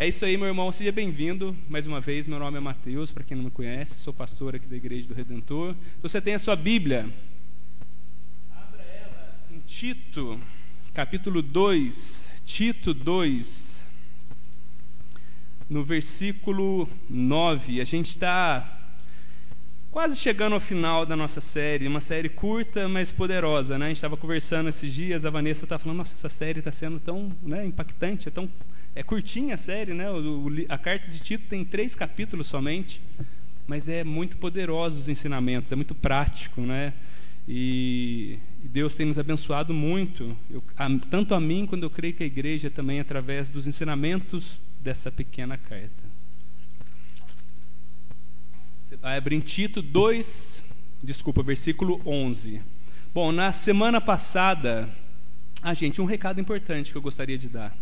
É 0.00 0.06
isso 0.06 0.24
aí, 0.24 0.36
meu 0.36 0.46
irmão. 0.46 0.70
Seja 0.70 0.92
bem-vindo 0.92 1.56
mais 1.68 1.84
uma 1.88 2.00
vez. 2.00 2.28
Meu 2.28 2.38
nome 2.38 2.56
é 2.56 2.60
Mateus, 2.60 3.10
para 3.10 3.24
quem 3.24 3.36
não 3.36 3.42
me 3.42 3.50
conhece, 3.50 3.98
sou 3.98 4.14
pastor 4.14 4.54
aqui 4.54 4.68
da 4.68 4.76
Igreja 4.76 5.08
do 5.08 5.12
Redentor. 5.12 5.74
Você 6.00 6.20
tem 6.20 6.34
a 6.34 6.38
sua 6.38 6.54
Bíblia. 6.54 7.12
Abra 8.48 8.80
ela 8.80 9.36
em 9.50 9.58
Tito, 9.66 10.38
capítulo 10.94 11.42
2. 11.42 12.30
Tito 12.44 12.94
2, 12.94 13.84
no 15.68 15.82
versículo 15.82 16.88
9. 17.10 17.80
A 17.80 17.84
gente 17.84 18.10
está 18.10 18.92
quase 19.90 20.14
chegando 20.14 20.52
ao 20.52 20.60
final 20.60 21.04
da 21.04 21.16
nossa 21.16 21.40
série, 21.40 21.88
uma 21.88 22.00
série 22.00 22.28
curta, 22.28 22.88
mas 22.88 23.10
poderosa, 23.10 23.76
né? 23.76 23.86
A 23.86 23.88
gente 23.88 23.96
estava 23.96 24.16
conversando 24.16 24.68
esses 24.68 24.94
dias, 24.94 25.24
a 25.24 25.30
Vanessa 25.30 25.64
está 25.64 25.76
falando, 25.76 25.98
nossa, 25.98 26.14
essa 26.14 26.28
série 26.28 26.60
está 26.60 26.70
sendo 26.70 27.00
tão 27.00 27.32
né, 27.42 27.66
impactante, 27.66 28.28
é 28.28 28.30
tão 28.30 28.48
é 28.94 29.02
curtinha 29.02 29.54
a 29.54 29.58
série, 29.58 29.94
né? 29.94 30.10
O, 30.10 30.46
o, 30.46 30.48
a 30.68 30.78
carta 30.78 31.10
de 31.10 31.20
Tito 31.20 31.44
tem 31.48 31.64
três 31.64 31.94
capítulos 31.94 32.46
somente, 32.46 33.00
mas 33.66 33.88
é 33.88 34.02
muito 34.02 34.36
poderoso 34.36 34.98
os 34.98 35.08
ensinamentos, 35.08 35.70
é 35.70 35.76
muito 35.76 35.94
prático, 35.94 36.60
né? 36.60 36.92
E, 37.46 38.38
Deus 38.62 38.94
tem 38.94 39.06
nos 39.06 39.18
abençoado 39.18 39.72
muito, 39.72 40.36
eu, 40.50 40.62
a, 40.76 40.88
tanto 41.10 41.34
a 41.34 41.40
mim 41.40 41.66
quando 41.66 41.84
eu 41.84 41.90
creio 41.90 42.12
que 42.12 42.22
a 42.22 42.26
igreja 42.26 42.68
também 42.68 43.00
através 43.00 43.48
dos 43.48 43.66
ensinamentos 43.66 44.60
dessa 44.80 45.10
pequena 45.10 45.56
carta. 45.56 46.08
Você 48.86 48.96
vai 48.96 49.16
abrir 49.16 49.36
em 49.36 49.40
Tito 49.40 49.80
2, 49.80 50.62
desculpa, 51.02 51.42
versículo 51.42 52.00
11. 52.04 52.60
Bom, 53.14 53.32
na 53.32 53.52
semana 53.52 54.00
passada, 54.00 54.88
ah, 55.62 55.74
gente, 55.74 56.00
um 56.00 56.04
recado 56.04 56.40
importante 56.40 56.92
que 56.92 56.98
eu 56.98 57.02
gostaria 57.02 57.38
de 57.38 57.48
dar. 57.48 57.76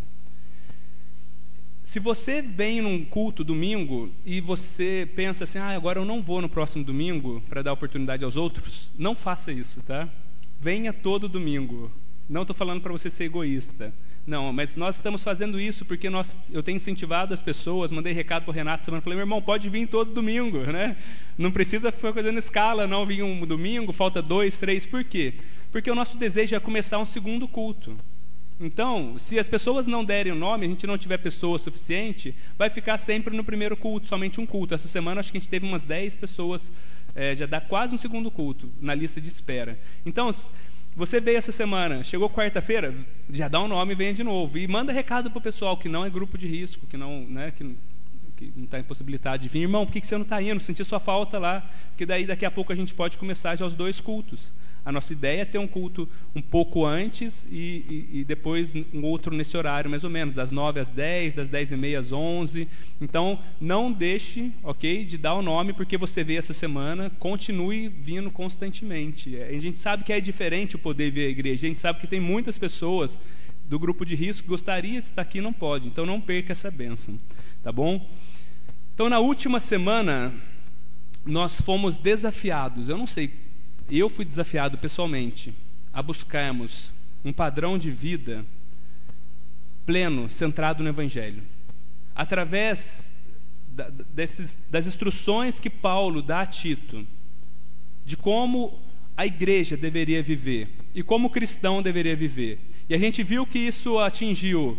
Se 1.87 2.01
você 2.01 2.41
vem 2.41 2.81
num 2.81 3.05
culto 3.05 3.45
domingo 3.45 4.11
e 4.25 4.41
você 4.41 5.07
pensa 5.15 5.45
assim, 5.45 5.57
ah, 5.57 5.69
agora 5.69 5.97
eu 5.97 6.03
não 6.03 6.21
vou 6.21 6.41
no 6.41 6.49
próximo 6.49 6.83
domingo 6.83 7.41
para 7.47 7.61
dar 7.61 7.71
oportunidade 7.71 8.25
aos 8.25 8.35
outros, 8.35 8.91
não 8.97 9.15
faça 9.15 9.53
isso, 9.53 9.81
tá? 9.83 10.09
Venha 10.59 10.91
todo 10.91 11.29
domingo. 11.29 11.89
Não 12.27 12.41
estou 12.41 12.53
falando 12.53 12.81
para 12.81 12.91
você 12.91 13.09
ser 13.09 13.23
egoísta. 13.23 13.93
Não, 14.27 14.51
mas 14.51 14.75
nós 14.75 14.97
estamos 14.97 15.23
fazendo 15.23 15.57
isso 15.61 15.85
porque 15.85 16.09
nós, 16.09 16.35
eu 16.51 16.61
tenho 16.61 16.75
incentivado 16.75 17.33
as 17.33 17.41
pessoas, 17.41 17.89
mandei 17.89 18.11
recado 18.11 18.43
para 18.43 18.51
o 18.51 18.53
Renato 18.53 18.83
semana, 18.83 19.01
falei, 19.01 19.15
meu 19.15 19.23
irmão, 19.23 19.41
pode 19.41 19.69
vir 19.69 19.87
todo 19.87 20.13
domingo, 20.13 20.59
né? 20.63 20.97
Não 21.37 21.51
precisa 21.51 21.89
ficar 21.89 22.11
fazendo 22.11 22.37
escala, 22.37 22.85
não, 22.85 23.05
vir 23.05 23.23
um 23.23 23.45
domingo, 23.45 23.93
falta 23.93 24.21
dois, 24.21 24.59
três, 24.59 24.85
por 24.85 25.05
quê? 25.05 25.35
Porque 25.71 25.89
o 25.89 25.95
nosso 25.95 26.17
desejo 26.17 26.53
é 26.53 26.59
começar 26.59 26.99
um 26.99 27.05
segundo 27.05 27.47
culto. 27.47 27.95
Então, 28.59 29.17
se 29.19 29.37
as 29.37 29.47
pessoas 29.47 29.85
não 29.85 30.03
derem 30.03 30.31
o 30.31 30.35
nome, 30.35 30.65
a 30.65 30.69
gente 30.69 30.87
não 30.87 30.97
tiver 30.97 31.17
pessoa 31.17 31.59
suficiente, 31.59 32.33
vai 32.57 32.69
ficar 32.69 32.97
sempre 32.97 33.35
no 33.35 33.43
primeiro 33.43 33.77
culto, 33.77 34.07
somente 34.07 34.41
um 34.41 34.47
culto. 34.47 34.73
Essa 34.73 34.87
semana 34.87 35.19
acho 35.19 35.31
que 35.31 35.37
a 35.37 35.39
gente 35.39 35.49
teve 35.49 35.65
umas 35.65 35.83
10 35.83 36.15
pessoas, 36.15 36.71
é, 37.15 37.35
já 37.35 37.45
dá 37.45 37.61
quase 37.61 37.93
um 37.93 37.97
segundo 37.97 38.31
culto 38.31 38.69
na 38.81 38.95
lista 38.95 39.21
de 39.21 39.27
espera. 39.27 39.77
Então, 40.03 40.31
você 40.95 41.21
veio 41.21 41.37
essa 41.37 41.51
semana, 41.51 42.03
chegou 42.03 42.27
quarta-feira, 42.27 42.95
já 43.29 43.47
dá 43.47 43.61
um 43.61 43.67
nome 43.67 43.93
e 43.93 43.95
venha 43.95 44.13
de 44.13 44.23
novo. 44.23 44.57
E 44.57 44.67
manda 44.67 44.91
recado 44.91 45.29
para 45.29 45.37
o 45.37 45.41
pessoal 45.41 45.77
que 45.77 45.87
não 45.87 46.03
é 46.03 46.09
grupo 46.09 46.35
de 46.35 46.47
risco, 46.47 46.87
que 46.87 46.97
não 46.97 47.21
né, 47.25 47.51
que, 47.55 47.75
que 48.35 48.51
não 48.55 48.65
está 48.65 48.79
impossibilitado 48.79 49.43
de 49.43 49.49
vir. 49.49 49.61
Irmão, 49.61 49.85
por 49.85 49.91
que, 49.91 50.01
que 50.01 50.07
você 50.07 50.15
não 50.15 50.23
está 50.23 50.41
indo? 50.41 50.59
Senti 50.59 50.83
sua 50.83 50.99
falta 50.99 51.37
lá, 51.37 51.69
porque 51.89 52.07
daí 52.07 52.25
daqui 52.25 52.43
a 52.43 52.49
pouco 52.49 52.73
a 52.73 52.75
gente 52.75 52.95
pode 52.95 53.19
começar 53.19 53.55
já 53.55 53.63
os 53.63 53.75
dois 53.75 54.01
cultos. 54.01 54.51
A 54.87 54.91
nossa 54.93 55.11
ideia 55.11 55.41
é 55.41 55.45
ter 55.45 55.57
um 55.57 55.67
culto 55.67 56.07
um 56.33 56.41
pouco 56.41 56.85
antes 56.85 57.45
e, 57.51 58.07
e, 58.13 58.19
e, 58.19 58.23
depois 58.23 58.73
um 58.93 59.03
outro 59.03 59.35
nesse 59.35 59.57
horário, 59.57 59.89
mais 59.89 60.05
ou 60.05 60.09
menos, 60.09 60.33
das 60.33 60.49
9 60.49 60.79
às 60.79 60.89
10, 60.89 61.33
das 61.33 61.49
10 61.49 61.73
e 61.73 61.75
meia 61.75 61.99
às 61.99 62.13
11. 62.13 62.65
Então, 63.01 63.37
não 63.59 63.91
deixe, 63.91 64.49
ok, 64.63 65.03
de 65.03 65.17
dar 65.17 65.33
o 65.33 65.41
nome 65.41 65.73
porque 65.73 65.97
você 65.97 66.23
veio 66.23 66.39
essa 66.39 66.53
semana, 66.53 67.11
continue 67.19 67.89
vindo 67.89 68.31
constantemente. 68.31 69.35
É, 69.35 69.53
a 69.53 69.59
gente 69.59 69.77
sabe 69.77 70.05
que 70.05 70.13
é 70.13 70.21
diferente 70.21 70.77
o 70.77 70.79
poder 70.79 71.11
vir 71.11 71.25
à 71.25 71.29
igreja, 71.31 71.67
a 71.67 71.69
gente 71.69 71.81
sabe 71.81 71.99
que 71.99 72.07
tem 72.07 72.21
muitas 72.21 72.57
pessoas 72.57 73.19
do 73.67 73.77
grupo 73.77 74.05
de 74.05 74.15
risco 74.15 74.43
que 74.43 74.49
gostaria 74.49 75.01
de 75.01 75.05
estar 75.05 75.21
aqui 75.21 75.41
não 75.41 75.51
pode, 75.51 75.89
então 75.89 76.05
não 76.05 76.21
perca 76.21 76.53
essa 76.53 76.71
bênção, 76.71 77.19
tá 77.61 77.73
bom? 77.73 78.09
Então, 78.93 79.09
na 79.09 79.19
última 79.19 79.59
semana, 79.59 80.33
nós 81.25 81.59
fomos 81.59 81.97
desafiados, 81.97 82.87
eu 82.87 82.97
não 82.97 83.05
sei 83.05 83.46
eu 83.89 84.09
fui 84.09 84.25
desafiado 84.25 84.77
pessoalmente 84.77 85.53
a 85.93 86.01
buscarmos 86.01 86.91
um 87.23 87.31
padrão 87.31 87.77
de 87.77 87.89
vida 87.89 88.45
pleno, 89.85 90.29
centrado 90.29 90.83
no 90.83 90.89
Evangelho. 90.89 91.41
Através 92.13 93.13
da, 93.69 93.89
desses, 93.89 94.61
das 94.69 94.85
instruções 94.85 95.59
que 95.59 95.69
Paulo 95.69 96.21
dá 96.21 96.41
a 96.41 96.45
Tito, 96.45 97.07
de 98.05 98.17
como 98.17 98.79
a 99.15 99.25
igreja 99.25 99.77
deveria 99.77 100.21
viver 100.21 100.69
e 100.93 101.01
como 101.01 101.27
o 101.27 101.31
cristão 101.31 101.81
deveria 101.81 102.15
viver. 102.15 102.59
E 102.89 102.93
a 102.93 102.97
gente 102.97 103.23
viu 103.23 103.45
que 103.45 103.59
isso 103.59 103.97
atingiu 103.99 104.77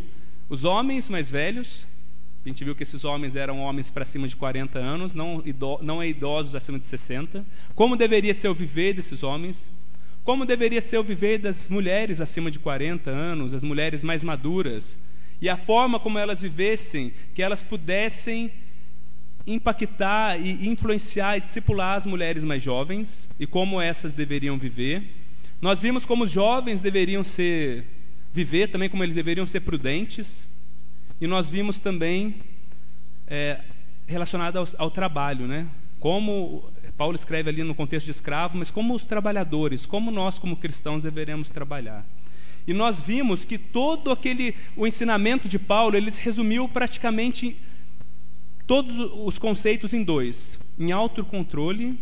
os 0.49 0.65
homens 0.65 1.09
mais 1.09 1.31
velhos, 1.31 1.89
a 2.45 2.49
gente 2.49 2.65
viu 2.65 2.75
que 2.75 2.83
esses 2.83 3.05
homens 3.05 3.37
eram 3.37 3.61
homens 3.61 3.91
para 3.91 4.05
cima 4.05 4.27
de 4.27 4.37
40 4.37 4.79
anos, 4.79 5.15
não, 5.15 5.43
ido, 5.45 5.79
não 5.83 6.01
é 6.01 6.09
idosos 6.09 6.55
acima 6.55 6.79
de 6.79 6.87
60. 6.87 7.45
Como 7.75 7.97
deveria 7.97 8.33
ser 8.33 8.49
o 8.49 8.55
viver 8.55 8.95
desses 8.95 9.23
homens? 9.23 9.71
Como 10.25 10.45
deveria 10.45 10.81
ser 10.81 10.99
o 10.99 11.03
viver 11.03 11.39
das 11.39 11.69
mulheres 11.69 12.21
acima 12.21 12.51
de 12.51 12.59
40 12.59 13.11
anos, 13.11 13.53
as 13.53 13.65
mulheres 13.65 14.03
mais 14.03 14.23
maduras? 14.23 14.99
E 15.41 15.49
a 15.49 15.57
forma 15.57 16.01
como 16.01 16.19
elas 16.19 16.41
vivessem, 16.41 17.13
que 17.35 17.43
elas 17.43 17.63
pudessem 17.63 18.51
impactar 19.47 20.39
e 20.39 20.69
influenciar 20.69 21.39
e 21.39 21.41
discipular 21.41 21.97
as 21.97 22.07
mulheres 22.07 22.45
mais 22.45 22.63
jovens 22.63 23.29
e 23.39 23.47
como 23.47 23.81
essas 23.81 24.13
deveriam 24.13 24.59
viver. 24.59 25.03
Nós 25.61 25.81
vimos 25.81 26.05
como 26.05 26.25
os 26.25 26.31
jovens 26.31 26.81
deveriam 26.81 27.25
ser 27.25 27.85
viver, 28.33 28.69
também 28.69 28.89
como 28.89 29.03
eles 29.03 29.15
deveriam 29.15 29.47
ser 29.47 29.61
prudentes. 29.61 30.47
E 31.21 31.27
nós 31.27 31.49
vimos 31.49 31.81
também 31.81 32.37
é, 33.27 33.61
relacionado 34.07 34.59
ao, 34.59 34.69
ao 34.79 34.91
trabalho, 34.91 35.47
né? 35.47 35.67
Como 35.99 36.71
Paulo 36.97 37.15
escreve 37.15 37.51
ali 37.51 37.63
no 37.63 37.75
contexto 37.75 38.07
de 38.07 38.11
escravo, 38.11 38.57
mas 38.57 38.71
como 38.71 38.95
os 38.95 39.05
trabalhadores, 39.05 39.85
como 39.85 40.11
nós 40.11 40.39
como 40.39 40.57
cristãos 40.57 41.03
deveremos 41.03 41.51
trabalhar. 41.51 42.07
E 42.67 42.75
nós 42.75 43.01
vimos 43.01 43.45
que 43.45 43.57
todo 43.57 44.11
aquele 44.11 44.55
o 44.77 44.87
ensinamento 44.87 45.49
de 45.49 45.59
Paulo, 45.59 45.97
ele 45.97 46.11
resumiu 46.11 46.69
praticamente 46.69 47.57
todos 48.67 48.99
os 48.99 49.39
conceitos 49.39 49.95
em 49.95 50.05
dois: 50.05 50.59
em 50.79 50.93
autocontrole, 50.93 51.99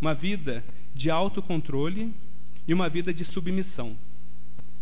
uma 0.00 0.14
vida 0.14 0.64
de 0.94 1.10
autocontrole 1.10 2.12
e 2.66 2.72
uma 2.72 2.88
vida 2.88 3.12
de 3.12 3.24
submissão. 3.24 3.96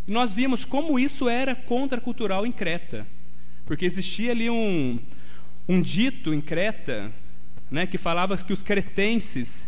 E 0.07 0.13
nós 0.13 0.33
vimos 0.33 0.65
como 0.65 0.99
isso 0.99 1.29
era 1.29 1.55
contracultural 1.55 2.47
em 2.47 2.53
Creta. 2.53 3.07
Porque 3.65 3.85
existia 3.85 4.31
ali 4.33 4.51
um, 4.51 4.99
um 5.69 5.81
dito 5.81 6.33
em 6.35 6.41
Creta 6.41 7.13
né, 7.71 7.87
que 7.87 7.99
falava 7.99 8.37
que 8.37 8.53
os 8.53 8.63
cretenses 8.63 9.67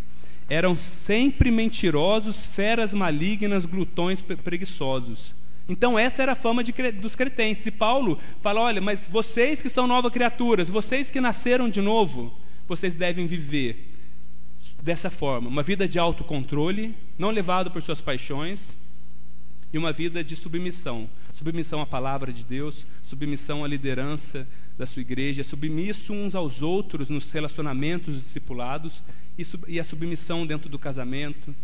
eram 0.49 0.77
sempre 0.77 1.51
mentirosos, 1.51 2.47
feras 2.47 2.95
malignas, 2.95 3.65
glutões 3.65 4.21
preguiçosos. 4.21 5.35
Então 5.69 5.99
essa 5.99 6.23
era 6.23 6.33
a 6.33 6.37
fama 6.37 6.63
de, 6.63 6.73
dos 6.93 7.17
cretenses. 7.17 7.67
E 7.67 7.71
Paulo 7.71 8.19
fala: 8.41 8.61
olha, 8.61 8.81
mas 8.81 9.09
vocês 9.11 9.61
que 9.61 9.69
são 9.69 9.87
novas 9.87 10.13
criaturas, 10.13 10.69
vocês 10.69 11.11
que 11.11 11.21
nasceram 11.21 11.69
de 11.69 11.81
novo, 11.81 12.33
vocês 12.69 12.95
devem 12.97 13.27
viver 13.27 13.93
dessa 14.83 15.11
forma, 15.11 15.49
uma 15.49 15.63
vida 15.63 15.89
de 15.89 15.99
autocontrole, 15.99 16.95
não 17.19 17.31
levado 17.31 17.71
por 17.71 17.83
suas 17.83 18.01
paixões, 18.01 18.77
e 19.77 19.79
uma 19.79 19.93
vida 19.93 20.25
de 20.25 20.35
submissão 20.35 21.09
submissão 21.37 21.83
à 21.83 21.87
palavra 21.87 22.33
de 22.33 22.43
Deus, 22.43 22.87
submissão 23.03 23.63
à 23.63 23.69
liderança 23.69 24.49
da 24.79 24.87
sua 24.87 25.03
igreja, 25.03 25.45
submisso 25.45 26.15
uns 26.15 26.35
aos 26.35 26.63
outros 26.63 27.11
nos 27.11 27.31
relacionamentos 27.31 28.17
discipulados 28.17 29.03
e, 29.39 29.45
e 29.69 29.79
a 29.79 29.85
submissão 29.85 30.47
dentro 30.47 30.71
do 30.71 30.79
casamento. 30.79 31.55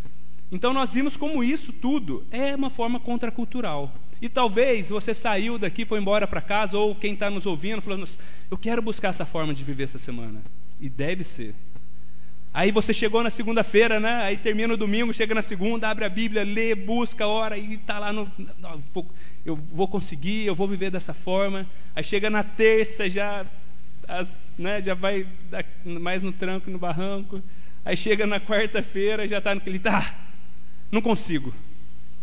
Então 0.51 0.75
nós 0.75 0.93
vimos 0.93 1.17
como 1.17 1.43
isso 1.43 1.73
tudo 1.73 2.27
é 2.31 2.55
uma 2.55 2.69
forma 2.69 3.01
contracultural. 3.01 3.93
E 4.21 4.29
talvez 4.29 4.91
você 4.91 5.15
saiu 5.15 5.59
daqui, 5.59 5.87
foi 5.87 5.99
embora 5.99 6.29
para 6.29 6.43
casa, 6.43 6.77
ou 6.77 6.95
quem 6.95 7.15
está 7.15 7.31
nos 7.31 7.47
ouvindo 7.47 7.81
falou: 7.81 8.05
Eu 8.51 8.59
quero 8.59 8.83
buscar 8.83 9.09
essa 9.09 9.25
forma 9.25 9.55
de 9.55 9.65
viver 9.65 9.85
essa 9.85 9.99
semana. 9.99 10.43
E 10.79 10.89
deve 10.89 11.25
ser. 11.25 11.55
Aí 12.55 12.71
você 12.71 12.93
chegou 12.93 13.23
na 13.23 13.31
segunda-feira, 13.31 13.99
né? 13.99 14.25
Aí 14.25 14.37
termina 14.37 14.75
o 14.75 14.77
domingo, 14.77 15.11
chega 15.11 15.35
na 15.35 15.41
segunda, 15.41 15.89
abre 15.89 16.05
a 16.05 16.09
Bíblia, 16.09 16.45
lê, 16.45 16.75
busca, 16.75 17.27
ora 17.27 17.57
e 17.57 17.75
está 17.75 17.99
lá 17.99 18.13
no. 18.13 18.31
Eu 19.45 19.57
vou 19.57 19.89
conseguir, 19.89 20.47
eu 20.47 20.55
vou 20.55 20.69
viver 20.69 20.91
dessa 20.91 21.15
forma. 21.15 21.67
Aí 21.97 22.05
chega 22.05 22.29
na 22.29 22.45
terça, 22.45 23.09
já, 23.09 23.47
as, 24.07 24.39
né, 24.59 24.83
já 24.83 24.93
vai 24.93 25.27
mais 25.83 26.23
no 26.23 26.31
tranco, 26.31 26.71
no 26.71 26.79
barranco. 26.79 27.43
Aí 27.87 27.97
chega 27.97 28.27
na 28.27 28.39
quarta-feira, 28.39 29.27
já 29.27 29.39
está 29.39 29.55
naquele. 29.55 29.79
Tá, 29.79 30.15
não 30.91 31.01
consigo. 31.01 31.55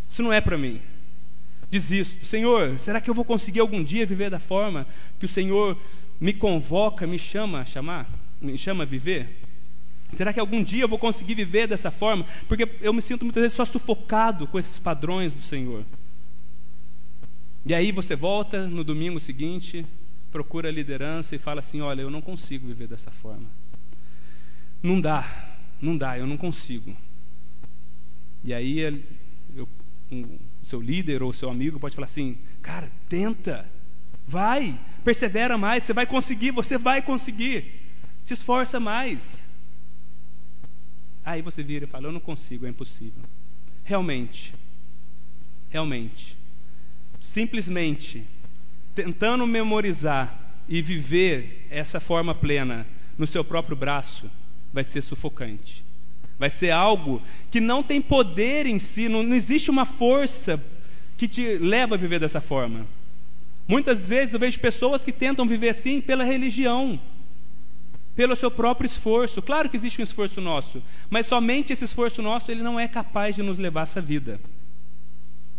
Isso 0.08 0.22
não 0.22 0.32
é 0.32 0.40
para 0.40 0.60
mim. 0.60 0.80
Desisto. 1.72 2.24
Senhor, 2.24 2.78
será 2.78 3.02
que 3.02 3.10
eu 3.10 3.16
vou 3.16 3.26
conseguir 3.26 3.62
algum 3.62 3.84
dia 3.84 4.06
viver 4.06 4.30
da 4.30 4.40
forma 4.40 4.86
que 5.18 5.26
o 5.26 5.28
Senhor 5.28 5.76
me 6.22 6.34
convoca, 6.34 7.08
me 7.08 7.18
chama 7.18 7.62
a 7.62 7.66
chamar, 7.66 8.08
me 8.40 8.56
chama 8.60 8.84
a 8.84 8.88
viver? 8.88 9.49
Será 10.14 10.34
que 10.34 10.40
algum 10.40 10.64
dia 10.64 10.84
eu 10.84 10.88
vou 10.88 10.98
conseguir 10.98 11.36
viver 11.36 11.68
dessa 11.68 11.92
forma? 11.92 12.26
Porque 12.48 12.68
eu 12.82 12.92
me 12.92 13.02
sinto 13.02 13.24
muitas 13.24 13.42
vezes 13.42 13.56
só 13.56 13.66
sufocado 13.66 14.48
com 14.48 14.58
esses 14.58 14.80
padrões 14.80 15.34
do 15.34 15.42
Senhor. 15.42 15.86
E 17.66 17.74
aí 17.74 17.92
você 17.92 18.16
volta 18.16 18.68
no 18.68 18.84
domingo 18.84 19.20
seguinte, 19.20 19.86
procura 20.32 20.70
a 20.70 20.72
liderança 20.72 21.36
e 21.36 21.40
fala 21.40 21.60
assim: 21.60 21.82
Olha, 21.82 22.02
eu 22.02 22.10
não 22.10 22.22
consigo 22.22 22.68
viver 22.68 22.88
dessa 22.88 23.12
forma. 23.12 23.48
Não 24.82 25.00
dá, 25.00 25.58
não 25.82 25.98
dá, 25.98 26.18
eu 26.18 26.26
não 26.26 26.38
consigo. 26.38 26.96
E 28.44 28.54
aí 28.54 28.80
eu, 29.56 29.68
um, 30.12 30.38
seu 30.64 30.82
líder 30.82 31.22
ou 31.22 31.34
seu 31.34 31.50
amigo 31.50 31.80
pode 31.80 31.96
falar 31.96 32.06
assim: 32.06 32.38
Cara, 32.62 32.90
tenta, 33.08 33.66
vai, 34.26 34.80
persevera 35.04 35.58
mais, 35.58 35.84
você 35.84 35.94
vai 35.94 36.06
conseguir, 36.06 36.52
você 36.52 36.78
vai 36.78 37.02
conseguir, 37.02 37.66
se 38.22 38.34
esforça 38.34 38.80
mais. 38.80 39.48
Aí 41.30 41.44
você 41.44 41.62
vira 41.62 41.86
e 41.86 41.88
fala: 41.88 42.08
Eu 42.08 42.12
não 42.12 42.20
consigo, 42.20 42.66
é 42.66 42.70
impossível. 42.70 43.22
Realmente, 43.84 44.52
realmente, 45.70 46.36
simplesmente 47.20 48.26
tentando 48.96 49.46
memorizar 49.46 50.58
e 50.68 50.82
viver 50.82 51.68
essa 51.70 52.00
forma 52.00 52.34
plena 52.34 52.88
no 53.16 53.28
seu 53.28 53.44
próprio 53.44 53.78
braço, 53.78 54.30
vai 54.74 54.84
ser 54.84 55.02
sufocante. 55.02 55.84
Vai 56.40 56.50
ser 56.50 56.72
algo 56.72 57.22
que 57.52 57.62
não 57.62 57.84
tem 57.84 58.02
poder 58.02 58.66
em 58.66 58.80
si, 58.80 59.08
não, 59.08 59.22
não 59.22 59.36
existe 59.36 59.70
uma 59.70 59.86
força 59.86 60.60
que 61.16 61.28
te 61.28 61.60
leva 61.60 61.94
a 61.94 61.98
viver 61.98 62.20
dessa 62.20 62.42
forma. 62.42 62.88
Muitas 63.68 64.08
vezes 64.08 64.34
eu 64.34 64.40
vejo 64.40 64.60
pessoas 64.60 65.04
que 65.04 65.12
tentam 65.12 65.46
viver 65.46 65.70
assim 65.70 66.02
pela 66.02 66.24
religião, 66.24 67.00
pelo 68.16 68.36
seu 68.36 68.52
próprio 68.52 68.86
esforço. 68.86 69.42
Claro 69.42 69.70
que 69.70 69.78
existe 69.78 70.00
um 70.00 70.04
esforço 70.04 70.42
nosso, 70.42 70.82
mas 71.10 71.26
somente 71.26 71.74
esse 71.74 71.86
esforço 71.86 72.22
nosso 72.22 72.52
ele 72.52 72.64
não 72.64 72.80
é 72.80 72.88
capaz 72.88 73.36
de 73.36 73.44
nos 73.44 73.58
levar 73.58 73.84
essa 73.84 74.02
vida. 74.02 74.40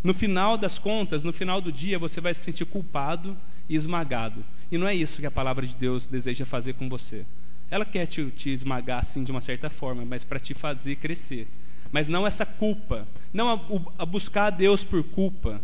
No 0.02 0.14
final 0.14 0.56
das 0.56 0.79
contas, 0.79 1.23
no 1.23 1.32
final 1.32 1.61
do 1.61 1.70
dia, 1.70 1.99
você 1.99 2.20
vai 2.20 2.32
se 2.32 2.41
sentir 2.41 2.64
culpado 2.64 3.37
e 3.69 3.76
esmagado. 3.76 4.44
E 4.73 4.79
não 4.79 4.88
é 4.88 4.94
isso 4.94 5.20
que 5.20 5.26
a 5.26 5.31
palavra 5.31 5.67
de 5.67 5.75
Deus 5.75 6.06
deseja 6.06 6.47
fazer 6.47 6.73
com 6.75 6.88
você. 6.88 7.26
Ela 7.70 7.85
quer 7.85 8.06
te, 8.06 8.25
te 8.31 8.50
esmagar 8.50 9.00
assim 9.00 9.23
de 9.23 9.31
uma 9.31 9.41
certa 9.41 9.69
forma, 9.69 10.05
mas 10.05 10.25
para 10.25 10.41
te 10.41 10.55
fazer 10.55 10.97
crescer. 10.97 11.47
Mas 11.93 12.08
não 12.08 12.26
essa 12.26 12.47
culpa, 12.47 13.06
não 13.32 13.50
a, 13.50 13.61
a 13.99 14.06
buscar 14.06 14.47
a 14.47 14.50
Deus 14.50 14.85
por 14.85 15.02
culpa, 15.05 15.61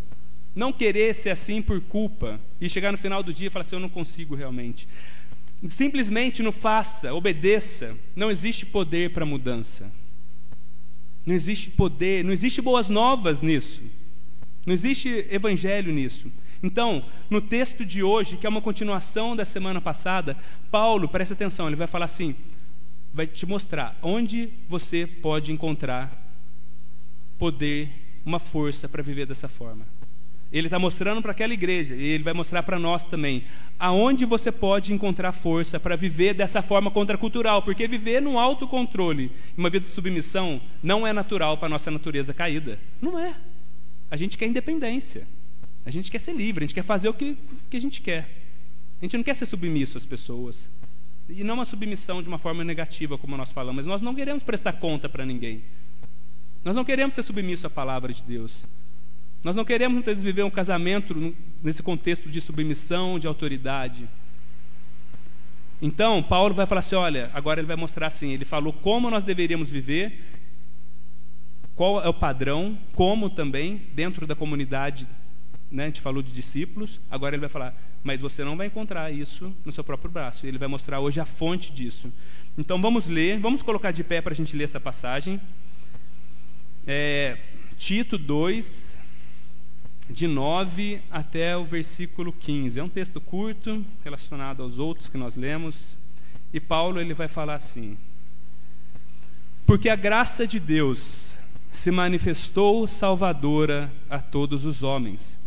não 0.55 0.73
querer 0.73 1.15
ser 1.15 1.31
assim 1.31 1.61
por 1.63 1.81
culpa 1.81 2.41
e 2.61 2.69
chegar 2.69 2.91
no 2.91 2.99
final 2.99 3.23
do 3.23 3.33
dia 3.33 3.49
e 3.49 3.51
falar 3.51 3.63
assim: 3.63 3.77
eu 3.77 3.81
não 3.81 3.89
consigo 3.89 4.35
realmente. 4.35 4.89
Simplesmente 5.69 6.43
não 6.43 6.53
faça, 6.53 7.15
obedeça. 7.15 7.97
Não 8.15 8.31
existe 8.31 8.67
poder 8.67 9.13
para 9.13 9.27
mudança. 9.27 9.91
Não 11.25 11.35
existe 11.35 11.71
poder, 11.71 12.25
não 12.25 12.33
existe 12.33 12.63
boas 12.63 12.89
novas 12.89 13.43
nisso. 13.43 13.83
Não 14.65 14.73
existe 14.73 15.27
evangelho 15.31 15.93
nisso. 15.93 16.31
Então, 16.63 17.05
no 17.29 17.41
texto 17.41 17.85
de 17.85 18.03
hoje, 18.03 18.37
que 18.37 18.47
é 18.47 18.49
uma 18.49 18.63
continuação 18.63 19.37
da 19.37 19.45
semana 19.45 19.81
passada, 19.81 20.37
Paulo, 20.71 21.09
presta 21.09 21.35
atenção, 21.35 21.67
ele 21.67 21.77
vai 21.77 21.87
falar 21.87 22.07
assim: 22.07 22.35
vai 23.13 23.27
te 23.27 23.47
mostrar 23.47 23.97
onde 24.03 24.51
você 24.69 25.07
pode 25.07 25.53
encontrar 25.53 26.25
poder, 27.39 27.91
uma 28.25 28.39
força 28.39 28.89
para 28.89 29.03
viver 29.03 29.27
dessa 29.27 29.49
forma. 29.49 29.87
Ele 30.53 30.69
está 30.69 30.79
mostrando 30.79 31.21
para 31.21 31.33
aquela 31.33 31.53
igreja 31.53 31.95
e 31.95 32.07
ele 32.07 32.23
vai 32.23 32.33
mostrar 32.33 32.63
para 32.63 32.79
nós 32.79 33.05
também 33.05 33.45
aonde 33.79 34.25
você 34.25 34.51
pode 34.51 34.93
encontrar 34.93 35.33
força 35.33 35.79
para 35.79 35.97
viver 35.97 36.35
dessa 36.35 36.63
forma 36.63 36.91
contracultural, 36.91 37.63
porque 37.63 37.87
viver 37.87 38.23
no 38.23 38.39
autocontrole, 38.39 39.31
uma 39.57 39.69
vida 39.69 39.85
de 39.85 39.91
submissão, 39.91 40.61
não 40.83 41.07
é 41.07 41.13
natural 41.13 41.59
para 41.59 41.67
a 41.67 41.69
nossa 41.69 41.91
natureza 41.91 42.33
caída. 42.33 42.79
Não 43.01 43.19
é. 43.19 43.35
A 44.11 44.17
gente 44.17 44.39
quer 44.39 44.47
independência. 44.47 45.27
A 45.85 45.91
gente 45.91 46.11
quer 46.11 46.19
ser 46.19 46.33
livre, 46.33 46.65
a 46.65 46.67
gente 46.67 46.75
quer 46.75 46.83
fazer 46.83 47.09
o 47.09 47.15
que, 47.15 47.37
que 47.71 47.77
a 47.77 47.81
gente 47.81 48.01
quer. 48.01 48.29
A 49.01 49.05
gente 49.05 49.17
não 49.17 49.25
quer 49.25 49.35
ser 49.35 49.47
submisso 49.47 49.97
às 49.97 50.07
pessoas. 50.07 50.71
E 51.29 51.45
não 51.45 51.55
uma 51.55 51.65
submissão 51.65 52.23
de 52.23 52.29
uma 52.29 52.39
forma 52.39 52.65
negativa, 52.65 53.19
como 53.19 53.37
nós 53.37 53.53
falamos. 53.53 53.87
Nós 53.87 54.01
não 54.01 54.15
queremos 54.15 54.43
prestar 54.43 54.75
conta 54.75 55.09
para 55.09 55.27
ninguém. 55.27 55.63
Nós 56.65 56.75
não 56.75 56.85
queremos 56.85 57.15
ser 57.15 57.23
submissos 57.23 57.65
à 57.65 57.71
palavra 57.71 58.13
de 58.13 58.23
Deus. 58.23 58.65
Nós 59.43 59.55
não 59.55 59.65
queremos 59.65 59.95
muitas 59.95 60.15
vezes 60.15 60.25
viver 60.25 60.43
um 60.43 60.51
casamento 60.51 61.35
nesse 61.63 61.83
contexto 61.83 62.29
de 62.29 62.41
submissão, 62.41 63.19
de 63.19 63.27
autoridade. 63.27 64.09
Então, 65.81 66.23
Paulo 66.23 66.55
vai 66.55 66.67
falar 66.67 66.81
assim: 66.81 66.95
olha, 66.95 67.31
agora 67.35 67.61
ele 67.61 67.67
vai 67.67 67.77
mostrar 67.77 68.07
assim, 68.07 68.33
ele 68.33 68.45
falou 68.45 68.73
como 68.73 69.11
nós 69.11 69.25
deveríamos 69.25 69.71
viver, 69.71 70.21
qual 71.75 72.03
é 72.03 72.09
o 72.09 72.15
padrão, 72.15 72.79
como 72.95 73.29
também, 73.29 73.83
dentro 73.95 74.27
da 74.27 74.35
comunidade, 74.35 75.07
né, 75.71 75.85
a 75.85 75.87
gente 75.87 76.01
falou 76.01 76.23
de 76.23 76.33
discípulos, 76.33 77.01
agora 77.11 77.35
ele 77.35 77.41
vai 77.41 77.51
falar, 77.51 77.75
mas 78.03 78.21
você 78.21 78.43
não 78.45 78.57
vai 78.57 78.69
encontrar 78.69 79.13
isso 79.13 79.55
no 79.65 79.73
seu 79.73 79.85
próprio 79.85 80.11
braço. 80.11 80.47
Ele 80.47 80.59
vai 80.59 80.69
mostrar 80.69 81.01
hoje 81.01 81.21
a 81.21 81.27
fonte 81.27 81.73
disso. 81.73 82.13
Então 82.57 82.81
vamos 82.81 83.09
ler, 83.09 83.39
vamos 83.39 83.63
colocar 83.63 83.91
de 83.91 84.03
pé 84.03 84.23
para 84.23 84.33
a 84.33 84.37
gente 84.37 84.57
ler 84.57 84.65
essa 84.65 84.81
passagem. 84.81 85.41
É, 86.87 87.37
Tito 87.77 88.17
2, 88.17 88.99
de 90.09 90.27
9 90.27 91.01
até 91.11 91.57
o 91.57 91.65
versículo 91.65 92.33
15. 92.33 92.79
É 92.79 92.83
um 92.83 92.89
texto 92.89 93.21
curto, 93.21 93.85
relacionado 94.05 94.63
aos 94.63 94.79
outros 94.79 95.09
que 95.09 95.19
nós 95.19 95.37
lemos. 95.37 95.97
E 96.53 96.61
Paulo 96.61 97.01
ele 97.01 97.15
vai 97.15 97.29
falar 97.29 97.55
assim: 97.55 97.97
Porque 99.67 99.89
a 99.89 99.97
graça 99.97 100.47
de 100.47 100.59
Deus 100.59 101.37
se 101.71 101.91
manifestou 101.91 102.89
salvadora 102.89 103.93
a 104.09 104.19
todos 104.19 104.65
os 104.65 104.83
homens. 104.83 105.39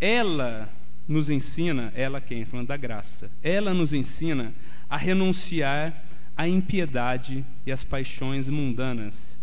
Ela 0.00 0.68
nos 1.06 1.30
ensina, 1.30 1.92
ela 1.94 2.20
quem? 2.20 2.44
Falando 2.44 2.68
da 2.68 2.76
graça. 2.76 3.30
Ela 3.42 3.72
nos 3.72 3.92
ensina 3.92 4.52
a 4.90 4.96
renunciar 4.96 6.04
à 6.36 6.48
impiedade 6.48 7.44
e 7.64 7.72
às 7.72 7.84
paixões 7.84 8.48
mundanas 8.48 9.37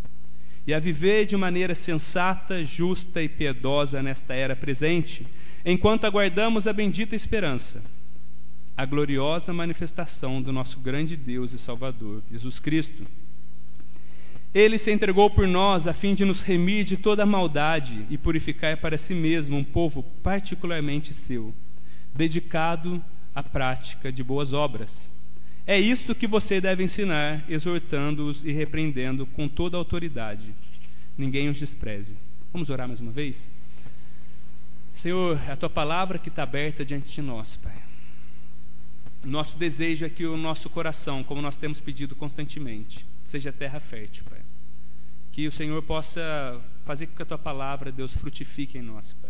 e 0.65 0.73
a 0.73 0.79
viver 0.79 1.25
de 1.25 1.37
maneira 1.37 1.75
sensata, 1.75 2.63
justa 2.63 3.21
e 3.21 3.29
piedosa 3.29 4.01
nesta 4.01 4.33
era 4.33 4.55
presente, 4.55 5.25
enquanto 5.65 6.05
aguardamos 6.05 6.67
a 6.67 6.73
bendita 6.73 7.15
esperança, 7.15 7.81
a 8.75 8.85
gloriosa 8.85 9.53
manifestação 9.53 10.41
do 10.41 10.51
nosso 10.51 10.79
grande 10.79 11.15
Deus 11.15 11.53
e 11.53 11.57
Salvador, 11.57 12.21
Jesus 12.31 12.59
Cristo 12.59 13.03
ele 14.55 14.77
se 14.77 14.89
entregou 14.89 15.29
por 15.29 15.45
nós 15.45 15.85
a 15.85 15.93
fim 15.93 16.15
de 16.15 16.23
nos 16.23 16.39
remir 16.39 16.85
de 16.85 16.95
toda 16.95 17.25
maldade 17.25 18.05
e 18.09 18.17
purificar 18.17 18.77
para 18.77 18.97
si 18.97 19.13
mesmo 19.13 19.57
um 19.57 19.65
povo 19.65 20.01
particularmente 20.23 21.13
seu, 21.13 21.53
dedicado 22.13 23.03
à 23.35 23.43
prática 23.43 24.09
de 24.13 24.23
boas 24.23 24.53
obras. 24.53 25.09
É 25.67 25.79
isso 25.79 26.13
que 26.13 26.27
você 26.27 26.61
deve 26.61 26.83
ensinar, 26.83 27.43
exortando-os 27.49 28.43
e 28.43 28.51
repreendendo 28.51 29.25
com 29.25 29.47
toda 29.47 29.77
autoridade. 29.77 30.53
Ninguém 31.17 31.49
os 31.49 31.57
despreze. 31.57 32.15
Vamos 32.53 32.69
orar 32.69 32.87
mais 32.87 32.99
uma 32.99 33.11
vez? 33.11 33.49
Senhor, 34.93 35.39
é 35.47 35.51
a 35.51 35.55
tua 35.55 35.69
palavra 35.69 36.19
que 36.19 36.29
está 36.29 36.43
aberta 36.43 36.85
diante 36.85 37.11
de 37.11 37.21
nós, 37.21 37.55
Pai. 37.55 37.83
Nosso 39.23 39.57
desejo 39.57 40.05
é 40.05 40.09
que 40.09 40.25
o 40.25 40.37
nosso 40.37 40.69
coração, 40.69 41.23
como 41.23 41.41
nós 41.41 41.57
temos 41.57 41.79
pedido 41.79 42.15
constantemente, 42.15 43.05
seja 43.23 43.51
terra 43.51 43.79
fértil, 43.79 44.23
Pai. 44.29 44.41
Que 45.31 45.47
o 45.47 45.51
Senhor 45.51 45.81
possa 45.81 46.61
fazer 46.85 47.07
com 47.07 47.15
que 47.15 47.23
a 47.23 47.25
tua 47.25 47.37
palavra, 47.39 47.91
Deus, 47.91 48.13
frutifique 48.13 48.77
em 48.77 48.83
nós, 48.83 49.13
Pai. 49.13 49.24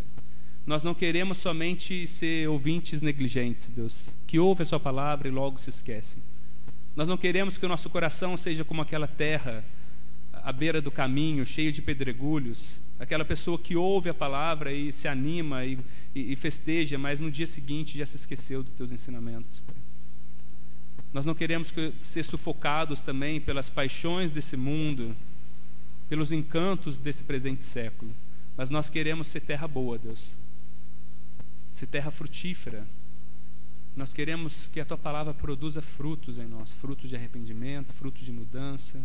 Nós 0.66 0.82
não 0.82 0.94
queremos 0.94 1.38
somente 1.38 2.06
ser 2.08 2.48
ouvintes 2.48 3.00
negligentes, 3.00 3.70
Deus, 3.70 4.14
que 4.26 4.38
ouvem 4.38 4.62
a 4.62 4.66
sua 4.66 4.80
palavra 4.80 5.28
e 5.28 5.30
logo 5.30 5.58
se 5.58 5.70
esquecem. 5.70 6.20
Nós 6.96 7.06
não 7.06 7.16
queremos 7.16 7.56
que 7.56 7.64
o 7.64 7.68
nosso 7.68 7.88
coração 7.88 8.36
seja 8.36 8.64
como 8.64 8.82
aquela 8.82 9.06
terra 9.06 9.64
à 10.32 10.52
beira 10.52 10.80
do 10.80 10.90
caminho, 10.90 11.46
cheio 11.46 11.70
de 11.70 11.80
pedregulhos, 11.80 12.80
aquela 12.98 13.24
pessoa 13.24 13.58
que 13.58 13.76
ouve 13.76 14.10
a 14.10 14.14
palavra 14.14 14.72
e 14.72 14.90
se 14.92 15.06
anima 15.06 15.64
e, 15.64 15.78
e, 16.14 16.32
e 16.32 16.36
festeja, 16.36 16.98
mas 16.98 17.20
no 17.20 17.30
dia 17.30 17.46
seguinte 17.46 17.96
já 17.96 18.06
se 18.06 18.16
esqueceu 18.16 18.62
dos 18.62 18.72
teus 18.72 18.90
ensinamentos. 18.90 19.62
Nós 21.12 21.24
não 21.24 21.34
queremos 21.34 21.72
ser 21.98 22.24
sufocados 22.24 23.00
também 23.00 23.40
pelas 23.40 23.68
paixões 23.68 24.30
desse 24.32 24.56
mundo, 24.56 25.14
pelos 26.08 26.32
encantos 26.32 26.98
desse 26.98 27.22
presente 27.22 27.62
século, 27.62 28.12
mas 28.56 28.68
nós 28.68 28.90
queremos 28.90 29.26
ser 29.28 29.40
terra 29.40 29.68
boa, 29.68 29.98
Deus, 29.98 30.36
ser 31.76 31.86
terra 31.86 32.10
frutífera. 32.10 32.86
Nós 33.94 34.12
queremos 34.12 34.68
que 34.72 34.80
a 34.80 34.84
tua 34.84 34.96
palavra 34.98 35.32
produza 35.34 35.80
frutos 35.82 36.38
em 36.38 36.46
nós, 36.46 36.72
frutos 36.72 37.08
de 37.08 37.16
arrependimento, 37.16 37.92
frutos 37.92 38.24
de 38.24 38.32
mudança. 38.32 39.00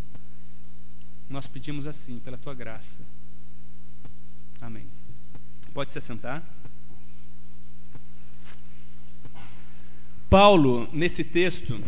Nós 1.30 1.48
pedimos 1.48 1.88
assim, 1.88 2.20
pela 2.20 2.38
tua 2.38 2.54
graça. 2.54 3.00
Amém. 4.60 4.86
Pode 5.74 5.92
se 5.92 5.98
assentar. 5.98 6.44
Paulo, 10.30 10.88
nesse 10.94 11.26
texto, 11.26 11.82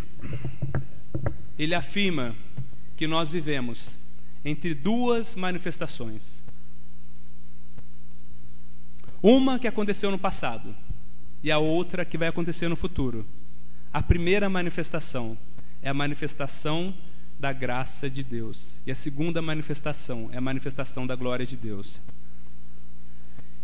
ele 1.58 1.74
afirma 1.74 2.36
que 2.98 3.08
nós 3.08 3.32
vivemos 3.32 3.98
entre 4.44 4.74
duas 4.74 5.36
manifestações. 5.36 6.43
Uma 9.24 9.58
que 9.58 9.70
aconteceu 9.70 10.12
no 10.12 10.20
passado 10.20 10.76
e 11.42 11.50
a 11.50 11.58
outra 11.58 12.04
que 12.04 12.18
vai 12.18 12.28
acontecer 12.28 12.68
no 12.68 12.76
futuro. 12.76 13.26
A 13.94 14.04
primeira 14.04 14.50
manifestação 14.50 15.38
é 15.82 15.88
a 15.88 15.94
manifestação 15.94 16.94
da 17.40 17.54
graça 17.54 18.10
de 18.10 18.22
Deus, 18.22 18.78
e 18.86 18.92
a 18.92 18.96
segunda 18.96 19.42
manifestação 19.42 20.30
é 20.32 20.38
a 20.38 20.42
manifestação 20.42 21.08
da 21.08 21.16
glória 21.16 21.46
de 21.46 21.56
Deus. 21.56 22.02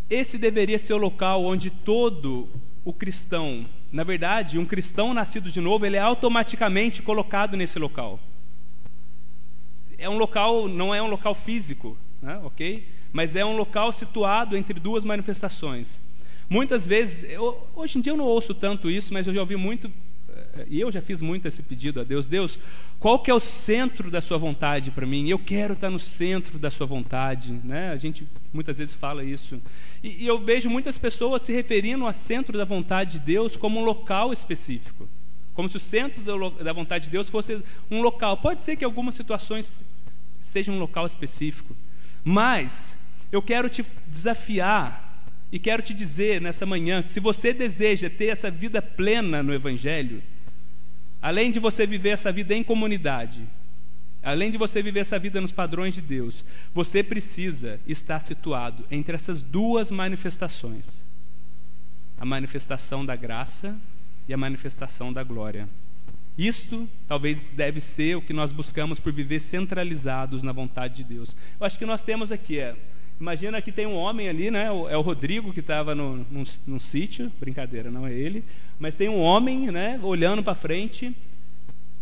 Esse 0.09 0.37
deveria 0.37 0.79
ser 0.79 0.93
o 0.93 0.97
local 0.97 1.43
onde 1.43 1.69
todo 1.69 2.49
o 2.85 2.93
cristão, 2.93 3.65
na 3.91 4.03
verdade, 4.03 4.57
um 4.57 4.65
cristão 4.65 5.13
nascido 5.13 5.51
de 5.51 5.59
novo, 5.59 5.85
ele 5.85 5.97
é 5.97 5.99
automaticamente 5.99 7.01
colocado 7.01 7.57
nesse 7.57 7.77
local. 7.77 8.19
É 9.97 10.09
um 10.09 10.17
local, 10.17 10.69
não 10.69 10.95
é 10.95 11.01
um 11.01 11.07
local 11.07 11.35
físico, 11.35 11.97
né, 12.21 12.39
ok? 12.43 12.87
Mas 13.11 13.35
é 13.35 13.43
um 13.43 13.55
local 13.55 13.91
situado 13.91 14.55
entre 14.55 14.79
duas 14.79 15.03
manifestações. 15.03 15.99
Muitas 16.49 16.87
vezes, 16.87 17.29
eu, 17.31 17.67
hoje 17.75 17.97
em 17.97 18.01
dia 18.01 18.13
eu 18.13 18.17
não 18.17 18.25
ouço 18.25 18.53
tanto 18.53 18.89
isso, 18.89 19.13
mas 19.13 19.27
eu 19.27 19.33
já 19.33 19.39
ouvi 19.39 19.55
muito 19.55 19.91
e 20.67 20.79
eu 20.79 20.91
já 20.91 21.01
fiz 21.01 21.21
muito 21.21 21.47
esse 21.47 21.61
pedido 21.61 22.01
a 22.01 22.03
Deus, 22.03 22.27
Deus, 22.27 22.59
qual 22.99 23.19
que 23.19 23.31
é 23.31 23.33
o 23.33 23.39
centro 23.39 24.09
da 24.11 24.19
sua 24.19 24.37
vontade 24.37 24.91
para 24.91 25.05
mim? 25.05 25.27
Eu 25.29 25.39
quero 25.39 25.73
estar 25.73 25.89
no 25.89 25.99
centro 25.99 26.57
da 26.57 26.69
sua 26.69 26.85
vontade, 26.85 27.53
né? 27.63 27.91
A 27.91 27.97
gente 27.97 28.27
muitas 28.53 28.77
vezes 28.77 28.95
fala 28.95 29.23
isso. 29.23 29.61
E, 30.03 30.23
e 30.23 30.27
eu 30.27 30.39
vejo 30.39 30.69
muitas 30.69 30.97
pessoas 30.97 31.41
se 31.41 31.53
referindo 31.53 32.05
ao 32.05 32.13
centro 32.13 32.57
da 32.57 32.65
vontade 32.65 33.13
de 33.13 33.19
Deus 33.19 33.55
como 33.55 33.79
um 33.79 33.83
local 33.83 34.33
específico. 34.33 35.07
Como 35.53 35.67
se 35.67 35.77
o 35.77 35.79
centro 35.79 36.23
da 36.63 36.73
vontade 36.73 37.05
de 37.05 37.11
Deus 37.11 37.29
fosse 37.29 37.61
um 37.91 38.01
local. 38.01 38.37
Pode 38.37 38.63
ser 38.63 38.75
que 38.75 38.85
algumas 38.85 39.15
situações 39.15 39.83
sejam 40.41 40.75
um 40.75 40.79
local 40.79 41.05
específico, 41.05 41.75
mas 42.23 42.97
eu 43.31 43.41
quero 43.41 43.69
te 43.69 43.85
desafiar 44.07 45.23
e 45.51 45.59
quero 45.59 45.81
te 45.81 45.93
dizer 45.93 46.39
nessa 46.41 46.65
manhã 46.65 47.01
que 47.01 47.11
se 47.11 47.19
você 47.19 47.53
deseja 47.53 48.09
ter 48.09 48.27
essa 48.27 48.49
vida 48.51 48.81
plena 48.81 49.41
no 49.41 49.53
Evangelho, 49.53 50.21
Além 51.21 51.51
de 51.51 51.59
você 51.59 51.85
viver 51.85 52.09
essa 52.09 52.31
vida 52.31 52.53
em 52.53 52.63
comunidade, 52.63 53.43
além 54.23 54.49
de 54.49 54.57
você 54.57 54.81
viver 54.81 55.01
essa 55.01 55.19
vida 55.19 55.41
nos 55.41 55.51
padrões 55.51 55.93
de 55.93 56.01
Deus, 56.01 56.45
você 56.73 57.03
precisa 57.03 57.79
estar 57.85 58.19
situado 58.19 58.85
entre 58.89 59.15
essas 59.15 59.41
duas 59.41 59.91
manifestações: 59.91 61.05
a 62.17 62.23
manifestação 62.23 63.05
da 63.05 63.15
graça 63.17 63.75
e 64.27 64.33
a 64.33 64.37
manifestação 64.37 65.11
da 65.11 65.23
glória. 65.23 65.67
Isto 66.37 66.87
talvez 67.05 67.49
deve 67.49 67.81
ser 67.81 68.15
o 68.15 68.21
que 68.21 68.31
nós 68.31 68.53
buscamos 68.53 68.97
por 68.97 69.11
viver 69.11 69.39
centralizados 69.39 70.41
na 70.41 70.53
vontade 70.53 70.97
de 70.97 71.03
Deus. 71.03 71.35
Eu 71.59 71.65
acho 71.65 71.77
que 71.77 71.85
nós 71.85 72.01
temos 72.01 72.31
aqui 72.31 72.59
é 72.59 72.77
Imagina 73.19 73.61
que 73.61 73.71
tem 73.71 73.85
um 73.85 73.95
homem 73.95 74.29
ali, 74.29 74.49
né? 74.49 74.67
É 74.67 74.97
o 74.97 75.01
Rodrigo 75.01 75.51
que 75.51 75.59
estava 75.59 75.93
num, 75.93 76.25
num, 76.65 76.79
sítio, 76.79 77.31
brincadeira, 77.39 77.91
não 77.91 78.07
é 78.07 78.13
ele, 78.13 78.45
mas 78.79 78.95
tem 78.95 79.09
um 79.09 79.19
homem, 79.19 79.69
né? 79.71 79.99
Olhando 80.01 80.41
para 80.41 80.55
frente 80.55 81.13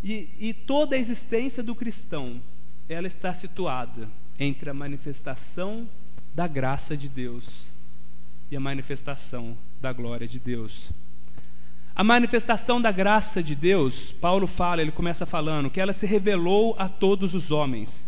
e, 0.03 0.29
e 0.39 0.53
toda 0.53 0.95
a 0.95 0.99
existência 0.99 1.63
do 1.63 1.73
cristão, 1.73 2.39
ela 2.87 3.07
está 3.07 3.33
situada 3.33 4.07
entre 4.39 4.69
a 4.69 4.73
manifestação 4.73 5.89
da 6.35 6.47
graça 6.47 6.95
de 6.95 7.09
Deus 7.09 7.67
e 8.51 8.55
a 8.55 8.59
manifestação 8.59 9.57
da 9.81 9.91
glória 9.91 10.27
de 10.27 10.39
Deus. 10.39 10.91
A 11.95 12.03
manifestação 12.03 12.79
da 12.79 12.91
graça 12.91 13.41
de 13.41 13.55
Deus, 13.55 14.11
Paulo 14.11 14.45
fala, 14.45 14.83
ele 14.83 14.91
começa 14.91 15.25
falando 15.25 15.69
que 15.69 15.81
ela 15.81 15.91
se 15.91 16.05
revelou 16.05 16.75
a 16.77 16.87
todos 16.87 17.33
os 17.33 17.49
homens. 17.49 18.07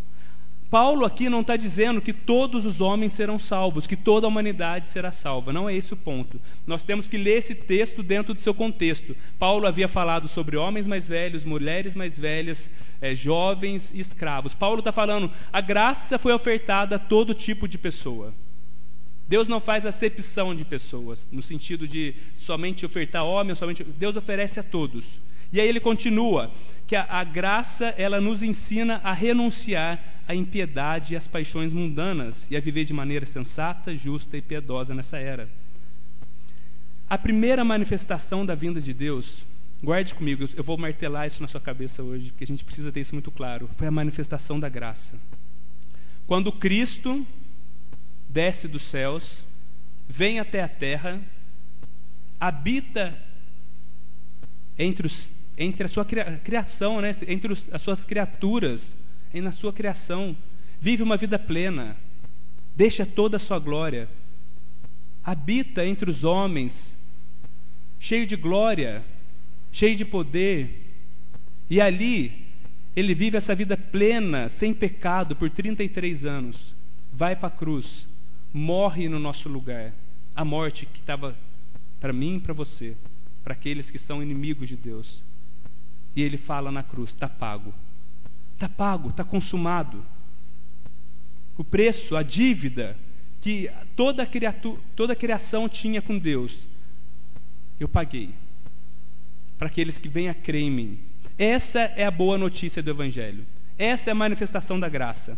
Paulo 0.69 1.03
aqui 1.03 1.29
não 1.29 1.41
está 1.41 1.55
dizendo 1.55 1.99
que 1.99 2.13
todos 2.13 2.63
os 2.63 2.79
homens 2.79 3.13
serão 3.13 3.39
salvos, 3.39 3.87
que 3.87 3.95
toda 3.95 4.27
a 4.27 4.29
humanidade 4.29 4.87
será 4.87 5.11
salva. 5.11 5.51
Não 5.51 5.67
é 5.67 5.75
esse 5.75 5.93
o 5.93 5.97
ponto. 5.97 6.39
Nós 6.67 6.83
temos 6.83 7.07
que 7.07 7.17
ler 7.17 7.39
esse 7.39 7.55
texto 7.55 8.03
dentro 8.03 8.35
do 8.35 8.41
seu 8.41 8.53
contexto. 8.53 9.15
Paulo 9.39 9.65
havia 9.65 9.87
falado 9.87 10.27
sobre 10.27 10.57
homens 10.57 10.85
mais 10.85 11.07
velhos, 11.07 11.43
mulheres 11.43 11.95
mais 11.95 12.19
velhas, 12.19 12.69
é, 13.01 13.15
jovens 13.15 13.91
e 13.95 13.99
escravos. 13.99 14.53
Paulo 14.53 14.79
está 14.79 14.91
falando, 14.91 15.31
a 15.51 15.59
graça 15.59 16.19
foi 16.19 16.33
ofertada 16.33 16.97
a 16.97 16.99
todo 16.99 17.33
tipo 17.33 17.67
de 17.67 17.79
pessoa. 17.79 18.31
Deus 19.27 19.47
não 19.47 19.59
faz 19.59 19.87
acepção 19.87 20.55
de 20.55 20.65
pessoas, 20.65 21.29
no 21.31 21.41
sentido 21.41 21.87
de 21.87 22.13
somente 22.33 22.85
ofertar 22.85 23.23
homens, 23.23 23.57
somente. 23.57 23.83
Deus 23.83 24.15
oferece 24.15 24.59
a 24.59 24.63
todos. 24.63 25.19
E 25.51 25.59
aí 25.59 25.67
ele 25.67 25.79
continua 25.79 26.51
que 26.89 26.95
a, 26.95 27.05
a 27.07 27.23
graça 27.23 27.93
ela 27.99 28.19
nos 28.19 28.41
ensina 28.41 28.99
a 29.03 29.13
renunciar 29.13 30.03
à 30.27 30.33
impiedade 30.33 31.13
e 31.13 31.17
às 31.17 31.27
paixões 31.27 31.71
mundanas 31.71 32.47
e 32.49 32.57
a 32.57 32.59
viver 32.59 32.83
de 32.83 32.93
maneira 32.93 33.27
sensata, 33.27 33.95
justa 33.95 34.35
e 34.35 34.41
piedosa 34.41 34.95
nessa 34.95 35.19
era. 35.19 35.47
A 37.07 37.15
primeira 37.15 37.63
manifestação 37.63 38.43
da 38.43 38.55
vinda 38.55 38.81
de 38.81 38.91
Deus, 38.91 39.45
guarde 39.83 40.15
comigo, 40.15 40.43
eu 40.55 40.63
vou 40.63 40.79
martelar 40.79 41.27
isso 41.27 41.43
na 41.43 41.47
sua 41.47 41.61
cabeça 41.61 42.01
hoje, 42.01 42.31
porque 42.31 42.43
a 42.43 42.47
gente 42.47 42.63
precisa 42.63 42.91
ter 42.91 43.01
isso 43.01 43.13
muito 43.13 43.29
claro. 43.29 43.69
Foi 43.73 43.85
a 43.85 43.91
manifestação 43.91 44.59
da 44.59 44.67
graça. 44.67 45.15
Quando 46.25 46.51
Cristo 46.51 47.23
desce 48.27 48.67
dos 48.67 48.81
céus, 48.81 49.45
vem 50.07 50.39
até 50.39 50.63
a 50.63 50.67
terra, 50.67 51.21
habita 52.39 53.15
entre 54.75 55.05
os 55.05 55.35
entre 55.59 55.83
a 55.83 55.89
sua 55.89 56.05
criação, 56.05 57.01
né? 57.01 57.11
entre 57.27 57.51
os, 57.51 57.69
as 57.71 57.81
suas 57.81 58.05
criaturas, 58.05 58.97
e 59.33 59.41
na 59.41 59.51
sua 59.51 59.73
criação. 59.73 60.35
Vive 60.79 61.03
uma 61.03 61.17
vida 61.17 61.37
plena, 61.37 61.97
deixa 62.75 63.05
toda 63.05 63.35
a 63.37 63.39
sua 63.39 63.59
glória, 63.59 64.07
habita 65.23 65.85
entre 65.85 66.09
os 66.09 66.23
homens, 66.23 66.97
cheio 67.99 68.25
de 68.25 68.37
glória, 68.37 69.03
cheio 69.71 69.95
de 69.95 70.05
poder, 70.05 70.85
e 71.69 71.81
ali 71.81 72.47
ele 72.95 73.13
vive 73.13 73.37
essa 73.37 73.53
vida 73.53 73.75
plena, 73.75 74.47
sem 74.47 74.73
pecado, 74.73 75.35
por 75.35 75.49
33 75.49 76.25
anos. 76.25 76.73
Vai 77.13 77.35
para 77.35 77.49
a 77.49 77.51
cruz, 77.51 78.07
morre 78.53 79.09
no 79.09 79.19
nosso 79.19 79.49
lugar. 79.49 79.93
A 80.35 80.45
morte 80.45 80.85
que 80.85 80.99
estava 80.99 81.35
para 81.99 82.13
mim 82.13 82.37
e 82.37 82.39
para 82.39 82.53
você, 82.53 82.95
para 83.43 83.53
aqueles 83.53 83.91
que 83.91 83.99
são 83.99 84.23
inimigos 84.23 84.69
de 84.69 84.77
Deus. 84.77 85.21
E 86.15 86.21
ele 86.21 86.37
fala 86.37 86.71
na 86.71 86.83
cruz: 86.83 87.09
está 87.09 87.27
pago. 87.27 87.73
Está 88.53 88.67
pago, 88.67 89.09
está 89.09 89.23
consumado. 89.23 90.03
O 91.57 91.63
preço, 91.63 92.15
a 92.15 92.23
dívida 92.23 92.97
que 93.41 93.69
toda 93.95 94.25
criatura, 94.25 94.79
toda 94.95 95.15
criação 95.15 95.69
tinha 95.69 96.01
com 96.01 96.17
Deus, 96.17 96.67
eu 97.79 97.87
paguei. 97.87 98.33
Para 99.57 99.67
aqueles 99.67 99.97
que 99.97 100.09
vêm 100.09 100.29
a 100.29 100.33
crer 100.33 100.61
em 100.61 100.71
mim. 100.71 100.99
Essa 101.37 101.79
é 101.79 102.05
a 102.05 102.11
boa 102.11 102.37
notícia 102.37 102.81
do 102.83 102.89
Evangelho. 102.89 103.45
Essa 103.77 104.09
é 104.09 104.11
a 104.11 104.15
manifestação 104.15 104.79
da 104.79 104.89
graça. 104.89 105.37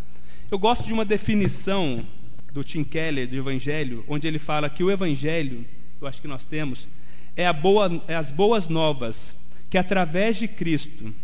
Eu 0.50 0.58
gosto 0.58 0.86
de 0.86 0.94
uma 0.94 1.06
definição 1.06 2.06
do 2.52 2.64
Tim 2.64 2.84
Keller 2.84 3.28
do 3.28 3.36
Evangelho, 3.36 4.04
onde 4.08 4.28
ele 4.28 4.40
fala 4.40 4.70
que 4.70 4.84
o 4.84 4.92
Evangelho, 4.92 5.66
eu 6.02 6.08
acho 6.08 6.22
que 6.22 6.28
nós 6.28 6.46
temos, 6.46 6.88
é, 7.36 7.52
boa, 7.54 8.04
é 8.08 8.16
as 8.16 8.32
boas 8.32 8.68
novas 8.68 9.34
que 9.72 9.78
através 9.78 10.36
de 10.36 10.50
Cristo, 10.50 11.16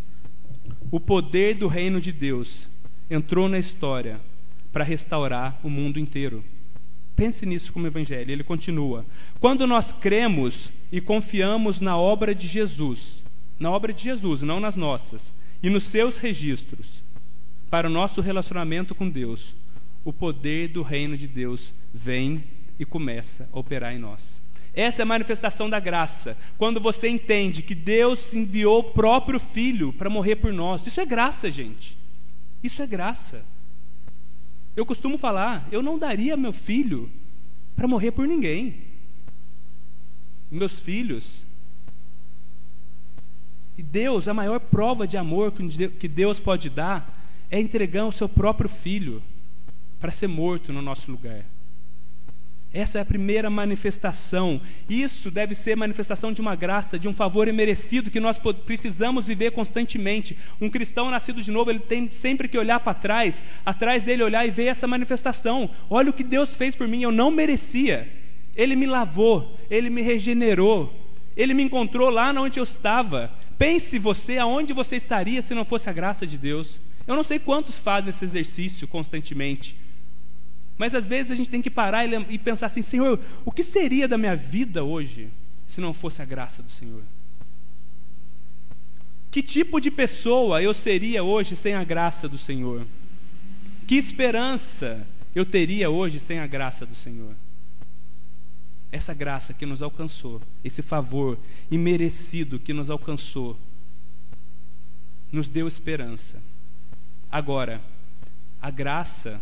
o 0.90 1.02
poder 1.02 1.56
do 1.56 1.68
reino 1.68 2.00
de 2.00 2.14
Deus 2.14 2.70
entrou 3.10 3.50
na 3.50 3.60
história 3.60 4.22
para 4.72 4.86
restaurar 4.86 5.60
o 5.62 5.70
mundo 5.70 6.00
inteiro. 6.00 6.44
Pense 7.14 7.46
nisso 7.46 7.74
como 7.74 7.88
evangelho. 7.88 8.32
Ele 8.32 8.46
continua: 8.46 9.06
Quando 9.42 9.68
nós 9.68 9.92
cremos 9.92 10.72
e 10.90 11.02
confiamos 11.02 11.82
na 11.82 11.98
obra 11.98 12.34
de 12.34 12.48
Jesus, 12.48 13.22
na 13.60 13.70
obra 13.70 13.92
de 13.92 14.04
Jesus, 14.04 14.42
não 14.42 14.62
nas 14.62 14.78
nossas, 14.78 15.34
e 15.62 15.70
nos 15.70 15.84
seus 15.84 16.18
registros, 16.18 17.04
para 17.70 17.90
o 17.90 17.92
nosso 17.92 18.22
relacionamento 18.22 18.96
com 18.96 19.10
Deus, 19.10 19.58
o 20.06 20.14
poder 20.14 20.70
do 20.70 20.84
reino 20.84 21.18
de 21.18 21.28
Deus 21.28 21.74
vem 21.94 22.46
e 22.80 22.86
começa 22.86 23.50
a 23.52 23.60
operar 23.60 23.94
em 23.94 24.00
nós. 24.00 24.40
Essa 24.78 25.02
é 25.02 25.04
a 25.04 25.08
manifestação 25.08 25.68
da 25.68 25.80
graça. 25.80 26.38
Quando 26.56 26.80
você 26.80 27.10
entende 27.10 27.64
que 27.64 27.74
Deus 27.74 28.32
enviou 28.32 28.78
o 28.78 28.92
próprio 28.92 29.40
Filho 29.40 29.92
para 29.92 30.08
morrer 30.08 30.36
por 30.36 30.54
nós. 30.54 30.86
Isso 30.86 31.02
é 31.02 31.06
graça, 31.06 31.50
gente. 31.50 31.98
Isso 32.62 32.84
é 32.84 32.86
graça. 32.86 33.44
Eu 34.76 34.86
costumo 34.86 35.18
falar, 35.18 35.68
eu 35.72 35.82
não 35.82 35.98
daria 35.98 36.38
meu 36.38 36.54
filho 36.54 37.10
para 37.76 37.88
morrer 37.88 38.12
por 38.12 38.28
ninguém. 38.28 38.76
Meus 40.52 40.80
filhos. 40.80 41.44
E 43.80 43.82
Deus, 43.82 44.28
a 44.28 44.34
maior 44.34 44.60
prova 44.60 45.08
de 45.08 45.18
amor 45.18 45.52
que 46.00 46.08
Deus 46.08 46.40
pode 46.40 46.70
dar 46.70 47.20
é 47.50 47.60
entregar 47.60 48.06
o 48.06 48.12
seu 48.12 48.30
próprio 48.30 48.70
filho 48.70 49.24
para 50.00 50.12
ser 50.12 50.28
morto 50.28 50.72
no 50.72 50.84
nosso 50.84 51.10
lugar. 51.12 51.44
Essa 52.74 52.98
é 52.98 53.02
a 53.02 53.06
primeira 53.06 53.50
manifestação. 53.50 54.60
Isso 54.90 55.32
deve 55.32 55.56
ser 55.56 55.76
manifestação 55.76 56.34
de 56.34 56.42
uma 56.42 56.56
graça, 56.56 57.00
de 57.00 57.08
um 57.08 57.14
favor 57.14 57.48
imerecido 57.48 58.12
que 58.12 58.20
nós 58.20 58.38
precisamos 58.66 59.28
viver 59.28 59.52
constantemente. 59.52 60.38
Um 60.60 60.70
cristão 60.70 61.10
nascido 61.10 61.42
de 61.42 61.50
novo, 61.50 61.72
ele 61.72 61.80
tem 61.80 62.12
sempre 62.12 62.48
que 62.48 62.58
olhar 62.58 62.80
para 62.82 62.94
trás, 62.94 63.42
atrás 63.66 64.04
dele 64.04 64.22
olhar 64.24 64.46
e 64.46 64.52
ver 64.52 64.66
essa 64.66 64.86
manifestação. 64.86 65.70
Olha 65.90 66.10
o 66.10 66.14
que 66.14 66.24
Deus 66.24 66.56
fez 66.56 66.76
por 66.76 66.88
mim, 66.88 67.02
eu 67.02 67.12
não 67.12 67.32
merecia. 67.32 68.08
Ele 68.56 68.76
me 68.76 68.86
lavou, 68.86 69.58
ele 69.70 69.90
me 69.90 70.02
regenerou, 70.02 70.94
ele 71.38 71.54
me 71.54 71.64
encontrou 71.64 72.10
lá 72.10 72.32
onde 72.32 72.60
eu 72.60 72.64
estava. 72.64 73.32
Pense 73.58 73.98
você 73.98 74.38
aonde 74.38 74.74
você 74.74 74.98
estaria 74.98 75.42
se 75.42 75.56
não 75.56 75.64
fosse 75.64 75.90
a 75.90 75.94
graça 75.94 76.28
de 76.28 76.38
Deus. 76.38 76.80
Eu 77.08 77.16
não 77.16 77.24
sei 77.24 77.40
quantos 77.40 77.78
fazem 77.78 78.10
esse 78.10 78.26
exercício 78.26 78.88
constantemente. 78.88 79.76
Mas 80.78 80.94
às 80.94 81.08
vezes 81.08 81.32
a 81.32 81.36
gente 81.36 81.50
tem 81.50 81.62
que 81.62 81.70
parar 81.70 82.06
e 82.06 82.38
pensar 82.38 82.68
assim: 82.68 82.82
Senhor, 82.82 83.20
o 83.44 83.52
que 83.52 83.64
seria 83.64 84.08
da 84.08 84.18
minha 84.18 84.36
vida 84.36 84.84
hoje 84.84 85.30
se 85.66 85.82
não 85.82 85.94
fosse 85.94 86.22
a 86.22 86.26
graça 86.26 86.62
do 86.62 86.70
Senhor? 86.70 87.02
Que 89.32 89.42
tipo 89.42 89.80
de 89.80 89.92
pessoa 89.92 90.62
eu 90.62 90.74
seria 90.74 91.24
hoje 91.24 91.56
sem 91.56 91.74
a 91.74 91.84
graça 91.84 92.30
do 92.30 92.38
Senhor? 92.38 92.86
Que 93.88 93.96
esperança 93.96 95.06
eu 95.36 95.46
teria 95.46 95.90
hoje 95.90 96.20
sem 96.20 96.40
a 96.40 96.48
graça 96.48 96.86
do 96.86 96.96
Senhor? 96.96 97.36
Essa 98.92 99.14
graça 99.14 99.54
que 99.54 99.66
nos 99.66 99.82
alcançou, 99.82 100.42
esse 100.64 100.82
favor 100.82 101.38
imerecido 101.70 102.60
que 102.60 102.74
nos 102.74 102.90
alcançou, 102.90 103.58
nos 105.32 105.50
deu 105.50 105.68
esperança. 105.68 106.42
Agora, 107.30 107.82
a 108.62 108.72
graça 108.72 109.42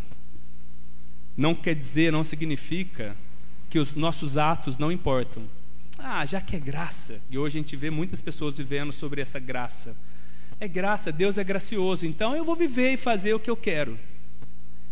não 1.36 1.54
quer 1.54 1.74
dizer, 1.74 2.10
não 2.10 2.24
significa 2.24 3.16
que 3.68 3.78
os 3.78 3.94
nossos 3.94 4.38
atos 4.38 4.78
não 4.78 4.90
importam. 4.90 5.44
Ah, 5.98 6.24
já 6.24 6.40
que 6.40 6.56
é 6.56 6.58
graça, 6.58 7.20
e 7.30 7.36
hoje 7.36 7.58
a 7.58 7.62
gente 7.62 7.76
vê 7.76 7.90
muitas 7.90 8.20
pessoas 8.20 8.56
vivendo 8.56 8.92
sobre 8.92 9.20
essa 9.20 9.38
graça. 9.38 9.96
É 10.58 10.66
graça, 10.66 11.12
Deus 11.12 11.36
é 11.36 11.44
gracioso, 11.44 12.06
então 12.06 12.34
eu 12.34 12.44
vou 12.44 12.56
viver 12.56 12.92
e 12.92 12.96
fazer 12.96 13.34
o 13.34 13.40
que 13.40 13.50
eu 13.50 13.56
quero. 13.56 13.98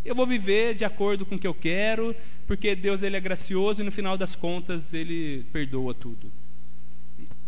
Eu 0.04 0.14
vou 0.14 0.26
viver 0.26 0.74
de 0.74 0.84
acordo 0.84 1.24
com 1.24 1.36
o 1.36 1.38
que 1.38 1.46
eu 1.46 1.54
quero, 1.54 2.14
porque 2.46 2.76
Deus 2.76 3.02
ele 3.02 3.16
é 3.16 3.20
gracioso 3.20 3.80
e 3.80 3.84
no 3.84 3.90
final 3.90 4.18
das 4.18 4.36
contas 4.36 4.92
ele 4.92 5.46
perdoa 5.50 5.94
tudo. 5.94 6.30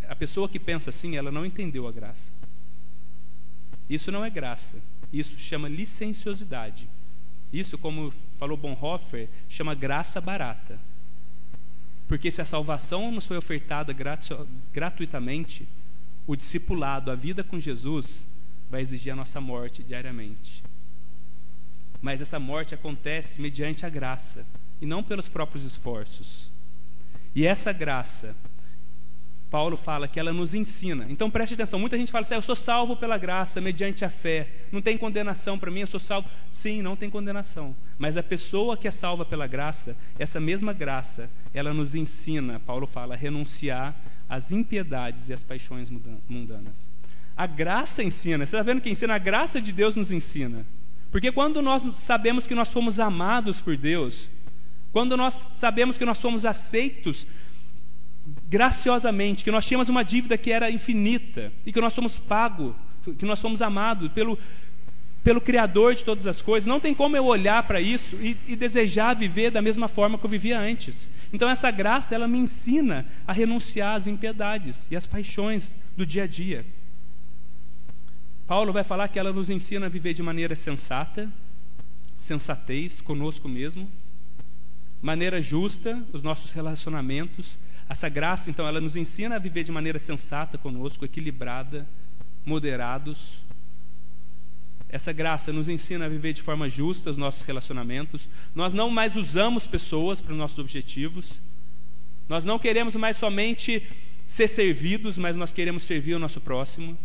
A 0.08 0.16
pessoa 0.16 0.48
que 0.48 0.58
pensa 0.58 0.88
assim, 0.88 1.16
ela 1.16 1.30
não 1.30 1.44
entendeu 1.44 1.86
a 1.86 1.92
graça. 1.92 2.32
Isso 3.90 4.10
não 4.10 4.24
é 4.24 4.30
graça, 4.30 4.78
isso 5.12 5.38
chama 5.38 5.68
licenciosidade. 5.68 6.88
Isso, 7.52 7.78
como 7.78 8.12
falou 8.38 8.56
Bonhoeffer, 8.56 9.28
chama 9.48 9.74
graça 9.74 10.20
barata. 10.20 10.78
Porque 12.08 12.30
se 12.30 12.40
a 12.40 12.44
salvação 12.44 13.10
nos 13.10 13.26
foi 13.26 13.36
ofertada 13.36 13.94
gratuitamente, 14.72 15.66
o 16.26 16.36
discipulado, 16.36 17.10
a 17.10 17.14
vida 17.14 17.42
com 17.42 17.58
Jesus, 17.58 18.26
vai 18.70 18.80
exigir 18.80 19.12
a 19.12 19.16
nossa 19.16 19.40
morte 19.40 19.82
diariamente. 19.82 20.62
Mas 22.02 22.20
essa 22.20 22.38
morte 22.38 22.74
acontece 22.74 23.40
mediante 23.40 23.86
a 23.86 23.88
graça 23.88 24.44
e 24.80 24.86
não 24.86 25.02
pelos 25.02 25.28
próprios 25.28 25.64
esforços. 25.64 26.50
E 27.34 27.46
essa 27.46 27.72
graça 27.72 28.34
Paulo 29.50 29.76
fala 29.76 30.08
que 30.08 30.18
ela 30.18 30.32
nos 30.32 30.54
ensina. 30.54 31.06
Então 31.08 31.30
preste 31.30 31.54
atenção, 31.54 31.78
muita 31.78 31.96
gente 31.96 32.10
fala 32.10 32.22
assim: 32.22 32.34
ah, 32.34 32.38
eu 32.38 32.42
sou 32.42 32.56
salvo 32.56 32.96
pela 32.96 33.16
graça, 33.16 33.60
mediante 33.60 34.04
a 34.04 34.10
fé. 34.10 34.48
Não 34.72 34.82
tem 34.82 34.98
condenação 34.98 35.58
para 35.58 35.70
mim, 35.70 35.80
eu 35.80 35.86
sou 35.86 36.00
salvo. 36.00 36.28
Sim, 36.50 36.82
não 36.82 36.96
tem 36.96 37.08
condenação. 37.08 37.74
Mas 37.98 38.16
a 38.16 38.22
pessoa 38.22 38.76
que 38.76 38.88
é 38.88 38.90
salva 38.90 39.24
pela 39.24 39.46
graça, 39.46 39.96
essa 40.18 40.40
mesma 40.40 40.72
graça, 40.72 41.30
ela 41.54 41.72
nos 41.72 41.94
ensina, 41.94 42.60
Paulo 42.60 42.86
fala, 42.86 43.14
a 43.14 43.16
renunciar 43.16 43.94
às 44.28 44.50
impiedades 44.50 45.28
e 45.28 45.32
às 45.32 45.42
paixões 45.42 45.88
mundanas. 46.28 46.88
A 47.36 47.46
graça 47.46 48.02
ensina, 48.02 48.44
você 48.44 48.56
está 48.56 48.62
vendo 48.62 48.80
que 48.80 48.90
ensina? 48.90 49.14
A 49.14 49.18
graça 49.18 49.60
de 49.60 49.70
Deus 49.70 49.94
nos 49.94 50.10
ensina. 50.10 50.66
Porque 51.10 51.30
quando 51.30 51.62
nós 51.62 51.82
sabemos 51.97 52.47
que 52.47 52.54
nós 52.54 52.73
fomos 52.73 52.99
amados 52.99 53.60
por 53.60 53.76
Deus, 53.76 54.28
quando 54.92 55.16
nós 55.16 55.34
sabemos 55.34 55.99
que 55.99 56.04
nós 56.04 56.21
fomos 56.21 56.44
aceitos 56.44 57.26
graciosamente, 58.49 59.45
que 59.45 59.50
nós 59.50 59.67
tínhamos 59.67 59.89
uma 59.89 60.04
dívida 60.04 60.39
que 60.39 60.52
era 60.52 60.71
infinita 60.71 61.52
e 61.65 61.73
que 61.73 61.80
nós 61.80 61.93
somos 61.93 62.19
pagos, 62.19 62.75
que 63.19 63.25
nós 63.25 63.39
somos 63.39 63.61
amados 63.61 64.11
pelo, 64.13 64.39
pelo 65.23 65.41
Criador 65.41 65.95
de 65.95 66.04
todas 66.04 66.26
as 66.26 66.41
coisas. 66.41 66.67
Não 66.67 66.78
tem 66.78 66.95
como 66.95 67.17
eu 67.17 67.25
olhar 67.25 67.63
para 67.65 67.80
isso 67.80 68.17
e, 68.17 68.37
e, 68.47 68.54
desejar 68.54 69.15
viver 69.15 69.50
da 69.50 69.61
mesma 69.61 69.89
forma 69.89 70.17
que 70.17 70.25
eu 70.25 70.30
vivia 70.30 70.59
antes. 70.59 71.09
Então 71.32 71.49
essa 71.49 71.71
graça 71.71 72.15
ela 72.15 72.28
me 72.28 72.39
ensina 72.39 73.04
a 73.26 73.32
renunciar 73.32 73.97
às 73.97 74.06
impiedades 74.06 74.87
e 74.91 74.97
às 74.97 75.06
paixões 75.06 75.76
do 75.97 76.06
dia 76.06 76.25
a 76.25 76.26
dia. 76.26 76.65
Paulo 78.47 78.73
vai 78.73 78.85
falar 78.85 79.09
que 79.09 79.19
ela 79.19 79.32
nos 79.32 79.50
ensina 79.50 79.87
a 79.87 79.89
viver 79.89 80.15
de 80.15 80.23
maneira 80.23 80.54
sensata, 80.54 81.28
sensatez 82.17 83.00
conosco 83.00 83.49
mesmo, 83.49 83.91
maneira 85.02 85.41
justa, 85.41 86.00
os 86.13 86.23
nossos 86.23 86.52
relacionamentos, 86.52 87.59
essa 87.88 88.08
graça, 88.08 88.50
então, 88.50 88.66
ela 88.66 88.80
nos 88.80 88.96
ensina 88.96 89.36
a 89.36 89.38
viver 89.38 89.62
de 89.62 89.70
maneira 89.70 89.99
sensata 89.99 90.58
conosco, 90.58 91.04
equilibrada, 91.04 91.86
moderados. 92.44 93.38
Essa 94.88 95.12
graça 95.12 95.52
nos 95.52 95.68
ensina 95.68 96.06
a 96.06 96.08
viver 96.08 96.32
de 96.32 96.42
forma 96.42 96.68
justa 96.68 97.10
os 97.10 97.16
nossos 97.16 97.42
relacionamentos. 97.42 98.28
Nós 98.54 98.75
não 98.75 98.90
mais 98.90 99.16
usamos 99.16 99.66
pessoas 99.66 100.20
para 100.20 100.32
os 100.32 100.38
nossos 100.38 100.58
objetivos. 100.58 101.40
Nós 102.28 102.44
não 102.44 102.58
queremos 102.58 102.96
mais 102.96 103.16
somente 103.16 103.82
ser 104.26 104.49
servidos, 104.49 105.16
mas 105.16 105.36
nós 105.36 105.52
queremos 105.52 105.84
servir 105.84 106.14
o 106.14 106.18
nosso 106.18 106.40
próximo. 106.40 106.99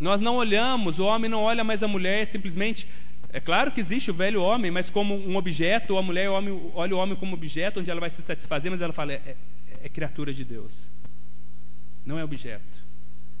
Nós 0.00 0.20
não 0.20 0.36
olhamos, 0.36 0.98
o 0.98 1.04
homem 1.04 1.30
não 1.30 1.42
olha 1.42 1.62
mais 1.62 1.82
a 1.82 1.88
mulher 1.88 2.26
simplesmente 2.26 2.88
é 3.30 3.40
claro 3.40 3.70
que 3.70 3.80
existe 3.80 4.10
o 4.10 4.14
velho 4.14 4.42
homem, 4.42 4.70
mas 4.70 4.88
como 4.88 5.14
um 5.14 5.36
objeto, 5.36 5.92
ou 5.92 5.98
a 5.98 6.02
mulher 6.02 6.30
olha 6.30 6.96
o 6.96 6.98
homem 6.98 7.14
como 7.14 7.34
objeto, 7.34 7.80
onde 7.80 7.90
ela 7.90 8.00
vai 8.00 8.10
se 8.10 8.22
satisfazer, 8.22 8.70
mas 8.70 8.80
ela 8.80 8.92
fala, 8.92 9.12
é, 9.12 9.22
é, 9.26 9.36
é 9.84 9.88
criatura 9.88 10.32
de 10.32 10.44
Deus. 10.44 10.88
Não 12.06 12.18
é 12.18 12.24
objeto. 12.24 12.64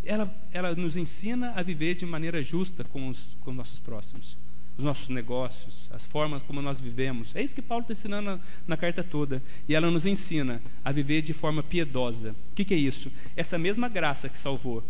Ela, 0.04 0.32
ela 0.52 0.74
nos 0.74 0.96
ensina 0.96 1.52
a 1.56 1.62
viver 1.62 1.94
de 1.94 2.04
maneira 2.04 2.42
justa 2.42 2.84
com 2.84 3.08
os, 3.08 3.34
com 3.40 3.50
os 3.50 3.56
nossos 3.56 3.78
próximos, 3.78 4.36
os 4.76 4.84
nossos 4.84 5.08
negócios, 5.08 5.88
as 5.90 6.04
formas 6.04 6.42
como 6.42 6.60
nós 6.60 6.78
vivemos. 6.78 7.34
É 7.34 7.42
isso 7.42 7.54
que 7.54 7.62
Paulo 7.62 7.82
está 7.82 7.92
ensinando 7.92 8.32
na, 8.32 8.40
na, 8.66 8.76
carta 8.76 9.02
toda. 9.02 9.42
E 9.66 9.74
ela 9.74 9.90
nos 9.90 10.04
ensina 10.04 10.60
a 10.84 10.92
viver 10.92 11.22
de 11.22 11.32
forma 11.32 11.62
piedosa. 11.62 12.34
O 12.52 12.54
que, 12.54 12.64
que 12.64 12.74
é 12.74 12.76
isso? 12.76 13.10
Essa 13.34 13.58
mesma 13.58 13.88
graça 13.88 14.28
que 14.28 14.38
salvou, 14.38 14.84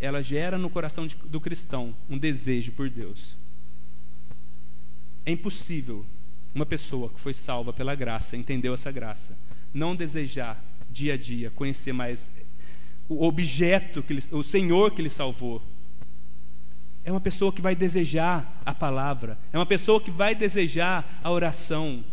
ela 0.00 0.20
gera 0.20 0.58
no 0.58 0.68
coração 0.68 1.06
de, 1.06 1.14
do 1.14 1.40
cristão 1.40 1.94
um 2.10 2.18
desejo 2.18 2.72
por 2.72 2.90
Deus. 2.90 3.40
É 5.24 5.30
impossível 5.32 6.04
uma 6.54 6.66
pessoa 6.66 7.08
que 7.08 7.20
foi 7.20 7.32
salva 7.32 7.72
pela 7.72 7.94
graça, 7.94 8.36
entendeu 8.36 8.74
essa 8.74 8.90
graça, 8.90 9.36
não 9.72 9.96
desejar 9.96 10.62
dia 10.90 11.14
a 11.14 11.16
dia 11.16 11.50
conhecer 11.50 11.92
mais 11.92 12.30
o 13.08 13.24
objeto, 13.24 14.02
que 14.02 14.12
ele, 14.12 14.22
o 14.32 14.42
Senhor 14.42 14.90
que 14.92 15.02
lhe 15.02 15.10
salvou. 15.10 15.62
É 17.04 17.10
uma 17.10 17.20
pessoa 17.20 17.52
que 17.52 17.60
vai 17.60 17.74
desejar 17.74 18.60
a 18.64 18.74
palavra, 18.74 19.38
é 19.52 19.58
uma 19.58 19.66
pessoa 19.66 20.00
que 20.00 20.10
vai 20.10 20.34
desejar 20.34 21.20
a 21.22 21.30
oração, 21.30 22.04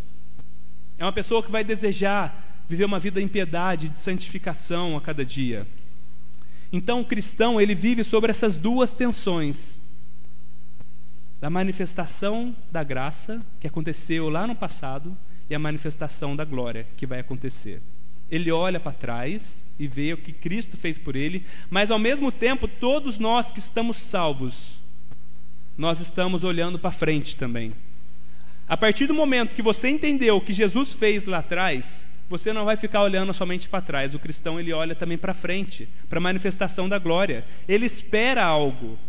é 0.98 1.06
uma 1.06 1.14
pessoa 1.14 1.44
que 1.44 1.52
vai 1.52 1.64
desejar 1.64 2.64
viver 2.68 2.86
uma 2.86 3.00
vida 3.00 3.22
em 3.22 3.28
piedade, 3.28 3.90
de 3.90 4.00
santificação 4.00 4.96
a 4.96 5.02
cada 5.02 5.26
dia. 5.26 5.66
Então 6.72 7.02
o 7.02 7.06
cristão, 7.06 7.60
ele 7.60 7.74
vive 7.74 8.04
sobre 8.04 8.30
essas 8.30 8.56
duas 8.56 8.94
tensões 8.94 9.78
da 11.40 11.50
manifestação 11.50 12.56
da 12.72 12.84
graça 12.84 13.42
que 13.60 13.68
aconteceu 13.68 14.30
lá 14.30 14.46
no 14.46 14.56
passado 14.56 15.18
e 15.50 15.56
a 15.56 15.60
manifestação 15.60 16.36
da 16.36 16.46
glória 16.46 16.86
que 16.98 17.06
vai 17.06 17.20
acontecer. 17.20 17.82
Ele 18.30 18.52
olha 18.52 18.80
para 18.80 18.92
trás 18.92 19.64
e 19.80 19.88
vê 19.88 20.14
o 20.14 20.18
que 20.18 20.32
Cristo 20.32 20.78
fez 20.78 20.98
por 20.98 21.16
ele, 21.16 21.44
mas 21.70 21.90
ao 21.90 21.98
mesmo 21.98 22.32
tempo, 22.32 22.68
todos 22.68 23.18
nós 23.18 23.52
que 23.52 23.60
estamos 23.60 23.98
salvos, 23.98 24.80
nós 25.78 26.00
estamos 26.00 26.44
olhando 26.44 26.78
para 26.78 26.92
frente 26.92 27.36
também. 27.36 27.74
A 28.68 28.78
partir 28.78 29.08
do 29.08 29.14
momento 29.14 29.56
que 29.56 29.62
você 29.62 29.90
entendeu 29.90 30.38
o 30.38 30.42
que 30.42 30.54
Jesus 30.54 30.94
fez 30.94 31.26
lá 31.26 31.40
atrás, 31.40 32.06
você 32.30 32.54
não 32.54 32.66
vai 32.66 32.78
ficar 32.78 33.02
olhando 33.02 33.34
somente 33.34 33.68
para 33.68 33.82
trás. 33.82 34.14
O 34.14 34.20
cristão 34.20 34.60
ele 34.60 34.72
olha 34.72 34.94
também 34.94 35.18
para 35.18 35.34
frente, 35.34 35.90
para 36.08 36.20
a 36.20 36.22
manifestação 36.22 36.88
da 36.88 37.00
glória. 37.00 37.44
Ele 37.68 37.88
espera 37.88 38.46
algo. 38.46 39.00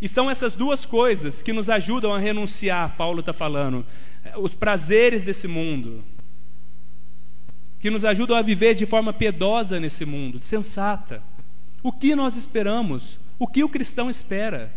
E 0.00 0.08
são 0.08 0.30
essas 0.30 0.54
duas 0.54 0.84
coisas 0.84 1.42
que 1.42 1.52
nos 1.52 1.70
ajudam 1.70 2.12
a 2.14 2.18
renunciar, 2.18 2.96
Paulo 2.96 3.20
está 3.20 3.32
falando, 3.32 3.86
os 4.36 4.54
prazeres 4.54 5.22
desse 5.22 5.48
mundo, 5.48 6.04
que 7.80 7.90
nos 7.90 8.04
ajudam 8.04 8.36
a 8.36 8.42
viver 8.42 8.74
de 8.74 8.86
forma 8.86 9.12
piedosa 9.12 9.78
nesse 9.78 10.04
mundo, 10.04 10.40
sensata. 10.40 11.22
O 11.82 11.92
que 11.92 12.14
nós 12.16 12.36
esperamos? 12.36 13.18
O 13.38 13.46
que 13.46 13.62
o 13.62 13.68
cristão 13.68 14.08
espera? 14.08 14.72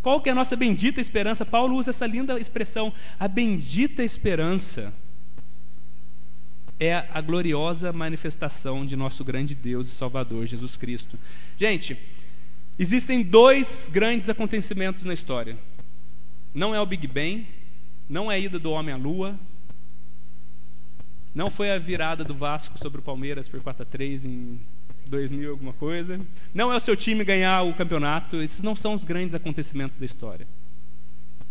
Qual 0.00 0.20
que 0.20 0.28
é 0.28 0.32
a 0.32 0.34
nossa 0.34 0.56
bendita 0.56 1.00
esperança? 1.00 1.44
Paulo 1.44 1.76
usa 1.76 1.90
essa 1.90 2.06
linda 2.06 2.38
expressão, 2.38 2.92
a 3.18 3.28
bendita 3.28 4.02
esperança. 4.02 4.92
é 6.82 7.06
a 7.12 7.20
gloriosa 7.20 7.92
manifestação 7.92 8.84
de 8.84 8.96
nosso 8.96 9.22
grande 9.22 9.54
Deus 9.54 9.86
e 9.86 9.90
Salvador 9.92 10.46
Jesus 10.46 10.76
Cristo. 10.76 11.16
Gente, 11.56 11.96
existem 12.82 13.22
dois 13.22 13.88
grandes 13.90 14.28
acontecimentos 14.28 15.04
na 15.04 15.12
história. 15.12 15.56
Não 16.52 16.74
é 16.74 16.80
o 16.80 16.86
Big 16.86 17.06
Bang, 17.06 17.46
não 18.08 18.30
é 18.30 18.34
a 18.34 18.38
ida 18.38 18.58
do 18.58 18.72
homem 18.72 18.92
à 18.92 18.96
lua, 18.96 19.38
não 21.32 21.48
foi 21.48 21.70
a 21.70 21.78
virada 21.78 22.24
do 22.24 22.34
Vasco 22.34 22.76
sobre 22.78 22.98
o 22.98 23.02
Palmeiras 23.02 23.48
por 23.48 23.62
4 23.62 23.84
a 23.84 23.86
3 23.86 24.26
em 24.26 24.60
2000 25.06 25.50
alguma 25.50 25.72
coisa. 25.72 26.20
Não 26.52 26.72
é 26.72 26.76
o 26.76 26.80
seu 26.80 26.96
time 26.96 27.24
ganhar 27.24 27.62
o 27.62 27.72
campeonato, 27.72 28.42
esses 28.42 28.62
não 28.62 28.74
são 28.74 28.94
os 28.94 29.04
grandes 29.04 29.34
acontecimentos 29.34 29.98
da 29.98 30.04
história. 30.04 30.46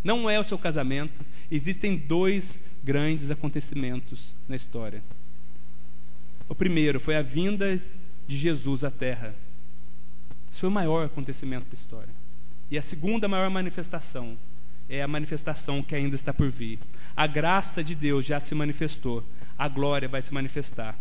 Não 0.04 0.30
é 0.30 0.38
o 0.38 0.44
seu 0.44 0.58
casamento, 0.58 1.26
existem 1.50 1.96
dois 1.96 2.60
grandes 2.84 3.32
acontecimentos 3.32 4.36
na 4.50 4.56
história. 4.58 5.02
O 6.50 6.54
primeiro 6.54 7.00
foi 7.00 7.16
a 7.16 7.22
vinda 7.22 7.82
de 8.28 8.38
Jesus 8.38 8.84
à 8.84 8.92
Terra. 8.92 9.34
Isso 10.52 10.62
foi 10.62 10.70
o 10.70 10.72
maior 10.72 11.06
acontecimento 11.06 11.66
da 11.68 11.74
história. 11.74 12.14
E 12.70 12.78
a 12.78 12.82
segunda 12.82 13.28
maior 13.28 13.50
manifestação 13.50 14.38
é 14.90 15.02
a 15.02 15.08
manifestação 15.08 15.82
que 15.82 15.96
ainda 15.96 16.16
está 16.16 16.34
por 16.34 16.50
vir. 16.50 16.80
A 17.16 17.26
graça 17.26 17.84
de 17.84 17.96
Deus 17.96 18.26
já 18.26 18.40
se 18.40 18.54
manifestou, 18.54 19.24
a 19.58 19.68
glória 19.68 20.08
vai 20.08 20.22
se 20.22 20.34
manifestar. 20.34 20.98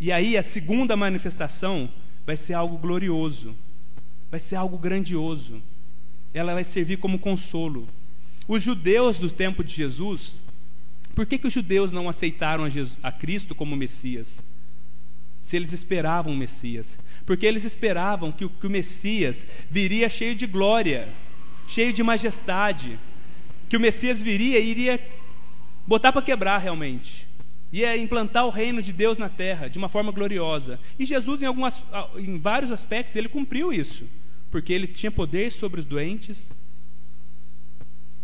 E 0.00 0.10
aí 0.10 0.36
a 0.36 0.42
segunda 0.42 0.96
manifestação 0.96 1.90
vai 2.24 2.36
ser 2.36 2.54
algo 2.54 2.78
glorioso, 2.78 3.54
vai 4.30 4.40
ser 4.40 4.56
algo 4.56 4.78
grandioso. 4.78 5.62
Ela 6.32 6.54
vai 6.54 6.64
servir 6.64 6.98
como 6.98 7.18
consolo. 7.18 7.86
Os 8.48 8.62
judeus 8.62 9.18
do 9.18 9.30
tempo 9.30 9.64
de 9.64 9.74
Jesus, 9.74 10.42
por 11.14 11.26
que, 11.26 11.38
que 11.38 11.46
os 11.46 11.52
judeus 11.52 11.92
não 11.92 12.08
aceitaram 12.08 12.64
a, 12.64 12.68
Jesus, 12.68 12.98
a 13.02 13.10
Cristo 13.10 13.54
como 13.54 13.74
Messias? 13.76 14.42
Se 15.46 15.56
eles 15.56 15.72
esperavam 15.72 16.32
o 16.32 16.36
Messias. 16.36 16.98
Porque 17.24 17.46
eles 17.46 17.62
esperavam 17.62 18.32
que 18.32 18.44
o, 18.44 18.50
que 18.50 18.66
o 18.66 18.70
Messias 18.70 19.46
viria 19.70 20.08
cheio 20.08 20.34
de 20.34 20.44
glória, 20.44 21.08
cheio 21.68 21.92
de 21.92 22.02
majestade. 22.02 22.98
Que 23.68 23.76
o 23.76 23.80
Messias 23.80 24.20
viria 24.20 24.58
e 24.58 24.68
iria 24.68 25.00
botar 25.86 26.12
para 26.12 26.20
quebrar 26.20 26.58
realmente. 26.58 27.28
Ia 27.72 27.96
implantar 27.96 28.44
o 28.44 28.50
reino 28.50 28.82
de 28.82 28.92
Deus 28.92 29.18
na 29.18 29.28
terra 29.28 29.68
de 29.68 29.78
uma 29.78 29.88
forma 29.88 30.10
gloriosa. 30.10 30.80
E 30.98 31.04
Jesus, 31.04 31.44
em, 31.44 31.46
algumas, 31.46 31.80
em 32.16 32.38
vários 32.38 32.72
aspectos, 32.72 33.14
ele 33.14 33.28
cumpriu 33.28 33.72
isso. 33.72 34.04
Porque 34.50 34.72
ele 34.72 34.88
tinha 34.88 35.12
poder 35.12 35.52
sobre 35.52 35.78
os 35.78 35.86
doentes. 35.86 36.52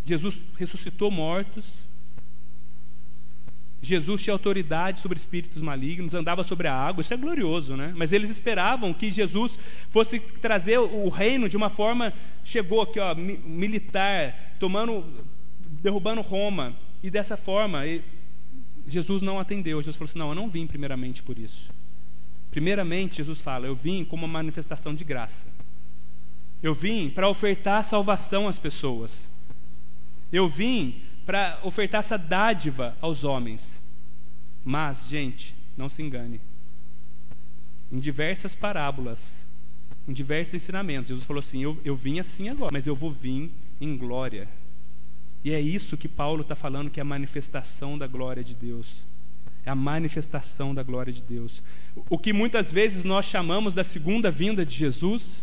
Jesus 0.05 0.41
ressuscitou 0.59 1.09
mortos. 1.09 1.77
Jesus 3.83 4.23
tinha 4.23 4.33
autoridade 4.33 5.01
sobre 5.01 5.19
espíritos 5.19 5.61
malignos, 5.61 6.15
andava 6.15 6.45
sobre 6.45 6.69
a 6.69 6.75
água, 6.75 7.01
isso 7.01 7.13
é 7.13 7.17
glorioso, 7.17 7.77
né? 7.77 7.93
Mas 7.97 8.13
eles 8.13 8.31
esperavam 8.31 8.95
que 8.95 9.11
Jesus 9.11 9.59
fosse 9.91 10.21
trazer 10.21 10.79
o 10.79 11.09
reino 11.09 11.49
de 11.49 11.57
uma 11.57 11.69
forma, 11.69 12.13
chegou 12.45 12.81
aqui, 12.81 13.01
ó, 13.01 13.13
militar, 13.15 14.55
tomando, 14.61 15.05
derrubando 15.83 16.21
Roma, 16.21 16.75
e 17.03 17.11
dessa 17.11 17.37
forma, 17.37 17.81
Jesus 18.87 19.21
não 19.21 19.41
atendeu. 19.41 19.81
Jesus 19.81 19.97
falou 19.97 20.09
assim: 20.09 20.19
não, 20.19 20.29
eu 20.29 20.35
não 20.35 20.49
vim 20.49 20.67
primeiramente 20.67 21.21
por 21.21 21.37
isso. 21.37 21.69
Primeiramente, 22.51 23.17
Jesus 23.17 23.41
fala: 23.41 23.67
eu 23.67 23.75
vim 23.75 24.05
como 24.05 24.25
uma 24.25 24.33
manifestação 24.33 24.95
de 24.95 25.03
graça. 25.03 25.49
Eu 26.63 26.75
vim 26.75 27.11
para 27.11 27.29
ofertar 27.29 27.83
salvação 27.83 28.47
às 28.47 28.59
pessoas. 28.59 29.29
Eu 30.33 30.49
vim 30.49 31.02
para 31.25 31.59
ofertar 31.63 32.01
essa 32.01 32.17
dádiva 32.17 32.97
aos 33.01 33.25
homens. 33.25 33.81
Mas, 34.65 35.07
gente, 35.09 35.55
não 35.77 35.89
se 35.89 36.03
engane. 36.03 36.41
Em 37.91 37.99
diversas 37.99 38.55
parábolas, 38.55 39.47
em 40.07 40.13
diversos 40.13 40.55
ensinamentos, 40.55 41.09
Jesus 41.09 41.27
falou 41.27 41.41
assim: 41.41 41.63
eu, 41.63 41.79
eu 41.85 41.95
vim 41.95 42.19
assim 42.19 42.49
agora, 42.49 42.73
mas 42.73 42.87
eu 42.87 42.95
vou 42.95 43.11
vir 43.11 43.51
em 43.81 43.97
glória. 43.97 44.49
E 45.45 45.53
é 45.53 45.61
isso 45.61 45.97
que 45.97 46.09
Paulo 46.09 46.43
está 46.43 46.55
falando 46.55 46.91
que 46.91 47.01
é 47.01 47.03
a 47.03 47.05
manifestação 47.05 47.99
da 47.99 48.07
glória 48.07 48.45
de 48.45 48.55
Deus. 48.55 49.05
É 49.65 49.71
a 49.71 49.75
manifestação 49.75 50.75
da 50.75 50.83
glória 50.83 51.13
de 51.13 51.23
Deus. 51.23 51.63
O 52.09 52.19
que 52.19 52.33
muitas 52.33 52.73
vezes 52.73 53.05
nós 53.05 53.27
chamamos 53.27 53.75
da 53.75 53.85
segunda 53.85 54.31
vinda 54.31 54.65
de 54.65 54.75
Jesus, 54.75 55.43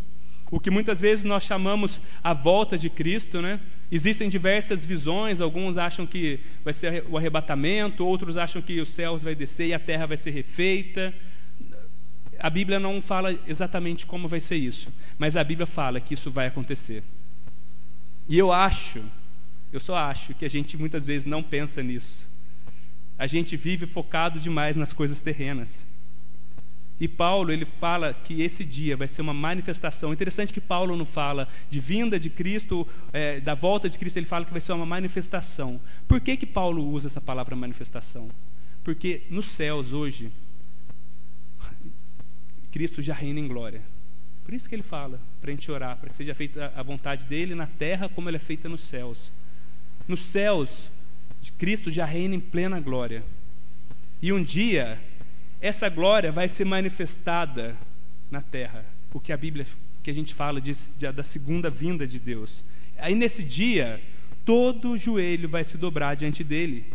o 0.50 0.58
que 0.58 0.70
muitas 0.70 1.00
vezes 1.00 1.24
nós 1.24 1.42
chamamos 1.42 2.00
a 2.22 2.34
volta 2.34 2.76
de 2.76 2.90
Cristo, 2.90 3.40
né? 3.40 3.60
Existem 3.92 4.28
diversas 4.28 4.84
visões, 4.84 5.40
alguns 5.40 5.76
acham 5.76 6.06
que 6.06 6.38
vai 6.64 6.72
ser 6.72 7.04
o 7.08 7.16
arrebatamento, 7.16 8.06
outros 8.06 8.36
acham 8.36 8.62
que 8.62 8.80
os 8.80 8.88
céus 8.88 9.22
vai 9.22 9.34
descer 9.34 9.68
e 9.68 9.74
a 9.74 9.80
terra 9.80 10.06
vai 10.06 10.16
ser 10.16 10.30
refeita. 10.30 11.12
A 12.38 12.48
Bíblia 12.48 12.78
não 12.78 13.02
fala 13.02 13.36
exatamente 13.46 14.06
como 14.06 14.28
vai 14.28 14.38
ser 14.38 14.56
isso, 14.56 14.92
mas 15.18 15.36
a 15.36 15.42
Bíblia 15.42 15.66
fala 15.66 16.00
que 16.00 16.14
isso 16.14 16.30
vai 16.30 16.46
acontecer. 16.46 17.02
E 18.28 18.38
eu 18.38 18.52
acho, 18.52 19.02
eu 19.72 19.80
só 19.80 19.96
acho 19.96 20.34
que 20.34 20.44
a 20.44 20.48
gente 20.48 20.76
muitas 20.76 21.04
vezes 21.04 21.26
não 21.26 21.42
pensa 21.42 21.82
nisso. 21.82 22.28
A 23.18 23.26
gente 23.26 23.56
vive 23.56 23.86
focado 23.86 24.38
demais 24.38 24.76
nas 24.76 24.92
coisas 24.92 25.20
terrenas. 25.20 25.84
E 27.00 27.08
Paulo, 27.08 27.50
ele 27.50 27.64
fala 27.64 28.12
que 28.12 28.42
esse 28.42 28.62
dia 28.62 28.94
vai 28.94 29.08
ser 29.08 29.22
uma 29.22 29.32
manifestação. 29.32 30.12
Interessante 30.12 30.52
que 30.52 30.60
Paulo 30.60 30.94
não 30.94 31.06
fala 31.06 31.48
de 31.70 31.80
vinda 31.80 32.20
de 32.20 32.28
Cristo, 32.28 32.86
é, 33.10 33.40
da 33.40 33.54
volta 33.54 33.88
de 33.88 33.98
Cristo, 33.98 34.18
ele 34.18 34.26
fala 34.26 34.44
que 34.44 34.52
vai 34.52 34.60
ser 34.60 34.74
uma 34.74 34.84
manifestação. 34.84 35.80
Por 36.06 36.20
que, 36.20 36.36
que 36.36 36.44
Paulo 36.44 36.86
usa 36.86 37.08
essa 37.08 37.20
palavra 37.20 37.56
manifestação? 37.56 38.28
Porque 38.84 39.22
nos 39.30 39.46
céus 39.46 39.94
hoje, 39.94 40.30
Cristo 42.70 43.00
já 43.00 43.14
reina 43.14 43.40
em 43.40 43.48
glória. 43.48 43.80
Por 44.44 44.52
isso 44.52 44.68
que 44.68 44.74
ele 44.74 44.82
fala, 44.82 45.18
para 45.40 45.50
a 45.50 45.54
gente 45.54 45.70
orar, 45.70 45.96
para 45.96 46.10
que 46.10 46.16
seja 46.16 46.34
feita 46.34 46.70
a 46.76 46.82
vontade 46.82 47.24
dele 47.24 47.54
na 47.54 47.66
terra 47.66 48.10
como 48.10 48.28
ela 48.28 48.36
é 48.36 48.40
feita 48.40 48.68
nos 48.68 48.82
céus. 48.82 49.32
Nos 50.06 50.20
céus, 50.20 50.90
Cristo 51.56 51.90
já 51.90 52.04
reina 52.04 52.34
em 52.34 52.40
plena 52.40 52.78
glória. 52.78 53.22
E 54.20 54.34
um 54.34 54.42
dia 54.42 55.00
essa 55.60 55.88
glória 55.88 56.32
vai 56.32 56.48
ser 56.48 56.64
manifestada 56.64 57.76
na 58.30 58.40
terra. 58.40 58.84
O 59.12 59.20
que 59.20 59.32
a 59.32 59.36
Bíblia, 59.36 59.66
que 60.02 60.10
a 60.10 60.14
gente 60.14 60.32
fala 60.32 60.60
de, 60.60 60.72
de, 60.96 61.12
da 61.12 61.22
segunda 61.22 61.68
vinda 61.68 62.06
de 62.06 62.18
Deus. 62.18 62.64
Aí 62.96 63.14
nesse 63.14 63.42
dia, 63.42 64.00
todo 64.44 64.96
joelho 64.96 65.48
vai 65.48 65.64
se 65.64 65.76
dobrar 65.76 66.14
diante 66.16 66.42
dele. 66.42 66.86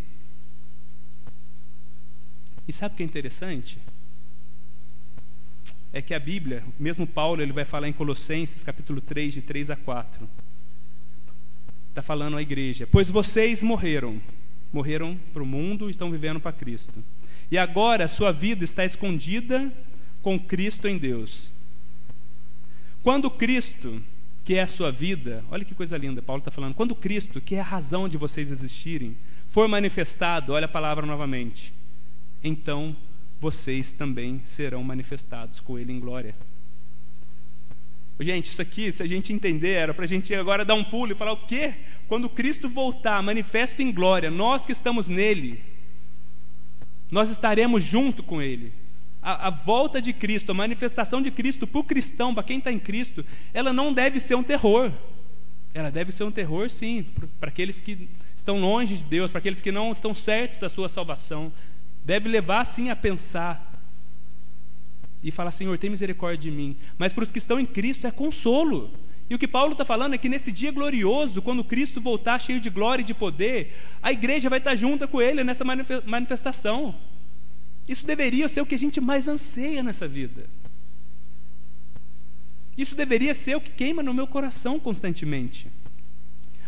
E 2.67 2.73
sabe 2.73 2.93
o 2.93 2.97
que 2.97 3.03
é 3.03 3.05
interessante? 3.05 3.77
É 5.93 6.01
que 6.01 6.13
a 6.13 6.19
Bíblia, 6.19 6.63
mesmo 6.79 7.05
Paulo, 7.05 7.41
ele 7.41 7.53
vai 7.53 7.63
falar 7.63 7.87
em 7.87 7.93
Colossenses, 7.93 8.63
capítulo 8.63 8.99
3, 8.99 9.35
de 9.35 9.41
3 9.41 9.71
a 9.71 9.75
4. 9.75 10.27
Está 11.89 12.01
falando 12.01 12.35
à 12.35 12.41
igreja: 12.41 12.87
Pois 12.91 13.09
vocês 13.09 13.61
morreram, 13.63 14.21
morreram 14.73 15.17
para 15.31 15.43
o 15.43 15.45
mundo 15.45 15.87
e 15.87 15.91
estão 15.91 16.11
vivendo 16.11 16.39
para 16.39 16.51
Cristo. 16.51 17.01
E 17.51 17.57
agora 17.57 18.07
sua 18.07 18.31
vida 18.31 18.63
está 18.63 18.83
escondida 18.83 19.71
com 20.21 20.39
Cristo 20.39 20.87
em 20.87 20.97
Deus. 20.97 21.49
Quando 23.03 23.29
Cristo, 23.29 24.01
que 24.43 24.55
é 24.55 24.63
a 24.63 24.67
sua 24.67 24.91
vida, 24.91 25.43
olha 25.51 25.63
que 25.63 25.75
coisa 25.75 25.97
linda, 25.97 26.21
Paulo 26.21 26.39
está 26.39 26.49
falando, 26.49 26.73
quando 26.73 26.95
Cristo, 26.95 27.39
que 27.39 27.55
é 27.55 27.59
a 27.59 27.63
razão 27.63 28.09
de 28.09 28.17
vocês 28.17 28.51
existirem, 28.51 29.15
for 29.47 29.67
manifestado, 29.67 30.53
olha 30.53 30.65
a 30.65 30.67
palavra 30.67 31.05
novamente, 31.05 31.71
então 32.43 32.95
vocês 33.39 33.93
também 33.93 34.41
serão 34.43 34.83
manifestados 34.83 35.59
com 35.59 35.77
Ele 35.77 35.93
em 35.93 35.99
glória. 35.99 36.33
Gente, 38.19 38.49
isso 38.49 38.61
aqui, 38.61 38.91
se 38.91 39.03
a 39.03 39.05
gente 39.05 39.33
entender, 39.33 39.73
era 39.73 39.93
para 39.93 40.05
a 40.05 40.07
gente 40.07 40.33
agora 40.33 40.63
dar 40.63 40.73
um 40.73 40.83
pulo 40.83 41.11
e 41.11 41.15
falar 41.15 41.33
o 41.33 41.45
quê? 41.45 41.75
Quando 42.07 42.29
Cristo 42.29 42.69
voltar, 42.69 43.21
manifesto 43.21 43.81
em 43.81 43.91
glória, 43.91 44.31
nós 44.31 44.65
que 44.65 44.71
estamos 44.71 45.07
nele, 45.07 45.61
nós 47.11 47.29
estaremos 47.29 47.83
junto 47.83 48.23
com 48.23 48.41
Ele. 48.41 48.73
A, 49.21 49.47
a 49.47 49.49
volta 49.49 50.01
de 50.01 50.13
Cristo, 50.13 50.51
a 50.51 50.55
manifestação 50.55 51.21
de 51.21 51.31
Cristo 51.31 51.65
para 51.65 51.79
o 51.79 51.83
cristão, 51.83 52.33
para 52.33 52.43
quem 52.43 52.59
está 52.59 52.71
em 52.71 52.79
Cristo, 52.79 53.25
ela 53.53 53.73
não 53.73 53.93
deve 53.93 54.19
ser 54.19 54.35
um 54.35 54.43
terror. 54.43 54.91
Ela 55.73 55.91
deve 55.91 56.11
ser 56.11 56.23
um 56.23 56.31
terror, 56.31 56.69
sim, 56.69 57.05
para 57.39 57.49
aqueles 57.49 57.81
que 57.81 58.07
estão 58.35 58.59
longe 58.59 58.97
de 58.97 59.03
Deus, 59.03 59.29
para 59.29 59.39
aqueles 59.39 59.61
que 59.61 59.71
não 59.71 59.91
estão 59.91 60.13
certos 60.13 60.59
da 60.59 60.69
sua 60.69 60.87
salvação. 60.87 61.51
Deve 62.03 62.29
levar, 62.29 62.63
sim, 62.65 62.89
a 62.89 62.95
pensar 62.95 63.73
e 65.21 65.31
falar: 65.31 65.51
Senhor, 65.51 65.77
tem 65.77 65.89
misericórdia 65.89 66.49
de 66.49 66.55
mim. 66.55 66.77
Mas 66.97 67.11
para 67.11 67.23
os 67.23 67.31
que 67.31 67.39
estão 67.39 67.59
em 67.59 67.65
Cristo 67.65 68.05
é 68.05 68.11
consolo. 68.11 68.91
E 69.29 69.33
o 69.33 69.39
que 69.39 69.47
Paulo 69.47 69.71
está 69.71 69.83
falando 69.83 70.13
é 70.13 70.17
que 70.17 70.29
nesse 70.29 70.51
dia 70.51 70.71
glorioso, 70.71 71.41
quando 71.41 71.63
Cristo 71.63 71.99
voltar 71.99 72.39
cheio 72.39 72.59
de 72.59 72.69
glória 72.69 73.01
e 73.01 73.05
de 73.05 73.13
poder, 73.13 73.75
a 74.01 74.11
igreja 74.11 74.49
vai 74.49 74.59
estar 74.59 74.75
junta 74.75 75.07
com 75.07 75.21
Ele 75.21 75.43
nessa 75.43 75.65
manifestação. 76.05 76.95
Isso 77.87 78.05
deveria 78.05 78.47
ser 78.47 78.61
o 78.61 78.65
que 78.65 78.75
a 78.75 78.79
gente 78.79 79.01
mais 79.01 79.27
anseia 79.27 79.81
nessa 79.81 80.07
vida. 80.07 80.47
Isso 82.77 82.95
deveria 82.95 83.33
ser 83.33 83.55
o 83.55 83.61
que 83.61 83.71
queima 83.71 84.03
no 84.03 84.13
meu 84.13 84.27
coração 84.27 84.79
constantemente. 84.79 85.71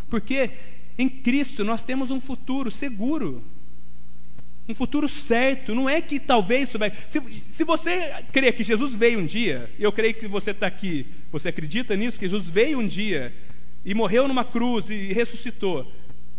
Porque 0.09 0.51
em 0.97 1.09
Cristo 1.09 1.63
nós 1.63 1.83
temos 1.83 2.09
um 2.09 2.19
futuro 2.19 2.71
seguro. 2.71 3.43
Um 4.67 4.75
futuro 4.75 5.07
certo. 5.07 5.73
Não 5.73 5.89
é 5.89 6.01
que 6.01 6.19
talvez. 6.19 6.71
Se, 7.07 7.21
se 7.49 7.63
você 7.63 8.23
crê 8.31 8.51
que 8.51 8.63
Jesus 8.63 8.93
veio 8.93 9.19
um 9.19 9.25
dia, 9.25 9.71
e 9.77 9.83
eu 9.83 9.91
creio 9.91 10.13
que 10.13 10.27
você 10.27 10.51
está 10.51 10.67
aqui, 10.67 11.05
você 11.31 11.49
acredita 11.49 11.95
nisso, 11.95 12.19
que 12.19 12.27
Jesus 12.27 12.49
veio 12.49 12.79
um 12.79 12.87
dia 12.87 13.33
e 13.85 13.93
morreu 13.93 14.27
numa 14.27 14.43
cruz 14.43 14.89
e 14.89 15.13
ressuscitou, 15.13 15.91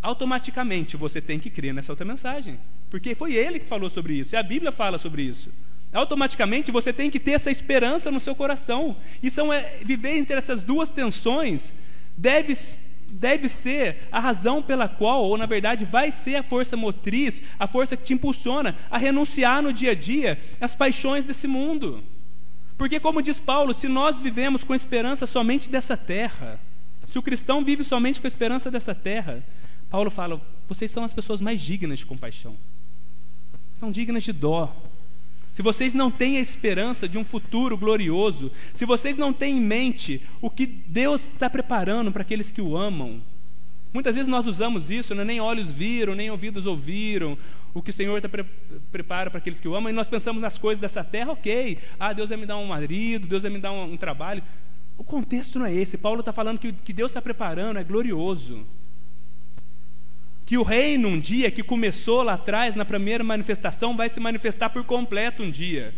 automaticamente 0.03 0.97
você 0.97 1.21
tem 1.21 1.38
que 1.38 1.51
crer 1.51 1.73
nessa 1.73 1.93
outra 1.93 2.05
mensagem. 2.05 2.59
Porque 2.91 3.14
foi 3.14 3.35
ele 3.35 3.59
que 3.59 3.67
falou 3.67 3.88
sobre 3.88 4.14
isso, 4.14 4.35
e 4.35 4.37
a 4.37 4.43
Bíblia 4.43 4.73
fala 4.73 4.99
sobre 4.99 5.23
isso. 5.23 5.51
Automaticamente 5.93 6.71
você 6.71 6.93
tem 6.93 7.11
que 7.11 7.19
ter 7.19 7.33
essa 7.33 7.51
esperança 7.51 8.11
no 8.11 8.21
seu 8.21 8.35
coração. 8.35 8.97
E 9.23 9.31
são, 9.31 9.53
é, 9.53 9.79
viver 9.83 10.19
entre 10.19 10.37
essas 10.37 10.62
duas 10.62 10.91
tensões 10.91 11.73
deve 12.17 12.55
deve 13.11 13.49
ser 13.49 14.09
a 14.12 14.21
razão 14.21 14.62
pela 14.62 14.88
qual, 14.88 15.25
ou 15.25 15.37
na 15.37 15.47
verdade 15.47 15.85
vai 15.85 16.11
ser 16.11 16.37
a 16.37 16.42
força 16.42 16.77
motriz, 16.77 17.42
a 17.59 17.66
força 17.66 17.97
que 17.97 18.05
te 18.05 18.12
impulsiona 18.12 18.77
a 18.90 18.99
renunciar 18.99 19.62
no 19.62 19.73
dia 19.73 19.92
a 19.92 19.94
dia 19.94 20.38
às 20.61 20.75
paixões 20.75 21.25
desse 21.25 21.47
mundo. 21.47 22.03
Porque, 22.77 23.01
como 23.01 23.23
diz 23.23 23.40
Paulo, 23.40 23.75
se 23.75 23.88
nós 23.88 24.21
vivemos 24.21 24.62
com 24.62 24.75
esperança 24.75 25.27
somente 25.27 25.68
dessa 25.68 25.97
terra, 25.97 26.61
se 27.11 27.18
o 27.18 27.23
cristão 27.23 27.64
vive 27.64 27.83
somente 27.83 28.21
com 28.21 28.27
a 28.27 28.29
esperança 28.29 28.71
dessa 28.71 28.94
terra, 28.94 29.42
Paulo 29.90 30.11
fala: 30.11 30.40
vocês 30.68 30.90
são 30.90 31.03
as 31.03 31.12
pessoas 31.12 31.40
mais 31.40 31.61
dignas 31.61 31.99
de 31.99 32.07
compaixão, 32.07 32.57
são 33.81 33.90
dignas 33.90 34.23
de 34.23 34.33
dó, 34.33 34.75
se 35.59 35.62
vocês 35.62 35.92
não 35.92 36.09
têm 36.09 36.37
a 36.37 36.40
esperança 36.40 37.09
de 37.09 37.18
um 37.18 37.25
futuro 37.25 37.77
glorioso, 37.77 38.53
se 38.73 38.85
vocês 38.85 39.16
não 39.16 39.33
têm 39.33 39.57
em 39.57 39.61
mente 39.61 40.23
o 40.40 40.49
que 40.49 40.64
Deus 40.64 41.33
está 41.33 41.51
preparando 41.51 42.12
para 42.12 42.23
aqueles 42.23 42.53
que 42.53 42.62
o 42.62 42.77
amam, 42.77 43.21
muitas 43.92 44.14
vezes 44.14 44.29
nós 44.29 44.47
usamos 44.47 44.88
isso, 44.88 45.16
né? 45.16 45.25
nem 45.25 45.40
olhos 45.40 45.68
viram, 45.68 46.14
nem 46.14 46.31
ouvidos 46.31 46.64
ouviram, 46.64 47.37
o 47.75 47.83
que 47.83 47.90
o 47.90 47.92
Senhor 47.92 48.18
está 48.18 48.29
pre 48.29 48.44
prepara 48.92 49.31
para 49.31 49.38
aqueles 49.38 49.61
que 49.61 49.66
o 49.66 49.75
amam, 49.75 49.90
e 49.90 49.92
nós 49.92 50.09
pensamos 50.09 50.40
nas 50.40 50.57
coisas 50.57 50.81
dessa 50.81 51.03
terra, 51.03 51.33
ok, 51.33 51.77
ah, 51.99 52.12
Deus 52.12 52.29
vai 52.29 52.38
me 52.38 52.47
dar 52.47 52.57
um 52.57 52.66
marido, 52.66 53.27
Deus 53.27 53.42
vai 53.42 53.51
me 53.51 53.59
dar 53.59 53.73
um, 53.73 53.94
um 53.94 53.97
trabalho. 53.97 54.44
O 54.97 55.03
contexto 55.03 55.59
não 55.59 55.66
é 55.66 55.75
esse. 55.75 55.99
Paulo 55.99 56.21
está 56.21 56.33
falando 56.33 56.61
que 56.61 56.68
o 56.68 56.73
que 56.73 56.92
Deus 56.92 57.11
está 57.11 57.21
preparando 57.21 57.81
é 57.81 57.83
glorioso 57.83 58.64
que 60.49 60.57
o 60.57 60.63
reino 60.63 61.09
um 61.09 61.21
dia 61.21 61.51
que 61.51 61.63
começou 61.63 62.23
lá 62.23 62.33
atrás 62.33 62.75
na 62.75 62.83
primeira 62.83 63.23
manifestação 63.23 63.95
vai 63.95 64.09
se 64.09 64.19
manifestar 64.19 64.71
por 64.71 64.83
completo 64.83 65.43
um 65.43 65.51
dia. 65.51 65.95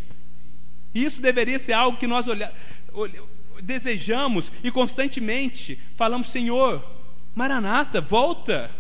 Isso 0.93 1.21
deveria 1.21 1.57
ser 1.57 1.73
algo 1.73 1.97
que 1.97 2.07
nós 2.09 2.27
olha, 2.27 2.53
olha, 2.93 3.23
desejamos 3.63 4.51
e 4.65 4.73
constantemente 4.73 5.79
falamos: 5.95 6.31
Senhor, 6.31 6.85
Maranata, 7.33 8.01
volta, 8.01 8.73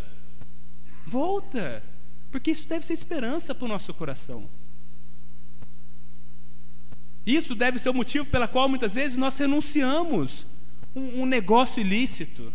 volta, 1.06 1.84
porque 2.32 2.50
isso 2.50 2.68
deve 2.68 2.84
ser 2.84 2.94
esperança 2.94 3.54
para 3.54 3.64
o 3.64 3.68
nosso 3.68 3.94
coração. 3.94 4.50
Isso 7.24 7.54
deve 7.54 7.78
ser 7.78 7.90
o 7.90 7.94
motivo 7.94 8.26
pela 8.26 8.48
qual 8.48 8.68
muitas 8.68 8.94
vezes 8.94 9.16
nós 9.16 9.38
renunciamos 9.38 10.44
um, 10.96 11.22
um 11.22 11.26
negócio 11.26 11.80
ilícito, 11.80 12.52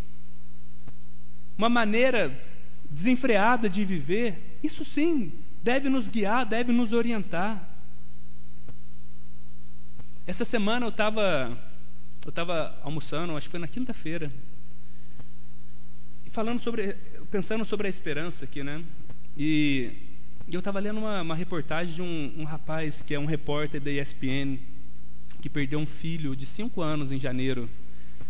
uma 1.58 1.70
maneira 1.70 2.54
desenfreada 2.96 3.70
de 3.70 3.84
viver, 3.84 4.58
isso 4.64 4.86
sim 4.86 5.34
deve 5.62 5.90
nos 5.90 6.08
guiar, 6.08 6.46
deve 6.46 6.72
nos 6.72 6.94
orientar. 6.94 7.70
Essa 10.26 10.46
semana 10.46 10.86
eu 10.86 10.90
estava 10.90 11.58
eu 12.24 12.30
estava 12.30 12.80
almoçando, 12.82 13.36
acho 13.36 13.48
que 13.48 13.52
foi 13.52 13.60
na 13.60 13.68
quinta-feira, 13.68 14.32
e 16.26 16.30
falando 16.32 16.58
sobre, 16.58 16.96
pensando 17.30 17.64
sobre 17.64 17.86
a 17.86 17.90
esperança 17.90 18.46
aqui, 18.46 18.64
né? 18.64 18.84
E, 19.38 19.92
e 20.48 20.56
eu 20.56 20.60
estava 20.60 20.80
lendo 20.80 20.98
uma, 20.98 21.22
uma, 21.22 21.36
reportagem 21.36 21.94
de 21.94 22.02
um, 22.02 22.34
um 22.38 22.44
rapaz 22.46 23.04
que 23.04 23.14
é 23.14 23.20
um 23.20 23.26
repórter 23.26 23.80
da 23.80 23.92
ESPN 23.92 24.58
que 25.40 25.50
perdeu 25.50 25.78
um 25.78 25.86
filho 25.86 26.36
de 26.36 26.48
cinco 26.48 26.82
anos 26.82 27.12
em 27.12 27.20
janeiro. 27.20 27.70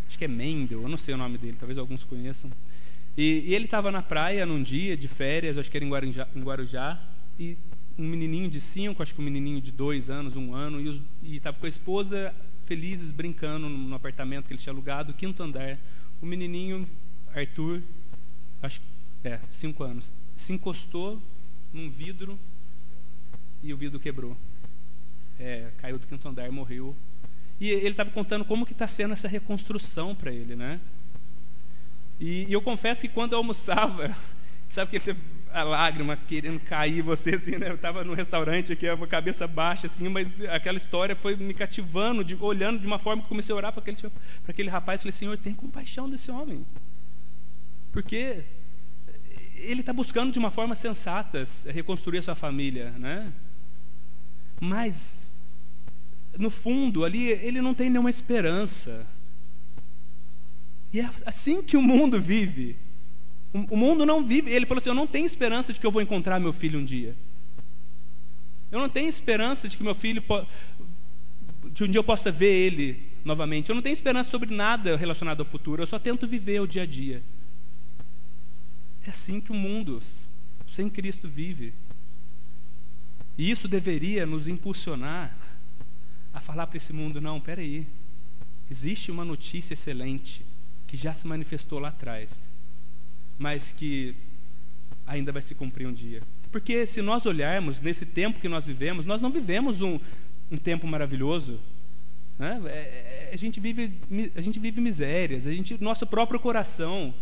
Acho 0.07 0.17
que 0.17 0.25
é 0.25 0.27
Mendel, 0.27 0.81
eu 0.81 0.89
não 0.89 0.97
sei 0.97 1.13
o 1.13 1.17
nome 1.17 1.37
dele, 1.37 1.55
talvez 1.57 1.77
alguns 1.77 2.03
conheçam. 2.03 2.51
E, 3.17 3.43
e 3.45 3.55
ele 3.55 3.65
estava 3.65 3.91
na 3.91 4.01
praia 4.01 4.45
num 4.45 4.61
dia 4.61 4.97
de 4.97 5.07
férias, 5.07 5.57
acho 5.57 5.71
que 5.71 5.77
era 5.77 5.85
em 5.85 5.89
Guarujá, 5.89 6.27
em 6.35 6.41
Guarujá 6.41 7.01
e 7.39 7.57
um 7.97 8.03
menininho 8.03 8.49
de 8.49 8.59
cinco, 8.59 9.01
acho 9.01 9.15
que 9.15 9.21
um 9.21 9.23
menininho 9.23 9.61
de 9.61 9.71
dois 9.71 10.09
anos, 10.09 10.35
um 10.35 10.53
ano, 10.53 10.81
e 11.23 11.37
estava 11.37 11.57
com 11.57 11.65
a 11.65 11.69
esposa 11.69 12.33
felizes 12.65 13.11
brincando 13.11 13.69
no, 13.69 13.77
no, 13.77 13.95
apartamento 13.95 14.47
que 14.47 14.53
ele 14.53 14.59
tinha 14.59 14.73
alugado, 14.73 15.13
quinto 15.13 15.41
andar. 15.41 15.77
O 16.21 16.25
menininho, 16.25 16.87
Arthur, 17.33 17.81
acho 18.61 18.81
que 19.21 19.27
é, 19.27 19.39
cinco 19.47 19.83
anos, 19.83 20.11
se 20.35 20.51
encostou 20.51 21.21
num 21.73 21.89
vidro 21.89 22.37
e 23.63 23.73
o 23.73 23.77
vidro 23.77 23.99
quebrou. 23.99 24.35
É, 25.39 25.69
caiu 25.77 25.97
do 25.97 26.07
quinto 26.07 26.27
andar, 26.27 26.51
morreu. 26.51 26.95
E 27.59 27.69
ele 27.69 27.89
estava 27.89 28.09
contando 28.11 28.43
como 28.43 28.65
que 28.65 28.73
está 28.73 28.87
sendo 28.87 29.13
essa 29.13 29.27
reconstrução 29.27 30.13
para 30.13 30.31
ele, 30.31 30.55
né? 30.55 30.79
E, 32.19 32.45
e, 32.47 32.53
eu 32.53 32.61
confesso 32.61 33.01
que 33.01 33.09
quando 33.09 33.33
eu 33.33 33.39
almoçava, 33.39 34.15
sabe 34.69 34.91
que 34.91 34.99
você, 34.99 35.15
a 35.51 35.63
lágrima 35.63 36.17
querendo 36.17 36.59
cair 36.59 37.01
você 37.01 37.35
assim, 37.35 37.57
né? 37.57 37.69
Eu 37.69 37.75
estava 37.75 38.03
no 38.03 38.13
restaurante 38.13 38.73
aqui, 38.73 38.87
a 38.87 38.97
cabeça 39.07 39.47
baixa 39.47 39.87
assim, 39.87 40.07
mas 40.09 40.41
aquela 40.41 40.77
história 40.77 41.15
foi 41.15 41.35
me 41.35 41.53
cativando, 41.53 42.23
de, 42.23 42.35
olhando 42.35 42.79
de 42.79 42.87
uma 42.87 42.99
forma 42.99 43.23
que 43.23 43.29
comecei 43.29 43.53
a 43.53 43.55
orar 43.55 43.71
para 43.71 43.81
aquele, 43.81 43.97
para 43.97 44.11
aquele 44.49 44.69
rapaz, 44.69 45.01
falei: 45.01 45.11
Senhor, 45.11 45.37
tem 45.37 45.53
compaixão 45.53 46.09
desse 46.09 46.29
homem, 46.31 46.65
porque 47.91 48.43
ele 49.55 49.79
está 49.79 49.93
buscando 49.93 50.31
de 50.31 50.39
uma 50.39 50.51
forma 50.51 50.75
sensata 50.75 51.43
reconstruir 51.67 52.19
a 52.19 52.21
sua 52.21 52.35
família, 52.35 52.91
né? 52.91 53.31
Mas 54.59 55.25
no 56.37 56.49
fundo 56.49 57.05
ali 57.05 57.29
ele 57.29 57.61
não 57.61 57.73
tem 57.73 57.89
nenhuma 57.89 58.09
esperança. 58.09 59.05
E 60.95 61.01
é 61.01 61.09
assim 61.25 61.61
que 61.61 61.75
o 61.75 61.81
mundo 61.81 62.21
vive. 62.21 62.77
O 63.69 63.75
mundo 63.75 64.05
não 64.05 64.25
vive. 64.25 64.49
Ele 64.49 64.65
falou 64.65 64.79
assim: 64.79 64.87
Eu 64.87 64.95
não 64.95 65.05
tenho 65.05 65.25
esperança 65.25 65.73
de 65.73 65.79
que 65.79 65.85
eu 65.85 65.91
vou 65.91 66.01
encontrar 66.01 66.39
meu 66.39 66.53
filho 66.53 66.79
um 66.79 66.85
dia. 66.85 67.13
Eu 68.71 68.79
não 68.79 68.87
tenho 68.87 69.09
esperança 69.09 69.67
de 69.67 69.75
que 69.75 69.83
meu 69.83 69.93
filho. 69.93 70.23
que 71.73 71.83
um 71.83 71.87
dia 71.89 71.99
eu 71.99 72.03
possa 72.03 72.31
ver 72.31 72.53
ele 72.53 73.01
novamente. 73.25 73.67
Eu 73.67 73.75
não 73.75 73.81
tenho 73.81 73.91
esperança 73.91 74.29
sobre 74.29 74.55
nada 74.55 74.95
relacionado 74.95 75.41
ao 75.41 75.45
futuro. 75.45 75.81
Eu 75.81 75.85
só 75.85 75.99
tento 75.99 76.25
viver 76.25 76.61
o 76.61 76.67
dia 76.67 76.83
a 76.83 76.85
dia. 76.85 77.21
É 79.05 79.09
assim 79.09 79.41
que 79.41 79.51
o 79.51 79.55
mundo 79.55 80.01
sem 80.69 80.89
Cristo 80.89 81.27
vive. 81.27 81.73
E 83.37 83.51
isso 83.51 83.67
deveria 83.67 84.25
nos 84.25 84.47
impulsionar 84.47 85.37
a 86.33 86.39
falar 86.39 86.67
para 86.67 86.77
esse 86.77 86.93
mundo: 86.93 87.19
não, 87.19 87.41
peraí. 87.41 87.85
Existe 88.71 89.11
uma 89.11 89.25
notícia 89.25 89.73
excelente 89.73 90.44
que 90.87 90.97
já 90.97 91.13
se 91.13 91.27
manifestou 91.27 91.79
lá 91.79 91.89
atrás, 91.89 92.49
mas 93.37 93.71
que 93.71 94.15
ainda 95.05 95.31
vai 95.31 95.41
se 95.41 95.53
cumprir 95.53 95.87
um 95.87 95.93
dia. 95.93 96.21
Porque 96.51 96.85
se 96.85 97.01
nós 97.01 97.25
olharmos 97.25 97.79
nesse 97.79 98.05
tempo 98.05 98.39
que 98.39 98.47
nós 98.47 98.65
vivemos, 98.65 99.05
nós 99.05 99.21
não 99.21 99.29
vivemos 99.29 99.81
um, 99.81 99.99
um 100.51 100.57
tempo 100.57 100.87
maravilhoso. 100.87 101.59
Né? 102.39 102.61
É, 102.65 102.69
é, 102.69 103.29
a, 103.33 103.37
gente 103.37 103.59
vive, 103.59 103.91
a 104.35 104.41
gente 104.41 104.59
vive 104.59 104.81
misérias, 104.81 105.47
a 105.47 105.51
gente, 105.51 105.81
nosso 105.81 106.05
próprio 106.07 106.39
coração, 106.39 107.13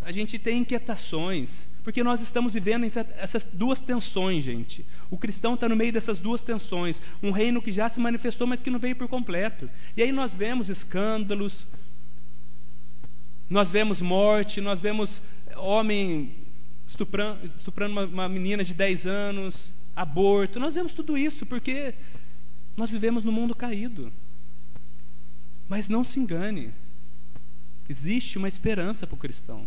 a 0.00 0.12
gente 0.12 0.38
tem 0.38 0.58
inquietações, 0.58 1.66
porque 1.82 2.02
nós 2.02 2.20
estamos 2.20 2.52
vivendo 2.52 2.84
essas 3.16 3.44
duas 3.44 3.80
tensões, 3.80 4.44
gente. 4.44 4.84
O 5.10 5.16
cristão 5.16 5.54
está 5.54 5.68
no 5.68 5.76
meio 5.76 5.92
dessas 5.92 6.18
duas 6.18 6.42
tensões. 6.42 7.00
Um 7.22 7.30
reino 7.30 7.60
que 7.60 7.72
já 7.72 7.88
se 7.88 8.00
manifestou, 8.00 8.46
mas 8.46 8.60
que 8.60 8.70
não 8.70 8.78
veio 8.78 8.96
por 8.96 9.08
completo. 9.08 9.68
E 9.96 10.02
aí 10.02 10.12
nós 10.12 10.34
vemos 10.34 10.68
escândalos, 10.68 11.66
nós 13.48 13.70
vemos 13.70 14.00
morte, 14.00 14.60
nós 14.60 14.80
vemos 14.80 15.22
homem 15.56 16.34
estuprando, 16.86 17.46
estuprando 17.54 17.92
uma, 17.92 18.04
uma 18.04 18.28
menina 18.28 18.64
de 18.64 18.74
10 18.74 19.06
anos, 19.06 19.72
aborto, 19.94 20.58
nós 20.58 20.74
vemos 20.74 20.92
tudo 20.92 21.16
isso 21.16 21.46
porque 21.46 21.94
nós 22.76 22.90
vivemos 22.90 23.24
no 23.24 23.32
mundo 23.32 23.54
caído. 23.54 24.12
Mas 25.68 25.88
não 25.88 26.04
se 26.04 26.20
engane, 26.20 26.72
existe 27.88 28.36
uma 28.36 28.48
esperança 28.48 29.06
para 29.06 29.14
o 29.14 29.18
cristão. 29.18 29.66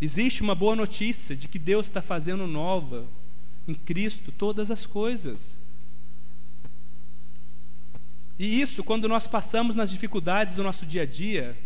Existe 0.00 0.42
uma 0.42 0.54
boa 0.54 0.74
notícia 0.74 1.36
de 1.36 1.46
que 1.46 1.58
Deus 1.58 1.86
está 1.86 2.02
fazendo 2.02 2.46
nova 2.46 3.06
em 3.68 3.74
Cristo 3.74 4.32
todas 4.32 4.70
as 4.70 4.84
coisas. 4.84 5.56
E 8.38 8.60
isso, 8.60 8.82
quando 8.82 9.08
nós 9.08 9.26
passamos 9.28 9.76
nas 9.76 9.90
dificuldades 9.90 10.54
do 10.54 10.62
nosso 10.62 10.84
dia 10.84 11.02
a 11.02 11.06
dia, 11.06 11.56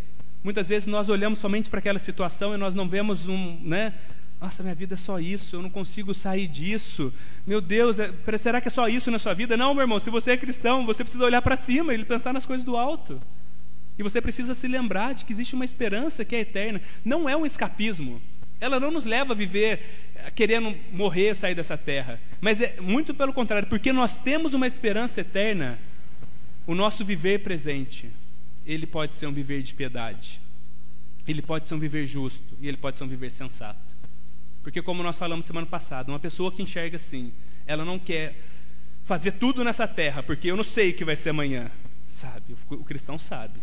Muitas 0.47 0.69
vezes 0.69 0.87
nós 0.87 1.09
olhamos 1.09 1.41
somente 1.41 1.69
para 1.69 1.81
aquela 1.81 1.99
situação 1.99 2.55
e 2.55 2.57
nós 2.57 2.73
não 2.73 2.89
vemos 2.89 3.27
um, 3.27 3.59
né? 3.65 3.93
Nossa, 4.41 4.63
minha 4.63 4.77
vida 4.77 4.95
é 4.95 4.97
só 4.97 5.19
isso, 5.19 5.57
eu 5.57 5.61
não 5.61 5.69
consigo 5.69 6.15
sair 6.15 6.47
disso. 6.47 7.13
Meu 7.45 7.61
Deus, 7.61 7.99
é, 7.99 8.13
será 8.39 8.61
que 8.61 8.69
é 8.69 8.71
só 8.71 8.87
isso 8.87 9.11
na 9.11 9.19
sua 9.19 9.35
vida? 9.35 9.57
Não, 9.57 9.75
meu 9.75 9.83
irmão, 9.83 9.99
se 9.99 10.09
você 10.09 10.31
é 10.31 10.37
cristão, 10.37 10.87
você 10.87 11.03
precisa 11.03 11.25
olhar 11.25 11.43
para 11.43 11.57
cima 11.57 11.93
e 11.93 12.05
pensar 12.05 12.33
nas 12.33 12.47
coisas 12.47 12.65
do 12.65 12.77
alto. 12.77 13.21
E 13.99 14.05
você 14.05 14.21
precisa 14.21 14.55
se 14.55 14.69
lembrar 14.69 15.15
de 15.15 15.25
que 15.25 15.33
existe 15.33 15.57
uma 15.57 15.65
esperança 15.65 16.25
que 16.25 16.37
é 16.37 16.39
eterna. 16.43 16.81
Não 17.05 17.29
é 17.29 17.37
um 17.37 17.45
escapismo. 17.45 18.23
Ela 18.61 18.79
não 18.79 18.93
nos 18.93 19.05
leva 19.05 19.33
a 19.33 19.37
viver 19.37 19.81
querendo 20.37 20.77
morrer, 20.93 21.35
sair 21.35 21.57
dessa 21.57 21.77
terra. 21.77 22.21
Mas 22.41 22.61
é 22.61 22.77
muito 22.81 23.13
pelo 23.13 23.33
contrário, 23.33 23.67
porque 23.67 23.93
nós 23.93 24.17
temos 24.17 24.55
uma 24.55 24.69
esperança 24.69 25.23
eterna, 25.23 25.77
o 26.69 26.73
nosso 26.73 27.05
viver 27.05 27.41
presente, 27.41 28.13
ele 28.67 28.87
pode 28.87 29.15
ser 29.15 29.27
um 29.27 29.33
viver 29.33 29.63
de 29.63 29.73
piedade. 29.73 30.41
Ele 31.27 31.41
pode 31.41 31.69
ser 31.69 31.75
um 31.75 31.79
viver 31.79 32.05
justo 32.07 32.57
e 32.61 32.67
ele 32.67 32.77
pode 32.77 32.99
ser 32.99 33.05
um 33.05 33.09
viver 33.09 33.31
sensato. 33.31 33.97
Porque 34.63 34.83
como 34.83 35.03
nós 35.03 35.19
falamos 35.19 35.47
semana 35.47 35.67
passada, 35.67 36.11
uma 36.11 36.19
pessoa 36.19 36.51
que 36.51 36.63
enxerga 36.63 36.97
assim, 36.97 37.33
ela 37.67 37.85
não 37.85 37.99
quer 37.99 38.37
fazer 39.05 39.33
tudo 39.33 39.63
nessa 39.63 39.87
terra, 39.87 40.23
porque 40.23 40.51
eu 40.51 40.57
não 40.57 40.65
sei 40.65 40.91
o 40.91 40.95
que 40.95 41.05
vai 41.05 41.15
ser 41.15 41.31
amanhã. 41.31 41.71
Sabe, 42.09 42.57
o 42.69 42.85
cristão 42.85 43.19
sabe. 43.19 43.61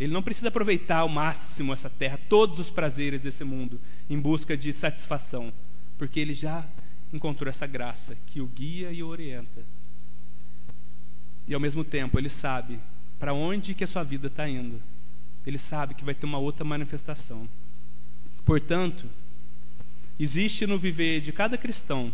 Ele 0.00 0.12
não 0.12 0.22
precisa 0.22 0.48
aproveitar 0.48 0.98
ao 0.98 1.08
máximo 1.08 1.72
essa 1.72 1.90
terra, 1.90 2.18
todos 2.28 2.58
os 2.58 2.70
prazeres 2.70 3.20
desse 3.20 3.44
mundo, 3.44 3.78
em 4.08 4.18
busca 4.18 4.56
de 4.56 4.72
satisfação, 4.72 5.52
porque 5.98 6.20
ele 6.20 6.32
já 6.32 6.64
encontrou 7.12 7.50
essa 7.50 7.66
graça 7.66 8.16
que 8.26 8.40
o 8.40 8.46
guia 8.46 8.90
e 8.92 9.02
o 9.02 9.08
orienta. 9.08 9.62
E 11.46 11.54
ao 11.54 11.60
mesmo 11.60 11.82
tempo 11.82 12.18
ele 12.18 12.28
sabe 12.28 12.78
para 13.18 13.34
onde 13.34 13.74
que 13.74 13.84
a 13.84 13.86
sua 13.86 14.02
vida 14.02 14.28
está 14.28 14.48
indo. 14.48 14.80
Ele 15.46 15.58
sabe 15.58 15.94
que 15.94 16.04
vai 16.04 16.14
ter 16.14 16.26
uma 16.26 16.38
outra 16.38 16.64
manifestação. 16.64 17.48
Portanto, 18.44 19.06
existe 20.18 20.66
no 20.66 20.78
viver 20.78 21.20
de 21.20 21.32
cada 21.32 21.56
cristão 21.56 22.12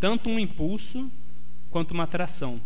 tanto 0.00 0.28
um 0.28 0.38
impulso 0.38 1.10
quanto 1.70 1.92
uma 1.92 2.04
atração. 2.04 2.60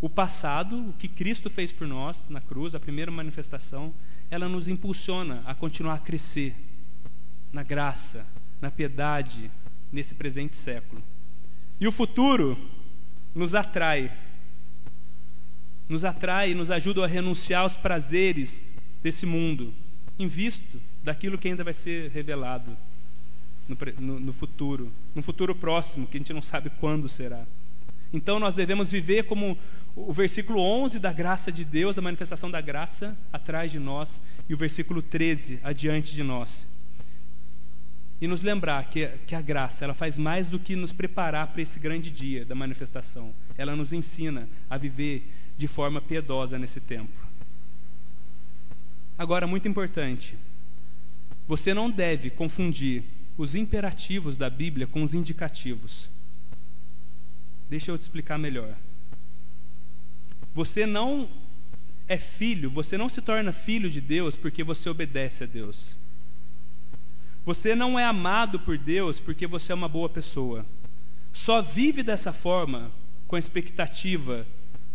O 0.00 0.08
passado, 0.08 0.90
o 0.90 0.92
que 0.94 1.08
Cristo 1.08 1.48
fez 1.48 1.70
por 1.72 1.86
nós 1.86 2.28
na 2.28 2.40
cruz, 2.40 2.74
a 2.74 2.80
primeira 2.80 3.10
manifestação, 3.10 3.94
ela 4.30 4.48
nos 4.48 4.68
impulsiona 4.68 5.42
a 5.46 5.54
continuar 5.54 5.94
a 5.94 5.98
crescer 5.98 6.54
na 7.52 7.62
graça, 7.62 8.26
na 8.60 8.70
piedade, 8.70 9.50
nesse 9.92 10.14
presente 10.14 10.56
século. 10.56 11.02
E 11.80 11.86
o 11.86 11.92
futuro 11.92 12.58
nos 13.34 13.54
atrai, 13.54 14.12
nos 15.92 16.06
atrai 16.06 16.52
e 16.52 16.54
nos 16.54 16.70
ajuda 16.70 17.04
a 17.04 17.06
renunciar 17.06 17.62
aos 17.62 17.76
prazeres 17.76 18.74
desse 19.02 19.26
mundo, 19.26 19.74
em 20.18 20.26
visto 20.26 20.80
daquilo 21.04 21.36
que 21.36 21.48
ainda 21.48 21.62
vai 21.62 21.74
ser 21.74 22.10
revelado 22.10 22.74
no, 23.68 23.76
no, 24.00 24.20
no 24.20 24.32
futuro, 24.32 24.90
no 25.14 25.22
futuro 25.22 25.54
próximo, 25.54 26.06
que 26.06 26.16
a 26.16 26.20
gente 26.20 26.32
não 26.32 26.40
sabe 26.40 26.70
quando 26.80 27.08
será. 27.08 27.44
Então 28.10 28.38
nós 28.38 28.54
devemos 28.54 28.90
viver 28.90 29.24
como 29.24 29.58
o 29.94 30.12
versículo 30.12 30.60
11 30.60 30.98
da 30.98 31.12
graça 31.12 31.52
de 31.52 31.64
Deus, 31.64 31.96
da 31.96 32.02
manifestação 32.02 32.50
da 32.50 32.60
graça 32.60 33.16
atrás 33.30 33.70
de 33.70 33.78
nós, 33.78 34.18
e 34.48 34.54
o 34.54 34.56
versículo 34.56 35.02
13 35.02 35.60
adiante 35.62 36.14
de 36.14 36.22
nós. 36.22 36.66
E 38.18 38.26
nos 38.26 38.40
lembrar 38.40 38.88
que, 38.88 39.08
que 39.26 39.34
a 39.34 39.42
graça 39.42 39.84
ela 39.84 39.94
faz 39.94 40.16
mais 40.16 40.46
do 40.46 40.58
que 40.58 40.74
nos 40.76 40.92
preparar 40.92 41.48
para 41.48 41.60
esse 41.60 41.80
grande 41.80 42.10
dia 42.10 42.44
da 42.44 42.54
manifestação. 42.54 43.34
Ela 43.58 43.74
nos 43.74 43.92
ensina 43.92 44.48
a 44.70 44.78
viver 44.78 45.28
de 45.56 45.68
forma 45.68 46.00
piedosa 46.00 46.58
nesse 46.58 46.80
tempo. 46.80 47.12
Agora, 49.18 49.46
muito 49.46 49.68
importante, 49.68 50.36
você 51.46 51.72
não 51.74 51.90
deve 51.90 52.30
confundir 52.30 53.04
os 53.36 53.54
imperativos 53.54 54.36
da 54.36 54.50
Bíblia 54.50 54.86
com 54.86 55.02
os 55.02 55.14
indicativos. 55.14 56.08
Deixa 57.68 57.90
eu 57.90 57.98
te 57.98 58.02
explicar 58.02 58.38
melhor. 58.38 58.76
Você 60.54 60.84
não 60.86 61.28
é 62.08 62.18
filho, 62.18 62.68
você 62.68 62.98
não 62.98 63.08
se 63.08 63.22
torna 63.22 63.52
filho 63.52 63.90
de 63.90 64.00
Deus 64.00 64.36
porque 64.36 64.62
você 64.62 64.88
obedece 64.88 65.44
a 65.44 65.46
Deus. 65.46 65.96
Você 67.44 67.74
não 67.74 67.98
é 67.98 68.04
amado 68.04 68.60
por 68.60 68.76
Deus 68.76 69.18
porque 69.18 69.46
você 69.46 69.72
é 69.72 69.74
uma 69.74 69.88
boa 69.88 70.08
pessoa. 70.08 70.64
Só 71.32 71.62
vive 71.62 72.02
dessa 72.02 72.32
forma, 72.32 72.90
com 73.26 73.36
a 73.36 73.38
expectativa 73.38 74.46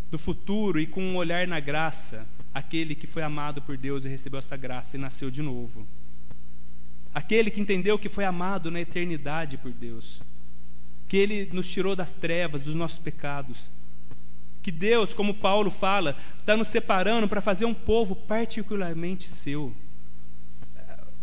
do 0.10 0.18
futuro 0.18 0.80
e 0.80 0.88
com 0.88 1.02
um 1.02 1.16
olhar 1.16 1.48
na 1.48 1.60
graça, 1.60 2.26
aquele 2.54 2.96
que 2.96 3.08
foi 3.08 3.24
amado 3.24 3.62
por 3.62 3.78
Deus 3.78 4.06
e 4.06 4.10
recebeu 4.10 4.40
essa 4.40 4.58
graça 4.58 4.96
e 4.96 5.00
nasceu 5.00 5.30
de 5.30 5.42
novo. 5.42 5.86
Aquele 7.14 7.50
que 7.52 7.62
entendeu 7.62 7.98
que 7.98 8.10
foi 8.10 8.24
amado 8.24 8.70
na 8.70 8.80
eternidade 8.80 9.58
por 9.58 9.72
Deus, 9.72 10.22
que 11.08 11.18
Ele 11.18 11.50
nos 11.52 11.68
tirou 11.68 11.96
das 11.96 12.14
trevas, 12.14 12.62
dos 12.62 12.76
nossos 12.76 13.00
pecados, 13.00 13.70
que 14.62 14.72
Deus, 14.72 15.14
como 15.14 15.34
Paulo 15.34 15.72
fala, 15.72 16.16
está 16.40 16.58
nos 16.58 16.68
separando 16.68 17.28
para 17.28 17.40
fazer 17.40 17.66
um 17.66 17.74
povo 17.74 18.16
particularmente 18.16 19.30
seu. 19.30 19.74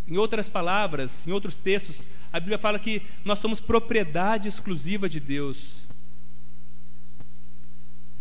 Em 0.07 0.17
outras 0.17 0.49
palavras, 0.49 1.27
em 1.27 1.31
outros 1.31 1.59
textos, 1.59 2.09
a 2.33 2.41
Bíblia 2.41 2.59
fala 2.59 2.79
que 2.79 3.03
nós 3.25 3.39
somos 3.39 3.61
propriedade 3.61 4.49
exclusiva 4.49 5.09
de 5.09 5.21
Deus. 5.21 5.87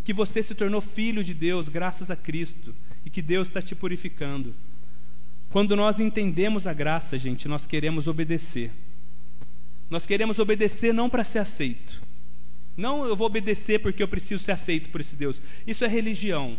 Que 0.04 0.12
você 0.12 0.42
se 0.42 0.54
tornou 0.54 0.80
filho 0.80 1.24
de 1.24 1.34
Deus 1.34 1.68
graças 1.68 2.10
a 2.10 2.16
Cristo 2.16 2.74
e 3.04 3.10
que 3.10 3.22
Deus 3.22 3.48
está 3.48 3.60
te 3.60 3.74
purificando. 3.74 4.54
Quando 5.50 5.74
nós 5.74 5.98
entendemos 5.98 6.66
a 6.66 6.72
graça, 6.72 7.18
gente, 7.18 7.48
nós 7.48 7.66
queremos 7.66 8.06
obedecer. 8.06 8.70
Nós 9.88 10.06
queremos 10.06 10.38
obedecer 10.38 10.92
não 10.92 11.08
para 11.08 11.24
ser 11.24 11.38
aceito. 11.38 12.02
Não 12.76 13.06
eu 13.06 13.14
vou 13.14 13.26
obedecer 13.26 13.78
porque 13.78 14.02
eu 14.02 14.08
preciso 14.08 14.42
ser 14.42 14.52
aceito 14.52 14.90
por 14.90 15.00
esse 15.00 15.14
Deus. 15.14 15.40
Isso 15.66 15.84
é 15.84 15.88
religião. 15.88 16.58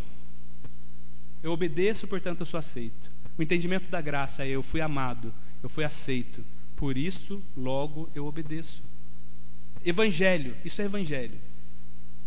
Eu 1.42 1.52
obedeço, 1.52 2.08
portanto 2.08 2.40
eu 2.40 2.46
sou 2.46 2.58
aceito. 2.58 3.10
O 3.38 3.42
entendimento 3.42 3.90
da 3.90 4.00
graça 4.00 4.44
é 4.44 4.48
eu 4.48 4.62
fui 4.62 4.80
amado, 4.80 5.32
eu 5.62 5.68
fui 5.68 5.84
aceito. 5.84 6.44
Por 6.74 6.96
isso, 6.96 7.42
logo 7.56 8.08
eu 8.14 8.26
obedeço. 8.26 8.82
Evangelho, 9.84 10.56
isso 10.64 10.80
é 10.80 10.86
evangelho. 10.86 11.38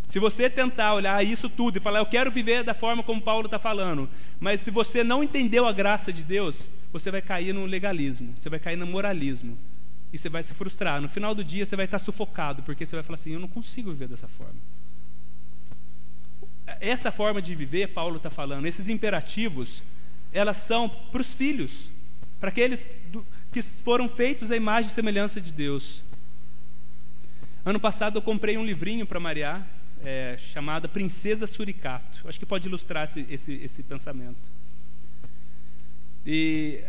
Se 0.09 0.17
você 0.17 0.49
tentar 0.49 0.95
olhar 0.95 1.23
isso 1.23 1.47
tudo 1.47 1.77
e 1.77 1.79
falar, 1.79 1.99
eu 1.99 2.05
quero 2.05 2.31
viver 2.31 2.63
da 2.63 2.73
forma 2.73 3.03
como 3.03 3.21
Paulo 3.21 3.45
está 3.45 3.59
falando, 3.59 4.09
mas 4.39 4.59
se 4.59 4.71
você 4.71 5.03
não 5.03 5.23
entendeu 5.23 5.67
a 5.67 5.71
graça 5.71 6.11
de 6.11 6.23
Deus, 6.23 6.67
você 6.91 7.11
vai 7.11 7.21
cair 7.21 7.53
no 7.53 7.63
legalismo, 7.67 8.33
você 8.35 8.49
vai 8.49 8.59
cair 8.59 8.75
no 8.75 8.87
moralismo 8.87 9.55
e 10.11 10.17
você 10.17 10.27
vai 10.27 10.41
se 10.41 10.55
frustrar. 10.55 10.99
No 10.99 11.07
final 11.07 11.35
do 11.35 11.43
dia, 11.43 11.63
você 11.63 11.75
vai 11.75 11.85
estar 11.85 11.99
sufocado, 11.99 12.63
porque 12.63 12.87
você 12.87 12.95
vai 12.95 13.03
falar 13.03 13.15
assim: 13.15 13.33
eu 13.33 13.39
não 13.39 13.47
consigo 13.47 13.91
viver 13.91 14.07
dessa 14.07 14.27
forma. 14.27 14.59
Essa 16.81 17.11
forma 17.11 17.39
de 17.39 17.53
viver, 17.53 17.89
Paulo 17.89 18.17
está 18.17 18.31
falando, 18.31 18.65
esses 18.65 18.89
imperativos, 18.89 19.83
elas 20.33 20.57
são 20.57 20.89
para 20.89 21.21
os 21.21 21.31
filhos, 21.31 21.87
para 22.39 22.49
aqueles 22.49 22.87
que 23.51 23.61
foram 23.61 24.09
feitos 24.09 24.49
à 24.49 24.55
imagem 24.55 24.89
e 24.89 24.93
semelhança 24.93 25.39
de 25.39 25.51
Deus. 25.51 26.01
Ano 27.63 27.79
passado 27.79 28.17
eu 28.17 28.23
comprei 28.23 28.57
um 28.57 28.65
livrinho 28.65 29.05
para 29.05 29.19
Mariá, 29.19 29.63
é, 30.03 30.35
chamada 30.37 30.87
Princesa 30.87 31.45
Suricato. 31.45 32.27
Acho 32.27 32.39
que 32.39 32.45
pode 32.45 32.67
ilustrar 32.67 33.03
esse, 33.03 33.25
esse, 33.29 33.53
esse 33.53 33.83
pensamento. 33.83 34.59
E 36.25 36.83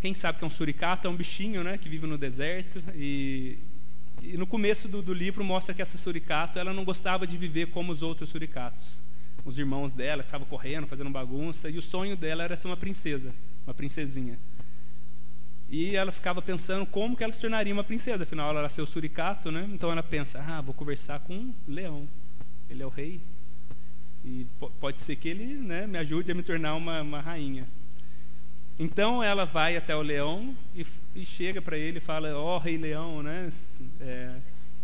quem 0.00 0.14
sabe 0.14 0.38
que 0.38 0.44
é 0.44 0.46
um 0.46 0.50
suricato? 0.50 1.06
É 1.06 1.10
um 1.10 1.16
bichinho 1.16 1.62
né, 1.62 1.78
que 1.78 1.88
vive 1.88 2.06
no 2.06 2.18
deserto. 2.18 2.82
E, 2.94 3.58
e 4.22 4.36
no 4.36 4.46
começo 4.46 4.88
do, 4.88 5.02
do, 5.02 5.12
livro 5.12 5.44
mostra 5.44 5.74
que 5.74 5.82
essa 5.82 5.96
suricato 5.96 6.58
ela 6.58 6.72
não 6.72 6.84
gostava 6.84 7.26
de 7.26 7.36
viver 7.36 7.68
como 7.68 7.92
os 7.92 8.02
outros 8.02 8.28
suricatos. 8.28 9.02
Os 9.44 9.58
irmãos 9.58 9.92
dela 9.92 10.22
estavam 10.22 10.46
correndo, 10.46 10.86
fazendo 10.86 11.10
bagunça, 11.10 11.68
e 11.68 11.76
o 11.76 11.82
sonho 11.82 12.16
dela 12.16 12.44
era 12.44 12.54
ser 12.54 12.68
uma 12.68 12.76
princesa, 12.76 13.34
uma 13.66 13.74
princesinha. 13.74 14.38
E 15.68 15.96
ela 15.96 16.12
ficava 16.12 16.40
pensando 16.40 16.84
como 16.86 17.16
que 17.16 17.24
ela 17.24 17.32
se 17.32 17.40
tornaria 17.40 17.72
uma 17.72 17.82
princesa, 17.82 18.24
afinal 18.24 18.50
ela 18.50 18.60
era 18.60 18.68
seu 18.68 18.86
suricato, 18.86 19.50
né? 19.50 19.68
Então 19.72 19.90
ela 19.90 20.02
pensa: 20.02 20.38
ah, 20.46 20.60
vou 20.60 20.74
conversar 20.74 21.20
com 21.20 21.34
um 21.34 21.54
leão 21.66 22.06
ele 22.72 22.82
é 22.82 22.86
o 22.86 22.90
rei. 22.90 23.20
E 24.24 24.46
pode 24.80 25.00
ser 25.00 25.16
que 25.16 25.28
ele 25.28 25.46
né, 25.56 25.86
me 25.86 25.98
ajude 25.98 26.30
a 26.30 26.34
me 26.34 26.42
tornar 26.42 26.74
uma, 26.74 27.02
uma 27.02 27.20
rainha. 27.20 27.66
Então 28.78 29.22
ela 29.22 29.44
vai 29.44 29.76
até 29.76 29.94
o 29.96 30.02
leão 30.02 30.56
e, 30.74 30.86
e 31.14 31.26
chega 31.26 31.60
para 31.60 31.76
ele 31.76 31.98
e 31.98 32.00
fala: 32.00 32.32
Ó 32.36 32.56
oh, 32.56 32.58
rei 32.58 32.78
leão, 32.78 33.22
né? 33.22 33.48
É, 34.00 34.36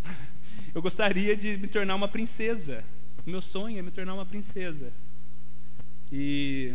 eu 0.74 0.82
gostaria 0.82 1.36
de 1.36 1.56
me 1.56 1.68
tornar 1.68 1.94
uma 1.94 2.08
princesa. 2.08 2.84
Meu 3.24 3.40
sonho 3.40 3.78
é 3.78 3.82
me 3.82 3.90
tornar 3.90 4.14
uma 4.14 4.26
princesa. 4.26 4.92
E, 6.12 6.74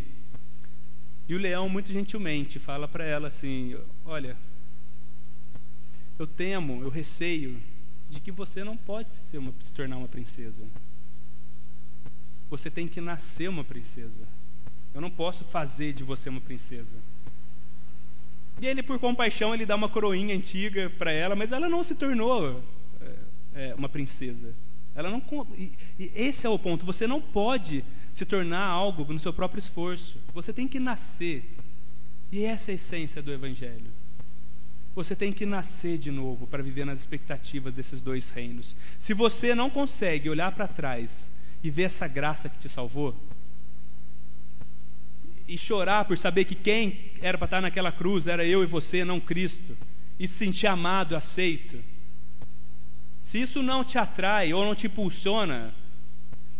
e 1.27 1.35
o 1.35 1.37
leão, 1.37 1.67
muito 1.67 1.91
gentilmente, 1.91 2.59
fala 2.59 2.87
para 2.87 3.03
ela 3.03 3.27
assim: 3.27 3.77
Olha, 4.05 4.37
eu 6.17 6.25
temo, 6.25 6.81
eu 6.81 6.89
receio 6.89 7.61
de 8.09 8.21
que 8.21 8.31
você 8.31 8.63
não 8.63 8.77
pode 8.77 9.11
uma, 9.33 9.53
se 9.59 9.71
tornar 9.73 9.97
uma 9.97 10.07
princesa 10.07 10.63
você 12.55 12.69
tem 12.69 12.87
que 12.87 13.01
nascer 13.01 13.49
uma 13.49 13.63
princesa. 13.63 14.21
Eu 14.93 15.01
não 15.01 15.09
posso 15.09 15.43
fazer 15.43 15.91
de 15.91 16.03
você 16.03 16.29
uma 16.29 16.39
princesa. 16.39 16.95
E 18.61 18.67
ele, 18.67 18.83
por 18.83 18.99
compaixão, 18.99 19.55
ele 19.55 19.65
dá 19.65 19.75
uma 19.75 19.89
coroinha 19.89 20.35
antiga 20.35 20.87
para 20.91 21.11
ela, 21.11 21.35
mas 21.35 21.51
ela 21.51 21.67
não 21.67 21.83
se 21.83 21.95
tornou 21.95 22.63
é, 23.01 23.69
é, 23.69 23.75
uma 23.75 23.89
princesa. 23.89 24.53
Ela 24.93 25.09
não. 25.09 25.23
E, 25.57 25.71
e 25.97 26.11
esse 26.13 26.45
é 26.45 26.49
o 26.49 26.59
ponto. 26.59 26.85
Você 26.85 27.07
não 27.07 27.19
pode 27.19 27.83
se 28.13 28.23
tornar 28.23 28.67
algo 28.67 29.11
no 29.11 29.19
seu 29.19 29.33
próprio 29.33 29.57
esforço. 29.57 30.19
Você 30.31 30.53
tem 30.53 30.67
que 30.67 30.79
nascer. 30.79 31.43
E 32.31 32.45
essa 32.45 32.69
é 32.69 32.73
a 32.73 32.75
essência 32.75 33.19
do 33.23 33.33
Evangelho. 33.33 33.91
Você 34.93 35.15
tem 35.15 35.33
que 35.33 35.43
nascer 35.43 35.97
de 35.97 36.11
novo 36.11 36.45
para 36.45 36.61
viver 36.61 36.85
nas 36.85 36.99
expectativas 36.99 37.73
desses 37.73 37.99
dois 37.99 38.29
reinos. 38.29 38.75
Se 38.99 39.11
você 39.11 39.55
não 39.55 39.71
consegue 39.71 40.29
olhar 40.29 40.51
para 40.51 40.67
trás 40.67 41.31
e 41.63 41.71
ver 41.71 41.83
essa 41.83 42.07
graça 42.07 42.49
que 42.49 42.59
te 42.59 42.67
salvou, 42.67 43.15
e 45.47 45.57
chorar 45.57 46.05
por 46.05 46.17
saber 46.17 46.45
que 46.45 46.55
quem 46.55 47.11
era 47.21 47.37
para 47.37 47.45
estar 47.45 47.61
naquela 47.61 47.91
cruz 47.91 48.27
era 48.27 48.45
eu 48.45 48.63
e 48.63 48.65
você, 48.65 49.03
não 49.03 49.19
Cristo, 49.19 49.77
e 50.19 50.27
se 50.27 50.35
sentir 50.35 50.67
amado, 50.67 51.15
aceito. 51.15 51.83
Se 53.21 53.41
isso 53.41 53.63
não 53.63 53.83
te 53.83 53.97
atrai 53.97 54.53
ou 54.53 54.63
não 54.63 54.75
te 54.75 54.87
impulsiona, 54.87 55.73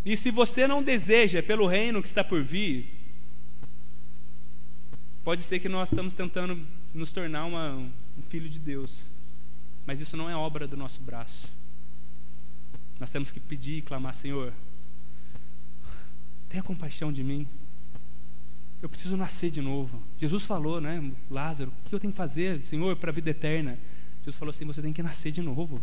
e 0.06 0.18
se 0.18 0.32
você 0.32 0.68
não 0.68 0.84
deseja 0.84 1.42
pelo 1.42 1.66
reino 1.66 2.02
que 2.02 2.08
está 2.08 2.24
por 2.24 2.42
vir, 2.42 2.90
pode 5.24 5.44
ser 5.44 5.60
que 5.60 5.70
nós 5.70 5.90
estamos 5.90 6.16
tentando 6.16 6.66
nos 6.94 7.12
tornar 7.12 7.46
uma, 7.46 7.74
um 7.74 8.22
filho 8.28 8.50
de 8.50 8.60
Deus, 8.60 9.04
mas 9.86 10.02
isso 10.02 10.18
não 10.18 10.30
é 10.30 10.36
obra 10.36 10.68
do 10.68 10.76
nosso 10.76 11.00
braço. 11.02 11.48
Nós 13.00 13.12
temos 13.12 13.32
que 13.32 13.40
pedir 13.40 13.78
e 13.78 13.82
clamar, 13.82 14.14
Senhor, 14.14 14.54
tenha 16.54 16.62
compaixão 16.62 17.12
de 17.12 17.24
mim. 17.24 17.48
Eu 18.80 18.88
preciso 18.88 19.18
nascer 19.18 19.50
de 19.50 19.60
novo. 19.60 20.00
Jesus 20.20 20.46
falou, 20.46 20.80
né, 20.80 21.12
Lázaro, 21.32 21.72
o 21.72 21.90
que 21.90 21.96
eu 21.96 22.00
tenho 22.00 22.14
que 22.14 22.18
fazer, 22.18 22.62
Senhor, 22.62 22.96
para 22.96 23.10
a 23.10 23.14
vida 23.14 23.32
eterna? 23.32 23.80
Jesus 24.20 24.38
falou 24.38 24.52
assim: 24.52 24.64
você 24.64 24.80
tem 24.80 24.94
que 24.94 25.02
nascer 25.02 25.32
de 25.32 25.42
novo. 25.42 25.82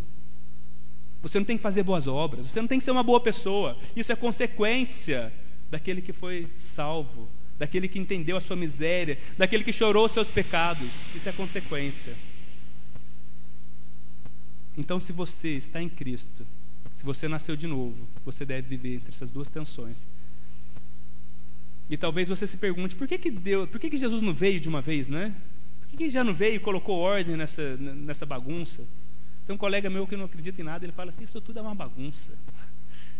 Você 1.23 1.39
não 1.41 1.45
tem 1.45 1.57
que 1.57 1.62
fazer 1.62 1.83
boas 1.83 2.07
obras, 2.07 2.47
você 2.47 2.61
não 2.61 2.68
tem 2.68 2.79
que 2.79 2.85
ser 2.85 2.93
uma 2.93 3.03
boa 3.03 3.21
pessoa. 3.21 3.77
Isso 3.97 4.12
é 4.12 4.16
consequência 4.16 5.33
daquele 5.71 6.01
que 6.01 6.12
foi 6.12 6.47
salvo, 6.55 7.29
daquele 7.59 7.89
que 7.89 7.99
entendeu 7.99 8.37
a 8.37 8.41
sua 8.41 8.55
miséria, 8.55 9.18
daquele 9.37 9.64
que 9.64 9.73
chorou 9.73 10.05
os 10.05 10.12
seus 10.12 10.31
pecados. 10.31 10.89
Isso 11.16 11.29
é 11.29 11.33
consequência. 11.33 12.14
Então, 14.79 15.01
se 15.01 15.12
você 15.12 15.57
está 15.57 15.83
em 15.83 15.89
Cristo, 15.89 16.47
se 16.95 17.05
você 17.05 17.27
nasceu 17.27 17.57
de 17.57 17.66
novo, 17.66 18.09
você 18.25 18.47
deve 18.47 18.68
viver 18.68 18.97
entre 18.97 19.11
essas 19.11 19.31
duas 19.33 19.49
tensões 19.49 20.07
e 21.91 21.97
talvez 21.97 22.28
você 22.28 22.47
se 22.47 22.57
pergunte 22.57 22.95
por 22.95 23.09
que, 23.09 23.18
que, 23.18 23.32
Deus, 23.32 23.68
por 23.68 23.80
que, 23.80 23.91
que 23.91 23.97
Jesus 23.97 24.22
não 24.22 24.32
veio 24.32 24.61
de 24.61 24.68
uma 24.68 24.80
vez, 24.80 25.09
né? 25.09 25.34
Por 25.80 25.88
que, 25.88 25.97
que 25.97 26.09
já 26.09 26.22
não 26.22 26.32
veio 26.32 26.55
e 26.55 26.59
colocou 26.61 26.97
ordem 26.97 27.36
nessa, 27.36 27.76
nessa 27.76 28.24
bagunça? 28.24 28.84
Tem 29.45 29.53
um 29.53 29.59
colega 29.59 29.91
meu 29.91 30.07
que 30.07 30.16
não 30.16 30.26
acredita 30.26 30.61
em 30.61 30.64
nada, 30.64 30.84
ele 30.84 30.93
fala 30.93 31.09
assim: 31.09 31.24
Isso 31.24 31.41
tudo 31.41 31.59
é 31.59 31.62
uma 31.62 31.74
bagunça. 31.74 32.32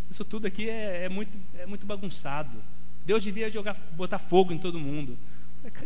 Isso 0.09 0.25
tudo 0.25 0.47
aqui 0.47 0.71
é, 0.71 1.05
é 1.05 1.09
muito, 1.09 1.37
é 1.59 1.67
muito 1.67 1.85
bagunçado. 1.85 2.63
Deus 3.05 3.25
devia 3.25 3.51
jogar, 3.51 3.75
botar 3.97 4.21
fogo 4.21 4.53
em 4.53 4.59
todo 4.59 4.79
mundo. 4.79 5.19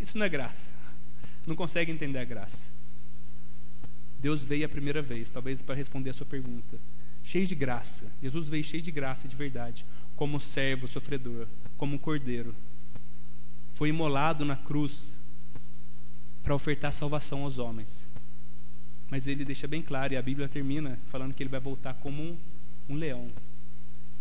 Isso 0.01 0.19
não 0.19 0.27
é 0.27 0.29
graça. 0.29 0.71
Não 1.47 1.57
consegue 1.57 1.91
entender 1.91 2.19
a 2.19 2.25
graça. 2.25 2.71
Deus 4.19 4.45
veio 4.45 4.67
a 4.67 4.69
primeira 4.69 5.01
vez, 5.01 5.31
talvez 5.31 5.63
para 5.63 5.75
responder 5.75 6.11
a 6.11 6.15
sua 6.15 6.27
pergunta. 6.27 6.79
Cheio 7.23 7.47
de 7.47 7.55
graça. 7.55 8.07
Jesus 8.23 8.49
veio 8.49 8.65
cheio 8.65 8.83
de 8.83 8.91
graça 8.91 9.27
de 9.27 9.37
verdade, 9.37 9.87
como 10.17 10.39
servo 10.39 10.87
sofredor, 10.87 11.47
como 11.77 11.99
cordeiro 11.99 12.55
foi 13.75 13.89
imolado 13.89 14.45
na 14.45 14.57
cruz 14.57 15.17
para 16.43 16.55
ofertar 16.55 16.93
salvação 16.93 17.43
aos 17.43 17.59
homens. 17.59 18.09
Mas 19.11 19.27
ele 19.27 19.45
deixa 19.45 19.67
bem 19.67 19.83
claro, 19.83 20.15
e 20.15 20.17
a 20.17 20.23
Bíblia 20.23 20.49
termina 20.49 20.99
falando 21.09 21.35
que 21.35 21.43
ele 21.43 21.51
vai 21.51 21.61
voltar 21.61 21.95
como 21.95 22.23
um, 22.23 22.37
um 22.89 22.95
leão, 22.95 23.31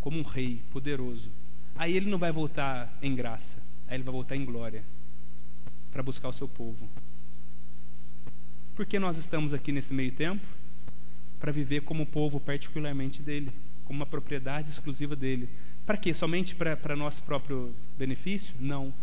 como 0.02 0.20
um 0.20 0.24
rei 0.24 0.62
poderoso. 0.72 1.30
Aí 1.76 1.96
ele 1.96 2.10
não 2.10 2.18
vai 2.18 2.32
voltar 2.32 2.98
em 3.02 3.16
graça, 3.16 3.58
aí 3.88 3.96
ele 3.96 4.04
vai 4.04 4.12
voltar 4.12 4.36
em 4.36 4.44
glória 4.44 4.84
para 5.92 6.02
buscar 6.02 6.30
o 6.30 6.34
seu 6.34 6.48
povo. 6.48 6.90
Por 8.76 8.86
que 8.86 8.98
nós 8.98 9.18
estamos 9.18 9.54
aqui 9.54 9.72
nesse 9.72 9.94
meio 9.94 10.12
tempo? 10.12 10.46
Para 11.40 11.52
viver 11.52 11.82
como 11.82 12.06
povo 12.06 12.40
particularmente 12.40 13.22
dele, 13.22 13.52
como 13.86 14.00
uma 14.00 14.06
propriedade 14.06 14.70
exclusiva 14.70 15.16
dele. 15.16 15.48
Para 15.86 15.98
quê? 15.98 16.14
Somente 16.14 16.56
para 16.56 16.96
nosso 16.96 17.22
próprio 17.22 17.76
benefício? 17.98 18.56
Não 18.60 18.94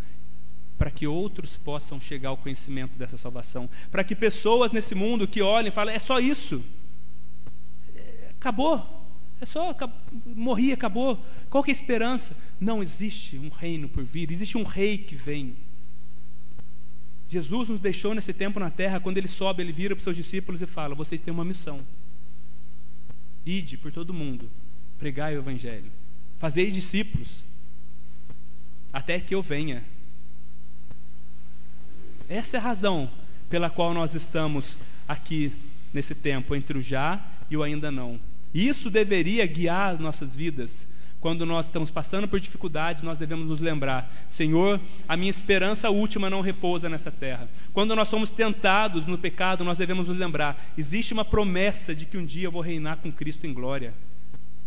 para 0.80 0.90
que 0.90 1.06
outros 1.06 1.58
possam 1.58 2.00
chegar 2.00 2.30
ao 2.30 2.38
conhecimento 2.38 2.98
dessa 2.98 3.18
salvação, 3.18 3.68
para 3.90 4.02
que 4.02 4.14
pessoas 4.16 4.72
nesse 4.72 4.94
mundo 4.94 5.28
que 5.28 5.42
olhem 5.42 5.68
e 5.68 5.70
falem: 5.70 5.94
é 5.94 5.98
só 5.98 6.18
isso, 6.18 6.64
acabou, 8.30 9.04
é 9.42 9.44
só, 9.44 9.68
acabou, 9.68 9.94
morri, 10.24 10.72
acabou. 10.72 11.22
Qual 11.50 11.62
que 11.62 11.70
é 11.70 11.74
a 11.74 11.76
esperança? 11.76 12.34
Não 12.58 12.82
existe 12.82 13.36
um 13.36 13.50
reino 13.50 13.90
por 13.90 14.02
vir, 14.02 14.32
existe 14.32 14.56
um 14.56 14.62
rei 14.62 14.96
que 14.96 15.14
vem. 15.14 15.54
Jesus 17.28 17.68
nos 17.68 17.78
deixou 17.78 18.14
nesse 18.14 18.32
tempo 18.32 18.58
na 18.58 18.70
terra, 18.70 18.98
quando 18.98 19.18
ele 19.18 19.28
sobe, 19.28 19.62
ele 19.62 19.72
vira 19.72 19.94
para 19.94 20.00
os 20.00 20.04
seus 20.04 20.16
discípulos 20.16 20.62
e 20.62 20.66
fala: 20.66 20.94
Vocês 20.94 21.20
têm 21.20 21.32
uma 21.32 21.44
missão. 21.44 21.78
Ide 23.44 23.76
por 23.76 23.92
todo 23.92 24.14
mundo, 24.14 24.50
pregai 24.98 25.36
o 25.36 25.40
evangelho, 25.40 25.92
fazei 26.38 26.70
discípulos, 26.70 27.44
até 28.90 29.20
que 29.20 29.34
eu 29.34 29.42
venha. 29.42 29.84
Essa 32.30 32.58
é 32.58 32.60
a 32.60 32.62
razão 32.62 33.10
pela 33.48 33.68
qual 33.68 33.92
nós 33.92 34.14
estamos 34.14 34.78
aqui 35.08 35.52
nesse 35.92 36.14
tempo, 36.14 36.54
entre 36.54 36.78
o 36.78 36.80
já 36.80 37.20
e 37.50 37.56
o 37.56 37.62
ainda 37.64 37.90
não. 37.90 38.20
Isso 38.54 38.88
deveria 38.88 39.44
guiar 39.46 39.98
nossas 39.98 40.34
vidas. 40.34 40.86
Quando 41.18 41.44
nós 41.44 41.66
estamos 41.66 41.90
passando 41.90 42.28
por 42.28 42.38
dificuldades, 42.38 43.02
nós 43.02 43.18
devemos 43.18 43.48
nos 43.48 43.60
lembrar: 43.60 44.08
Senhor, 44.28 44.80
a 45.08 45.16
minha 45.16 45.28
esperança 45.28 45.90
última 45.90 46.30
não 46.30 46.40
repousa 46.40 46.88
nessa 46.88 47.10
terra. 47.10 47.48
Quando 47.72 47.96
nós 47.96 48.06
somos 48.06 48.30
tentados 48.30 49.06
no 49.06 49.18
pecado, 49.18 49.64
nós 49.64 49.76
devemos 49.76 50.06
nos 50.06 50.16
lembrar: 50.16 50.56
existe 50.78 51.12
uma 51.12 51.24
promessa 51.24 51.92
de 51.96 52.06
que 52.06 52.16
um 52.16 52.24
dia 52.24 52.46
eu 52.46 52.52
vou 52.52 52.62
reinar 52.62 52.98
com 52.98 53.10
Cristo 53.10 53.44
em 53.44 53.52
glória. 53.52 53.92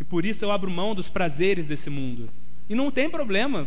E 0.01 0.03
por 0.03 0.25
isso 0.25 0.43
eu 0.43 0.51
abro 0.51 0.69
mão 0.69 0.93
dos 0.93 1.07
prazeres 1.07 1.65
desse 1.65 1.89
mundo. 1.89 2.29
E 2.69 2.75
não 2.75 2.91
tem 2.91 3.09
problema 3.09 3.65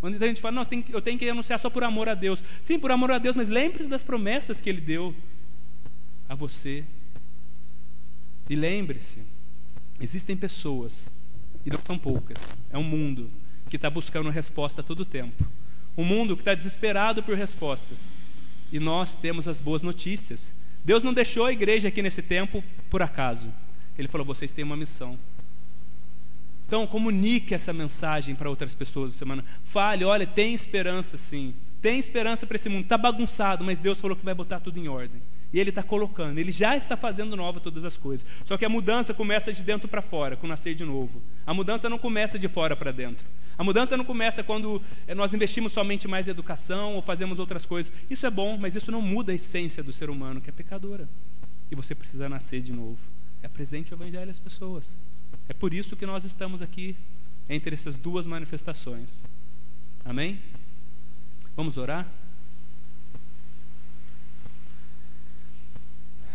quando 0.00 0.22
a 0.22 0.26
gente 0.26 0.40
fala, 0.40 0.54
não, 0.54 0.66
eu 0.90 1.02
tenho 1.02 1.18
que 1.18 1.28
anunciar 1.28 1.58
só 1.58 1.68
por 1.68 1.84
amor 1.84 2.08
a 2.08 2.14
Deus. 2.14 2.42
Sim, 2.62 2.78
por 2.78 2.90
amor 2.90 3.10
a 3.10 3.18
Deus, 3.18 3.36
mas 3.36 3.48
lembre-se 3.48 3.88
das 3.88 4.02
promessas 4.02 4.62
que 4.62 4.70
Ele 4.70 4.80
deu 4.80 5.14
a 6.28 6.34
você. 6.34 6.84
E 8.48 8.56
lembre-se, 8.56 9.22
existem 10.00 10.36
pessoas, 10.36 11.10
e 11.64 11.70
não 11.70 11.78
são 11.86 11.98
poucas, 11.98 12.38
é 12.70 12.78
um 12.78 12.82
mundo 12.82 13.30
que 13.68 13.76
está 13.76 13.90
buscando 13.90 14.30
resposta 14.30 14.80
a 14.80 14.84
todo 14.84 15.04
tempo. 15.04 15.46
Um 15.96 16.04
mundo 16.04 16.34
que 16.34 16.40
está 16.40 16.54
desesperado 16.54 17.22
por 17.22 17.36
respostas. 17.36 18.10
E 18.72 18.80
nós 18.80 19.14
temos 19.14 19.46
as 19.46 19.60
boas 19.60 19.82
notícias. 19.82 20.52
Deus 20.84 21.02
não 21.02 21.12
deixou 21.12 21.46
a 21.46 21.52
igreja 21.52 21.88
aqui 21.88 22.02
nesse 22.02 22.22
tempo 22.22 22.64
por 22.88 23.02
acaso. 23.02 23.52
Ele 23.98 24.08
falou: 24.08 24.26
vocês 24.26 24.50
têm 24.50 24.64
uma 24.64 24.76
missão. 24.76 25.18
Então, 26.70 26.86
comunique 26.86 27.52
essa 27.52 27.72
mensagem 27.72 28.32
para 28.36 28.48
outras 28.48 28.76
pessoas 28.76 29.14
semana. 29.14 29.44
Fale, 29.64 30.04
olha, 30.04 30.24
tem 30.24 30.54
esperança 30.54 31.16
sim. 31.16 31.52
Tem 31.82 31.98
esperança 31.98 32.46
para 32.46 32.54
esse 32.54 32.68
mundo. 32.68 32.84
Está 32.84 32.96
bagunçado, 32.96 33.64
mas 33.64 33.80
Deus 33.80 34.00
falou 34.00 34.16
que 34.16 34.24
vai 34.24 34.34
botar 34.34 34.60
tudo 34.60 34.78
em 34.78 34.86
ordem. 34.86 35.20
E 35.52 35.58
Ele 35.58 35.70
está 35.70 35.82
colocando, 35.82 36.38
Ele 36.38 36.52
já 36.52 36.76
está 36.76 36.96
fazendo 36.96 37.34
nova 37.34 37.58
todas 37.58 37.84
as 37.84 37.96
coisas. 37.96 38.24
Só 38.44 38.56
que 38.56 38.64
a 38.64 38.68
mudança 38.68 39.12
começa 39.12 39.52
de 39.52 39.64
dentro 39.64 39.88
para 39.88 40.00
fora, 40.00 40.36
com 40.36 40.46
nascer 40.46 40.76
de 40.76 40.84
novo. 40.84 41.20
A 41.44 41.52
mudança 41.52 41.88
não 41.88 41.98
começa 41.98 42.38
de 42.38 42.46
fora 42.46 42.76
para 42.76 42.92
dentro. 42.92 43.26
A 43.58 43.64
mudança 43.64 43.96
não 43.96 44.04
começa 44.04 44.40
quando 44.40 44.80
eh, 45.08 45.14
nós 45.16 45.34
investimos 45.34 45.72
somente 45.72 46.06
mais 46.06 46.28
em 46.28 46.30
educação 46.30 46.94
ou 46.94 47.02
fazemos 47.02 47.40
outras 47.40 47.66
coisas. 47.66 47.92
Isso 48.08 48.24
é 48.26 48.30
bom, 48.30 48.56
mas 48.56 48.76
isso 48.76 48.92
não 48.92 49.02
muda 49.02 49.32
a 49.32 49.34
essência 49.34 49.82
do 49.82 49.92
ser 49.92 50.08
humano, 50.08 50.40
que 50.40 50.50
é 50.50 50.52
pecadora. 50.52 51.08
E 51.68 51.74
você 51.74 51.96
precisa 51.96 52.28
nascer 52.28 52.62
de 52.62 52.72
novo. 52.72 53.00
É 53.42 53.48
presente 53.48 53.92
o 53.92 53.96
Evangelho 53.96 54.30
às 54.30 54.38
pessoas. 54.38 54.96
É 55.48 55.52
por 55.52 55.74
isso 55.74 55.96
que 55.96 56.06
nós 56.06 56.24
estamos 56.24 56.62
aqui 56.62 56.96
entre 57.48 57.74
essas 57.74 57.96
duas 57.96 58.26
manifestações. 58.26 59.24
Amém? 60.04 60.40
Vamos 61.56 61.76
orar? 61.76 62.08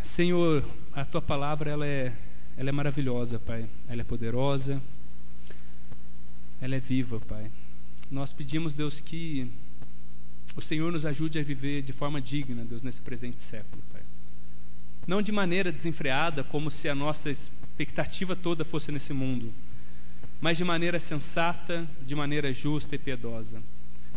Senhor, 0.03 0.63
a 0.93 1.03
tua 1.03 1.21
palavra 1.21 1.71
ela 1.71 1.85
é, 1.85 2.13
ela 2.57 2.69
é 2.69 2.71
maravilhosa, 2.71 3.39
Pai. 3.39 3.67
Ela 3.87 4.01
é 4.01 4.03
poderosa. 4.03 4.81
Ela 6.61 6.75
é 6.75 6.79
viva, 6.79 7.19
Pai. 7.19 7.51
Nós 8.11 8.31
pedimos, 8.31 8.73
Deus, 8.73 9.01
que 9.01 9.51
o 10.55 10.61
Senhor 10.61 10.91
nos 10.91 11.05
ajude 11.05 11.39
a 11.39 11.43
viver 11.43 11.81
de 11.81 11.91
forma 11.91 12.21
digna, 12.21 12.63
Deus, 12.63 12.81
nesse 12.81 13.01
presente 13.01 13.41
século, 13.41 13.81
Pai. 13.91 14.01
Não 15.07 15.21
de 15.21 15.31
maneira 15.31 15.71
desenfreada, 15.71 16.43
como 16.43 16.71
se 16.71 16.89
a 16.89 16.95
nossa 16.95 17.29
expectativa 17.29 18.35
toda 18.35 18.65
fosse 18.65 18.91
nesse 18.91 19.13
mundo, 19.13 19.53
mas 20.41 20.57
de 20.57 20.63
maneira 20.63 20.99
sensata, 20.99 21.87
de 22.05 22.15
maneira 22.15 22.51
justa 22.51 22.95
e 22.95 22.99
piedosa. 22.99 23.61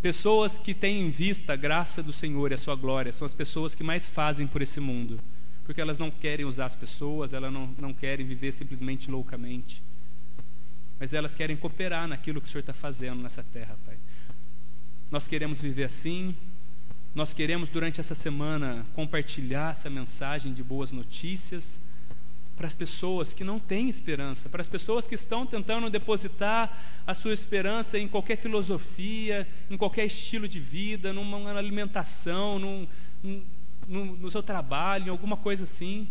Pessoas 0.01 0.59
que 0.59 0.75
têm 0.75 1.03
em 1.03 1.11
vista 1.11 1.55
a 1.55 1.57
graça 1.57 2.03
do 2.03 2.13
Senhor 2.13 2.51
e 2.51 2.55
a 2.55 2.59
sua 2.59 2.77
glória 2.77 3.11
são 3.11 3.27
as 3.27 3.35
pessoas 3.35 3.75
que 3.75 3.83
mais 3.83 4.09
fazem 4.09 4.47
por 4.47 4.63
esse 4.63 4.79
mundo, 4.79 5.19
porque 5.65 5.81
elas 5.81 5.99
não 5.99 6.11
querem 6.11 6.47
usar 6.47 6.67
as 6.67 6.77
pessoas, 6.77 7.33
elas 7.33 7.53
não, 7.53 7.75
não 7.79 7.93
querem 7.93 8.25
viver 8.25 8.53
simplesmente 8.53 9.11
loucamente, 9.11 9.83
mas 11.01 11.13
elas 11.13 11.35
querem 11.35 11.57
cooperar 11.57 12.07
naquilo 12.07 12.41
que 12.41 12.47
o 12.47 12.51
Senhor 12.51 12.61
está 12.61 12.73
fazendo 12.73 13.21
nessa 13.23 13.43
terra, 13.43 13.77
Pai. 13.85 13.97
Nós 15.11 15.27
queremos 15.27 15.61
viver 15.61 15.85
assim, 15.85 16.35
Nós 17.19 17.35
queremos, 17.35 17.69
durante 17.69 17.99
essa 17.99 18.15
semana, 18.15 18.87
compartilhar 18.95 19.73
essa 19.73 19.91
mensagem 19.91 20.55
de 20.55 20.63
boas 20.63 20.93
notícias 20.93 21.81
para 22.57 22.69
as 22.69 22.77
pessoas 22.77 23.35
que 23.35 23.43
não 23.43 23.59
têm 23.59 23.89
esperança, 23.89 24.49
para 24.49 24.61
as 24.61 24.69
pessoas 24.69 25.09
que 25.09 25.17
estão 25.17 25.45
tentando 25.45 25.91
depositar 25.91 26.81
a 27.05 27.13
sua 27.15 27.35
esperança 27.35 27.99
em 27.99 28.07
qualquer 28.07 28.37
filosofia, 28.37 29.49
em 29.69 29.77
qualquer 29.77 30.07
estilo 30.07 30.47
de 30.47 30.61
vida, 30.61 31.13
numa 31.13 31.59
alimentação, 31.59 32.57
num, 32.57 32.87
num, 33.89 34.05
no 34.13 34.31
seu 34.31 34.41
trabalho, 34.41 35.09
em 35.09 35.11
alguma 35.11 35.37
coisa 35.37 35.65
assim. 35.65 36.07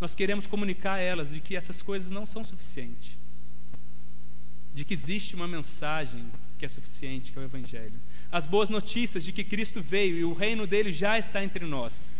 Nós 0.00 0.12
queremos 0.12 0.48
comunicar 0.48 0.94
a 0.94 0.98
elas 0.98 1.30
de 1.30 1.38
que 1.38 1.54
essas 1.54 1.80
coisas 1.80 2.10
não 2.10 2.26
são 2.26 2.42
suficientes, 2.42 3.16
de 4.74 4.84
que 4.84 4.92
existe 4.92 5.36
uma 5.36 5.46
mensagem 5.46 6.26
que 6.58 6.66
é 6.66 6.68
suficiente, 6.68 7.30
que 7.30 7.38
é 7.38 7.42
o 7.42 7.44
Evangelho. 7.44 8.07
As 8.30 8.46
boas 8.46 8.68
notícias 8.68 9.24
de 9.24 9.32
que 9.32 9.42
Cristo 9.42 9.80
veio 9.80 10.16
e 10.16 10.24
o 10.24 10.32
reino 10.32 10.66
dele 10.66 10.92
já 10.92 11.18
está 11.18 11.42
entre 11.42 11.64
nós 11.64 12.10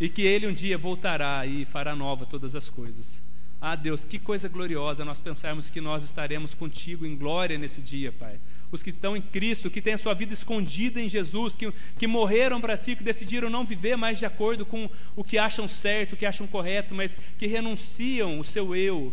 e 0.00 0.08
que 0.08 0.22
Ele 0.22 0.46
um 0.46 0.52
dia 0.52 0.78
voltará 0.78 1.44
e 1.44 1.64
fará 1.64 1.94
nova 1.96 2.24
todas 2.24 2.54
as 2.54 2.68
coisas. 2.68 3.20
Ah, 3.60 3.74
Deus, 3.74 4.04
que 4.04 4.20
coisa 4.20 4.48
gloriosa 4.48 5.04
nós 5.04 5.20
pensarmos 5.20 5.68
que 5.68 5.80
nós 5.80 6.04
estaremos 6.04 6.54
contigo 6.54 7.04
em 7.04 7.16
glória 7.16 7.58
nesse 7.58 7.80
dia, 7.80 8.12
Pai. 8.12 8.38
Os 8.70 8.84
que 8.84 8.90
estão 8.90 9.16
em 9.16 9.22
Cristo, 9.22 9.68
que 9.68 9.82
têm 9.82 9.94
a 9.94 9.98
sua 9.98 10.14
vida 10.14 10.32
escondida 10.32 11.00
em 11.00 11.08
Jesus, 11.08 11.56
que, 11.56 11.72
que 11.98 12.06
morreram 12.06 12.60
para 12.60 12.76
si, 12.76 12.94
que 12.94 13.02
decidiram 13.02 13.50
não 13.50 13.64
viver 13.64 13.96
mais 13.96 14.20
de 14.20 14.26
acordo 14.26 14.64
com 14.64 14.88
o 15.16 15.24
que 15.24 15.38
acham 15.38 15.66
certo, 15.66 16.12
o 16.12 16.16
que 16.16 16.26
acham 16.26 16.46
correto, 16.46 16.94
mas 16.94 17.18
que 17.36 17.48
renunciam 17.48 18.38
o 18.38 18.44
seu 18.44 18.76
eu 18.76 19.12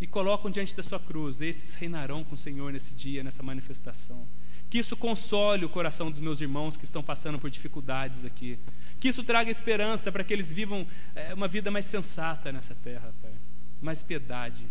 e 0.00 0.06
colocam 0.06 0.50
diante 0.50 0.74
da 0.74 0.82
sua 0.82 1.00
cruz. 1.00 1.40
Esses 1.40 1.74
reinarão 1.74 2.24
com 2.24 2.34
o 2.34 2.38
Senhor 2.38 2.72
nesse 2.72 2.94
dia, 2.94 3.22
nessa 3.22 3.42
manifestação. 3.42 4.26
Que 4.68 4.78
isso 4.78 4.96
console 4.96 5.64
o 5.64 5.68
coração 5.68 6.10
dos 6.10 6.20
meus 6.20 6.40
irmãos 6.40 6.76
que 6.76 6.84
estão 6.84 7.02
passando 7.02 7.38
por 7.38 7.48
dificuldades 7.50 8.24
aqui. 8.24 8.58
Que 8.98 9.08
isso 9.08 9.22
traga 9.22 9.50
esperança 9.50 10.10
para 10.10 10.24
que 10.24 10.32
eles 10.32 10.50
vivam 10.50 10.86
é, 11.14 11.32
uma 11.32 11.46
vida 11.46 11.70
mais 11.70 11.86
sensata 11.86 12.50
nessa 12.50 12.74
terra, 12.74 13.12
Pai. 13.22 13.32
Mais 13.80 14.02
piedade. 14.02 14.66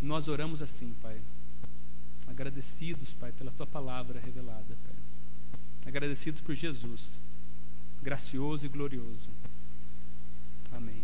Nós 0.00 0.28
oramos 0.28 0.62
assim, 0.62 0.94
Pai. 1.00 1.20
Agradecidos, 2.26 3.12
Pai, 3.12 3.32
pela 3.32 3.52
tua 3.52 3.66
palavra 3.66 4.20
revelada, 4.20 4.76
Pai. 4.84 4.94
Agradecidos 5.86 6.40
por 6.40 6.54
Jesus, 6.54 7.20
gracioso 8.02 8.66
e 8.66 8.68
glorioso. 8.68 9.30
Amém. 10.72 10.99